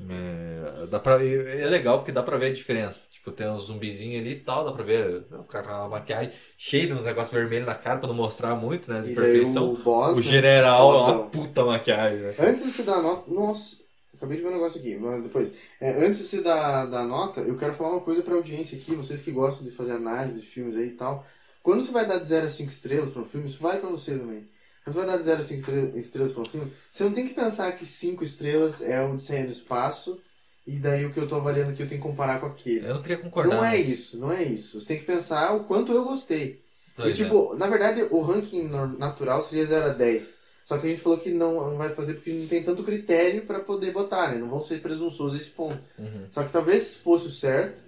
[0.00, 3.08] É, dá pra, é legal porque dá pra ver a diferença.
[3.10, 6.86] Tipo, tem uns zumbizinhos ali e tal, dá pra ver os caras com maquiagem cheia
[6.86, 8.98] de uns negócios vermelhos na cara pra não mostrar muito, né?
[8.98, 9.74] As daí imperfeição.
[9.74, 10.32] o boss, O né?
[10.32, 12.34] general é uma puta maquiagem, né?
[12.38, 13.30] Antes de você dar a nota.
[13.30, 13.76] Nossa,
[14.18, 15.54] acabei de ver um negócio aqui, mas depois.
[15.80, 18.94] É, antes de você dar, dar nota, eu quero falar uma coisa pra audiência aqui,
[18.94, 21.24] vocês que gostam de fazer análise de filmes aí e tal.
[21.62, 23.88] Quando você vai dar de 0 a 5 estrelas pra um filme, isso vale pra
[23.90, 24.48] você também.
[24.84, 27.12] Quando você vai dar de 0 a 5 estre- estrelas pra um filme, você não
[27.12, 30.20] tem que pensar que 5 estrelas é o de sair no espaço
[30.66, 32.86] e daí o que eu tô avaliando aqui eu tenho que comparar com aquele.
[32.86, 33.56] Eu não queria concordar.
[33.56, 34.80] Não é mas- isso, não é isso.
[34.80, 36.62] Você tem que pensar o quanto eu gostei.
[36.96, 37.24] E, Pois é.
[37.24, 38.62] tipo, na verdade, o ranking
[38.98, 40.40] natural seria 0 a 10.
[40.68, 43.46] Só que a gente falou que não, não vai fazer porque não tem tanto critério
[43.46, 44.36] pra poder botar, né?
[44.36, 45.78] Não vão ser presunçosos esse ponto.
[45.98, 46.26] Uhum.
[46.30, 47.80] Só que talvez fosse o certo,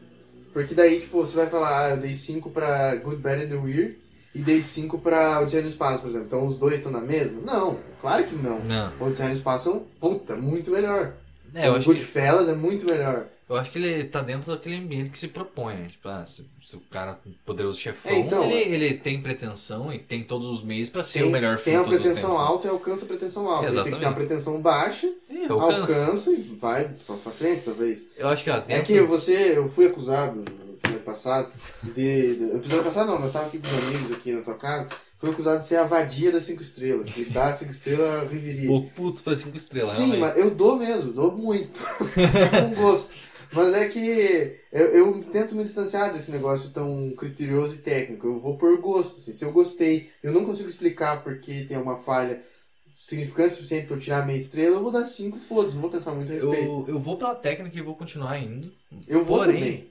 [0.51, 3.57] porque daí, tipo, você vai falar, ah, eu dei 5 pra Good, Bad and the
[3.57, 3.99] Weird
[4.35, 6.27] e dei 5 pra Odisseia no Espaço, por exemplo.
[6.27, 7.43] Então os dois estão na mesma?
[7.43, 8.61] Não, claro que não.
[8.61, 8.91] Não.
[8.99, 11.13] O Odisseia no Espaço é um, puta, muito melhor.
[11.55, 13.27] É, eu o acho, que, Goodfellas é muito melhor.
[13.51, 15.75] Eu acho que ele tá dentro daquele ambiente que se propõe.
[15.77, 15.87] né?
[15.91, 19.99] Tipo, ah, se, se o cara poderoso chefão, É, então, ele, ele tem pretensão e
[19.99, 22.47] tem todos os meios pra ser Tem, o melhor tem a pretensão tempos.
[22.47, 23.67] alta e alcança a pretensão alta.
[23.69, 24.27] Esse aqui tem uma Exatamente.
[24.27, 25.77] pretensão baixa, eu canso.
[25.93, 28.11] alcança e vai pra, pra frente, talvez.
[28.17, 30.45] Eu acho que, ó, É que você, eu fui acusado no
[30.75, 31.49] episódio passado
[31.83, 32.37] de.
[32.37, 34.89] de episódio passado não, mas tava aqui com os amigos aqui na tua casa.
[35.19, 37.11] Fui acusado de ser a vadia das 5 estrelas.
[37.11, 38.71] De dar 5 estrelas viveria.
[38.73, 40.21] O puto pra cinco estrelas, Sim, realmente.
[40.21, 41.79] mas eu dou mesmo, dou muito.
[42.75, 43.13] com gosto.
[43.53, 48.27] Mas é que eu, eu tento me distanciar desse negócio tão criterioso e técnico.
[48.27, 49.19] Eu vou por gosto.
[49.19, 49.33] Assim.
[49.33, 52.43] Se eu gostei, eu não consigo explicar porque tem uma falha
[53.01, 55.81] significante o suficiente pra eu tirar a meia estrela, eu vou dar 5, foda-se, não
[55.81, 56.57] vou pensar muito a respeito.
[56.57, 58.71] Eu, eu vou pela técnica e vou continuar indo.
[59.09, 59.91] Eu, vou porém, também.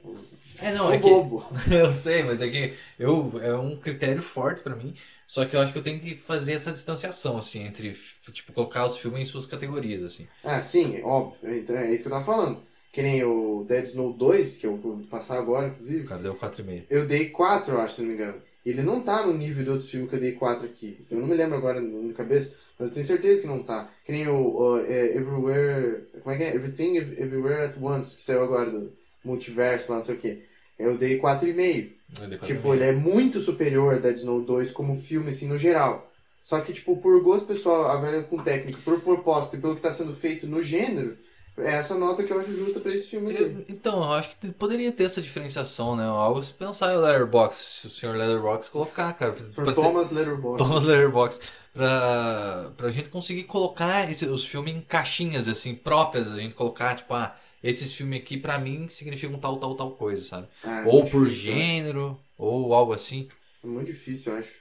[0.62, 1.10] É, não, é que...
[1.10, 1.44] bobo.
[1.72, 4.94] eu sei, mas é que eu, é um critério forte pra mim.
[5.26, 7.96] Só que eu acho que eu tenho que fazer essa distanciação, assim, entre,
[8.32, 10.28] tipo, colocar os filmes em suas categorias, assim.
[10.44, 11.38] Ah, sim, óbvio.
[11.44, 12.62] Então é isso que eu tava falando.
[13.00, 16.04] Que nem o Dead Snow 2, que eu vou passar agora, inclusive.
[16.04, 16.84] O cara deu 4,5.
[16.90, 18.42] Eu dei 4, eu acho, se não me engano.
[18.66, 21.00] Ele não tá no nível de outros filmes que eu dei 4 aqui.
[21.10, 23.90] Eu não me lembro agora na cabeça, mas eu tenho certeza que não tá.
[24.04, 26.10] Que nem o, o, é, Everywhere.
[26.22, 26.54] Como é que é?
[26.54, 28.92] Everything Everywhere at Once, que saiu agora do
[29.24, 30.44] multiverso lá, não sei o que.
[30.78, 31.92] Eu dei 4,5.
[32.20, 32.42] Eu dei 4,5.
[32.42, 36.12] Tipo, ele é muito superior a Dead Snow 2 como filme, assim, no geral.
[36.44, 39.94] Só que, tipo, por gosto pessoal, avaliando com técnica, por proposta e pelo que tá
[39.94, 41.18] sendo feito no gênero,
[41.62, 43.44] essa nota que eu acho justa pra esse filme aqui.
[43.44, 46.04] Eu- Então, eu acho que poderia ter essa diferenciação, né?
[46.06, 49.32] Algo se pensar em Letterboxd, se o senhor Letterboxd colocar, cara.
[49.34, 50.58] Pra ter- Thomas Letterboxd.
[50.64, 51.46] Thomas Letterboxd.
[51.74, 56.32] Pra, pra gente conseguir colocar esse- os filmes em caixinhas, assim, próprias.
[56.32, 60.22] A gente colocar, tipo, ah, esses filmes aqui pra mim significam tal, tal, tal coisa,
[60.24, 60.48] sabe?
[60.64, 63.28] Ah, é ou por difícil, gênero, ou algo assim.
[63.64, 64.54] É muito difícil, eu acho.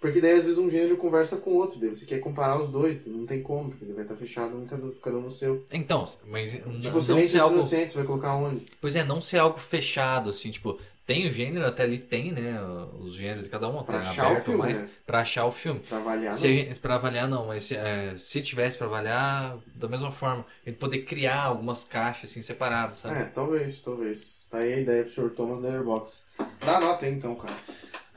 [0.00, 2.70] Porque daí às vezes um gênero conversa com o outro, daí você quer comparar os
[2.70, 5.64] dois, não tem como, porque vai estar fechado um cada, cada um no seu.
[5.72, 7.56] Então, mas Tipo, não ser algo.
[7.56, 8.64] Inocentes, vai colocar onde?
[8.80, 12.60] Pois é, não ser algo fechado, assim, tipo, tem o gênero, até ali tem, né?
[13.00, 14.88] Os gêneros de cada um, Pra tem achar o aberto, filme, mas né?
[15.04, 15.80] pra achar o filme.
[15.80, 16.74] Pra avaliar, Se não.
[16.74, 20.98] pra avaliar, não, mas se, é, se tivesse pra avaliar, da mesma forma, gente poder
[21.04, 23.16] criar algumas caixas assim separadas, sabe?
[23.18, 24.42] É, talvez, talvez.
[24.48, 25.30] Tá aí a ideia pro Sr.
[25.30, 26.22] Thomas Letterboxd.
[26.64, 27.54] Dá nota aí então, cara.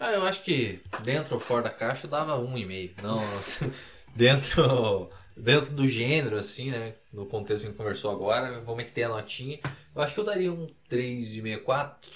[0.01, 2.91] Ah, eu acho que dentro ou fora da caixa eu dava um e meio.
[3.03, 3.19] Não,
[4.17, 5.07] dentro,
[5.37, 6.95] dentro do gênero, assim, né?
[7.13, 9.59] No contexto que a gente conversou agora, vou meter a notinha.
[9.95, 12.11] Eu acho que eu daria um 3,5, 4.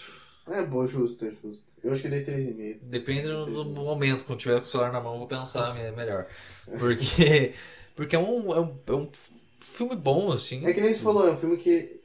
[0.47, 1.63] É bom, justo, é justo.
[1.83, 2.85] Eu acho que dei 3,5.
[2.85, 6.25] Depende do, momento, quando tiver com o celular na mão, eu vou pensar me- melhor.
[6.79, 7.53] Porque,
[7.95, 9.09] porque é, um, é, um, é um
[9.59, 10.65] filme bom, assim.
[10.65, 12.01] É que nem você falou, é um filme que.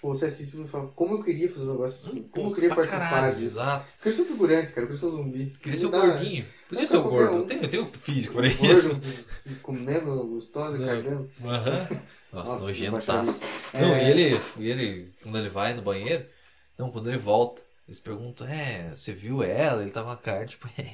[0.00, 2.22] Tipo, você assiste e fala, como eu queria fazer um negócio assim?
[2.28, 3.46] Como eu queria participar caralho, disso?
[3.46, 3.92] Exato.
[3.98, 5.52] Queria ser um figurante, cara, eu queria ser um zumbi.
[5.62, 6.46] Queria ser dá, gordinho.
[6.68, 7.34] Podia ser qualquer gordo.
[7.34, 7.38] um.
[7.38, 9.00] Eu tenho, eu tenho físico pra isso.
[9.00, 11.30] Gordo, comendo, gostosa, cagando.
[11.44, 11.88] Aham.
[12.32, 13.22] Nossa, Nossa, tá.
[13.74, 14.04] Não, É.
[14.04, 16.24] e ele, e ele, quando ele vai no banheiro,
[16.78, 19.82] não, quando ele volta, eles perguntam, é, você viu ela?
[19.82, 20.84] Ele tava a cara, tipo, é.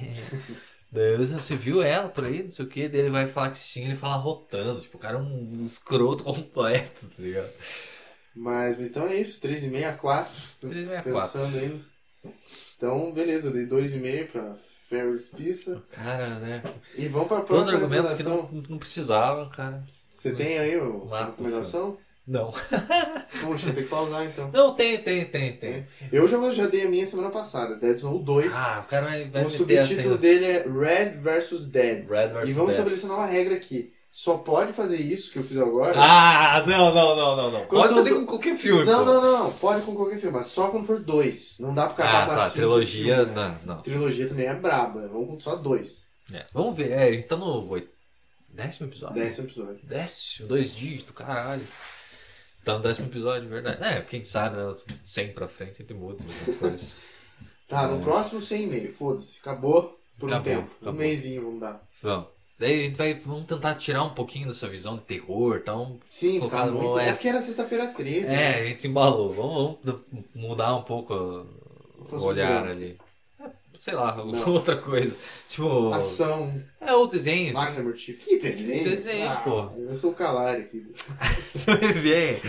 [0.91, 3.51] Daí eles, você viu ela por aí, não sei o que, daí ele vai falar
[3.51, 7.51] que sim, ele fala rotando, tipo, o cara é um escroto completo, tá ligado?
[8.37, 10.35] Mas, mas então é isso, 3,5 a 4.
[10.61, 11.81] Tô 3,5 a Pensando ainda.
[12.77, 14.55] Então, beleza, eu dei 2,5 pra
[14.89, 15.83] Ferris Pizza.
[15.91, 16.63] Cara, né?
[16.97, 19.83] E vamos pra Todos os próxima argumentos que não, não precisavam, cara.
[20.13, 21.97] Você tem aí o, a recomendação?
[22.27, 22.53] Não.
[23.41, 24.51] Poxa, tem que pausar então.
[24.51, 25.87] Não, tem, tem, tem, tem.
[26.11, 28.53] Eu já, já dei a minha semana passada, Dead Zone 2.
[28.53, 32.07] Ah, o cara vai, vai o subtítulo dele é Red vs Dead.
[32.09, 32.69] Red E vs vamos Dead.
[32.71, 33.93] estabelecer uma nova regra aqui.
[34.19, 35.95] Só pode fazer isso que eu fiz agora.
[36.01, 37.67] Ah, não, não, não, não, não.
[37.67, 39.05] Pode fazer do- com qualquer filme, não, pô.
[39.05, 39.53] não, não.
[39.53, 41.55] Pode com qualquer filme, mas só quando for dois.
[41.61, 42.45] Não dá cara Ah, passar tá.
[42.45, 43.35] cinco Trilogia, filmes.
[43.35, 43.83] não, não.
[43.83, 45.03] Trilogia também é braba.
[45.03, 45.09] né?
[45.13, 46.03] Vamos com só dois.
[46.33, 46.93] É, vamos ver.
[46.93, 47.91] É, a gente tá no oit-
[48.49, 49.17] décimo episódio?
[49.17, 49.81] Décimo episódio.
[49.83, 51.63] Décimo, dois dígitos, caralho.
[52.65, 53.85] Tá no décimo episódio, verdade.
[53.85, 54.75] É, quem sabe, né?
[55.03, 56.25] 100 pra frente gente muda
[56.59, 56.87] coisa.
[57.69, 58.01] Tá, no É.
[58.01, 58.93] próximo 100 e meio.
[58.95, 59.41] Foda-se.
[59.41, 60.71] Acabou por um Acabou, tempo.
[60.81, 60.95] Um acabou.
[60.95, 61.87] mêsinho vamos dar.
[62.03, 62.29] Vamos.
[62.59, 65.99] Daí a gente vai vamos tentar tirar um pouquinho dessa visão de terror, então.
[66.09, 66.99] Sim, tá muito.
[66.99, 67.11] é.
[67.11, 68.33] É porque era sexta-feira 13.
[68.33, 68.55] É, né?
[68.61, 69.31] a gente se embalou.
[69.31, 70.03] Vamos, vamos
[70.35, 72.97] mudar um pouco o olhar ali.
[73.79, 74.49] Sei lá, Não.
[74.53, 75.15] outra coisa.
[75.49, 75.93] Tipo.
[75.93, 78.25] Ação, É o desenho, máquina mortífera.
[78.25, 78.85] Que desenho?
[78.85, 79.71] Desenho, Ah, pô.
[79.79, 80.87] Eu sou o Calari aqui.
[82.03, 82.41] Vem.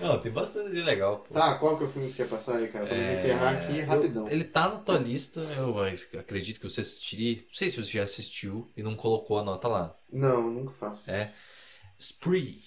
[0.00, 1.24] Não, tem bastante de legal.
[1.28, 1.34] Pô.
[1.34, 2.86] Tá, qual que é o filme que você quer passar aí, cara?
[2.86, 4.28] Pra É, encerrar aqui rapidão.
[4.28, 5.78] Ele tá na tua lista, eu
[6.20, 7.36] acredito que você assistiria.
[7.36, 9.96] Não sei se você já assistiu e não colocou a nota lá.
[10.12, 11.02] Não, nunca faço.
[11.10, 11.30] É
[11.98, 12.62] Spree.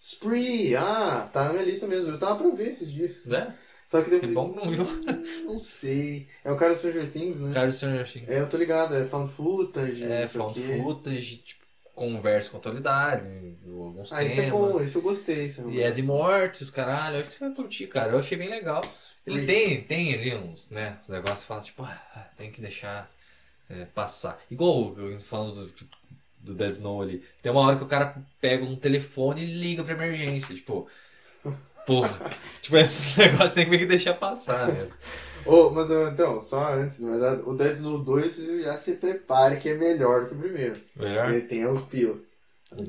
[0.00, 0.74] Spree!
[0.74, 2.10] Ah, tá na minha lista mesmo.
[2.10, 3.12] Eu tava pra ver esses dias.
[3.24, 3.54] Né?
[3.92, 4.32] Só que depois.
[4.32, 4.84] bom que não viu.
[5.44, 6.26] Não sei.
[6.42, 7.52] É o cara do Stranger Things, né?
[7.52, 8.30] Cara, Stranger Things.
[8.30, 8.94] É, eu tô ligado.
[8.94, 11.62] É found footage, É, o found footage, tipo,
[11.94, 13.28] conversa com atualidade,
[13.66, 14.32] alguns Ah, temas.
[14.32, 14.80] esse é bom.
[14.80, 15.44] Esse eu gostei.
[15.44, 17.18] Esse é E é de mortes, caralho.
[17.18, 18.12] Acho que você vai curtir, cara.
[18.12, 18.80] Eu achei bem legal.
[19.26, 23.10] Ele tem, tem ali uns, né, uns negócios que fala, tipo, ah, tem que deixar
[23.68, 24.42] é, passar.
[24.50, 25.88] Igual eu falando do,
[26.40, 27.22] do Dead Snow ali.
[27.42, 30.54] Tem uma hora que o cara pega um telefone e liga pra emergência.
[30.54, 30.88] Tipo,
[31.86, 32.30] porra.
[32.60, 34.98] tipo, esses negócios tem que deixar passar mesmo.
[35.44, 39.74] Ô, mas então, só antes, mas o Snow 2 você já se prepare que é
[39.74, 40.80] melhor que o primeiro.
[40.96, 41.30] Melhor?
[41.30, 42.16] Ele tem os pila.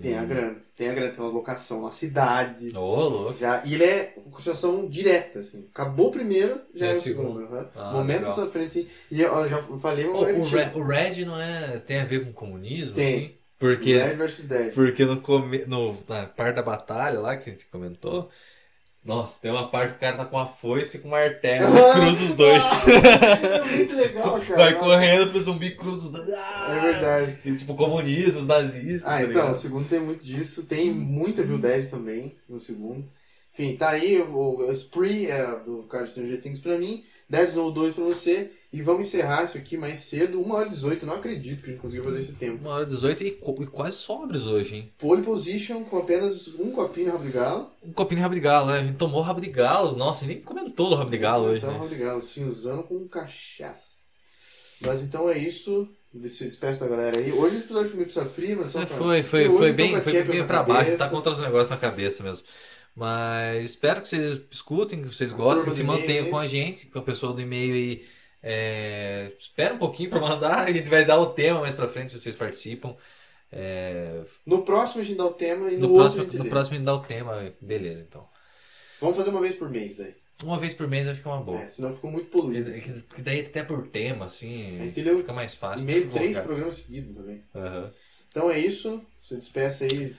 [0.01, 0.55] Tem a grana.
[0.75, 2.71] Tem a grana, tem umas locação na cidade.
[2.75, 3.37] Ô, louco.
[3.37, 5.67] Já, e ele é construção direta, assim.
[5.73, 7.41] Acabou o primeiro, já é é o segundo.
[7.41, 7.69] segundo.
[7.75, 8.87] Ah, Momento à sua frente, assim.
[9.11, 10.43] E eu, já falei, O, eu o.
[10.43, 11.79] Red, o Red não é.
[11.79, 12.95] tem a ver com comunismo?
[12.95, 13.17] Tem.
[13.17, 13.35] Assim?
[13.59, 13.97] Porque.
[13.97, 14.73] Red vs Dead.
[14.73, 15.65] Porque no, come...
[15.65, 18.29] no na parte da batalha lá que a gente comentou,
[19.03, 21.77] Nossa, tem uma parte que o cara tá com uma foice e com um martelo
[21.77, 22.63] e cruza os dois.
[22.87, 24.55] É muito legal, cara.
[24.55, 26.29] Vai correndo pro zumbi e cruza os dois.
[26.29, 26.67] Ah!
[26.69, 27.37] É verdade.
[27.43, 29.05] E, tipo, comunistas, os nazistas.
[29.05, 30.63] Ah, tá então, o segundo tem muito disso.
[30.63, 33.05] Tem muito Evil Dead também no segundo.
[33.53, 37.71] Enfim, tá aí o, o Spree é, do Carlos Stranger Things pra mim, Dead Snow
[37.71, 38.51] 2 pra você.
[38.73, 41.05] E vamos encerrar isso aqui mais cedo, 1 hora e 18.
[41.05, 42.59] Não acredito que a gente conseguiu fazer esse tempo.
[42.59, 44.91] Uma hora e 18 e, e quase sobres hoje, hein?
[44.97, 47.69] Pole Position com apenas um copinho de rabo de galo.
[47.85, 48.77] Um copinho de rabo de galo, né?
[48.77, 49.95] A gente tomou rabo de galo.
[49.95, 51.77] Nossa, nem comentou no rabo de galo hoje, Então, né?
[51.77, 53.97] rabo de galo, cinzano com cachaça.
[54.81, 55.87] Mas então é isso.
[56.27, 57.31] Se despeça da galera aí.
[57.31, 58.97] Hoje esse episódio foi meio pizza fria, mas só É, pra...
[58.97, 61.03] foi, foi, foi bem, foi bem pra baixo, cabeça.
[61.03, 62.45] tá com outros negócios na cabeça mesmo.
[62.95, 66.99] Mas espero que vocês escutem, que vocês A gostem, se mantenham com a gente, com
[66.99, 68.05] a pessoa do e-mail aí.
[68.45, 72.11] É, espera um pouquinho pra mandar, a gente vai dar o tema mais pra frente
[72.11, 72.93] se vocês participam.
[73.49, 76.49] É, No próximo a gente dá o tema e no, no, próximo, no lê.
[76.49, 78.27] próximo a gente dá o tema, beleza então.
[78.99, 80.13] Vamos fazer uma vez por mês daí.
[80.43, 81.61] Uma vez por mês eu acho que é uma boa.
[81.61, 82.69] É, senão ficou muito poluído.
[82.71, 83.03] Que- assim.
[83.15, 85.85] que daí até por tema, assim, fica mais fácil.
[85.85, 87.43] Meio três programas seguidos também.
[87.55, 87.91] Aham.
[88.33, 88.99] Então é isso.
[89.21, 90.15] Se despeça aí.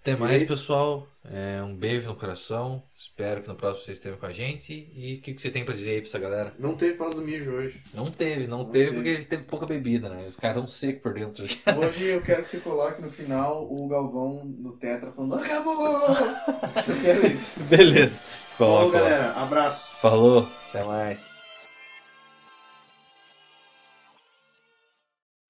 [0.00, 0.48] Até mais, Direito.
[0.48, 1.06] pessoal.
[1.30, 2.82] É, um beijo no coração.
[2.98, 4.90] Espero que no próximo vocês estejam com a gente.
[4.96, 6.54] E o que, que você tem pra dizer aí pra essa galera?
[6.58, 7.80] Não teve pausa do mijo hoje.
[7.94, 8.96] Não teve, não, Não teve, teve.
[8.96, 10.24] porque a gente teve pouca bebida, né?
[10.26, 11.44] Os caras tão secos por dentro.
[11.44, 16.00] Hoje eu quero que você coloque no final o Galvão no Tetra falando Acabou!
[16.88, 17.60] Eu quero isso.
[17.64, 18.20] Beleza.
[18.56, 18.98] Falou, lá.
[18.98, 19.32] galera.
[19.34, 19.96] Abraço.
[20.00, 20.48] Falou.
[20.70, 21.41] Até mais.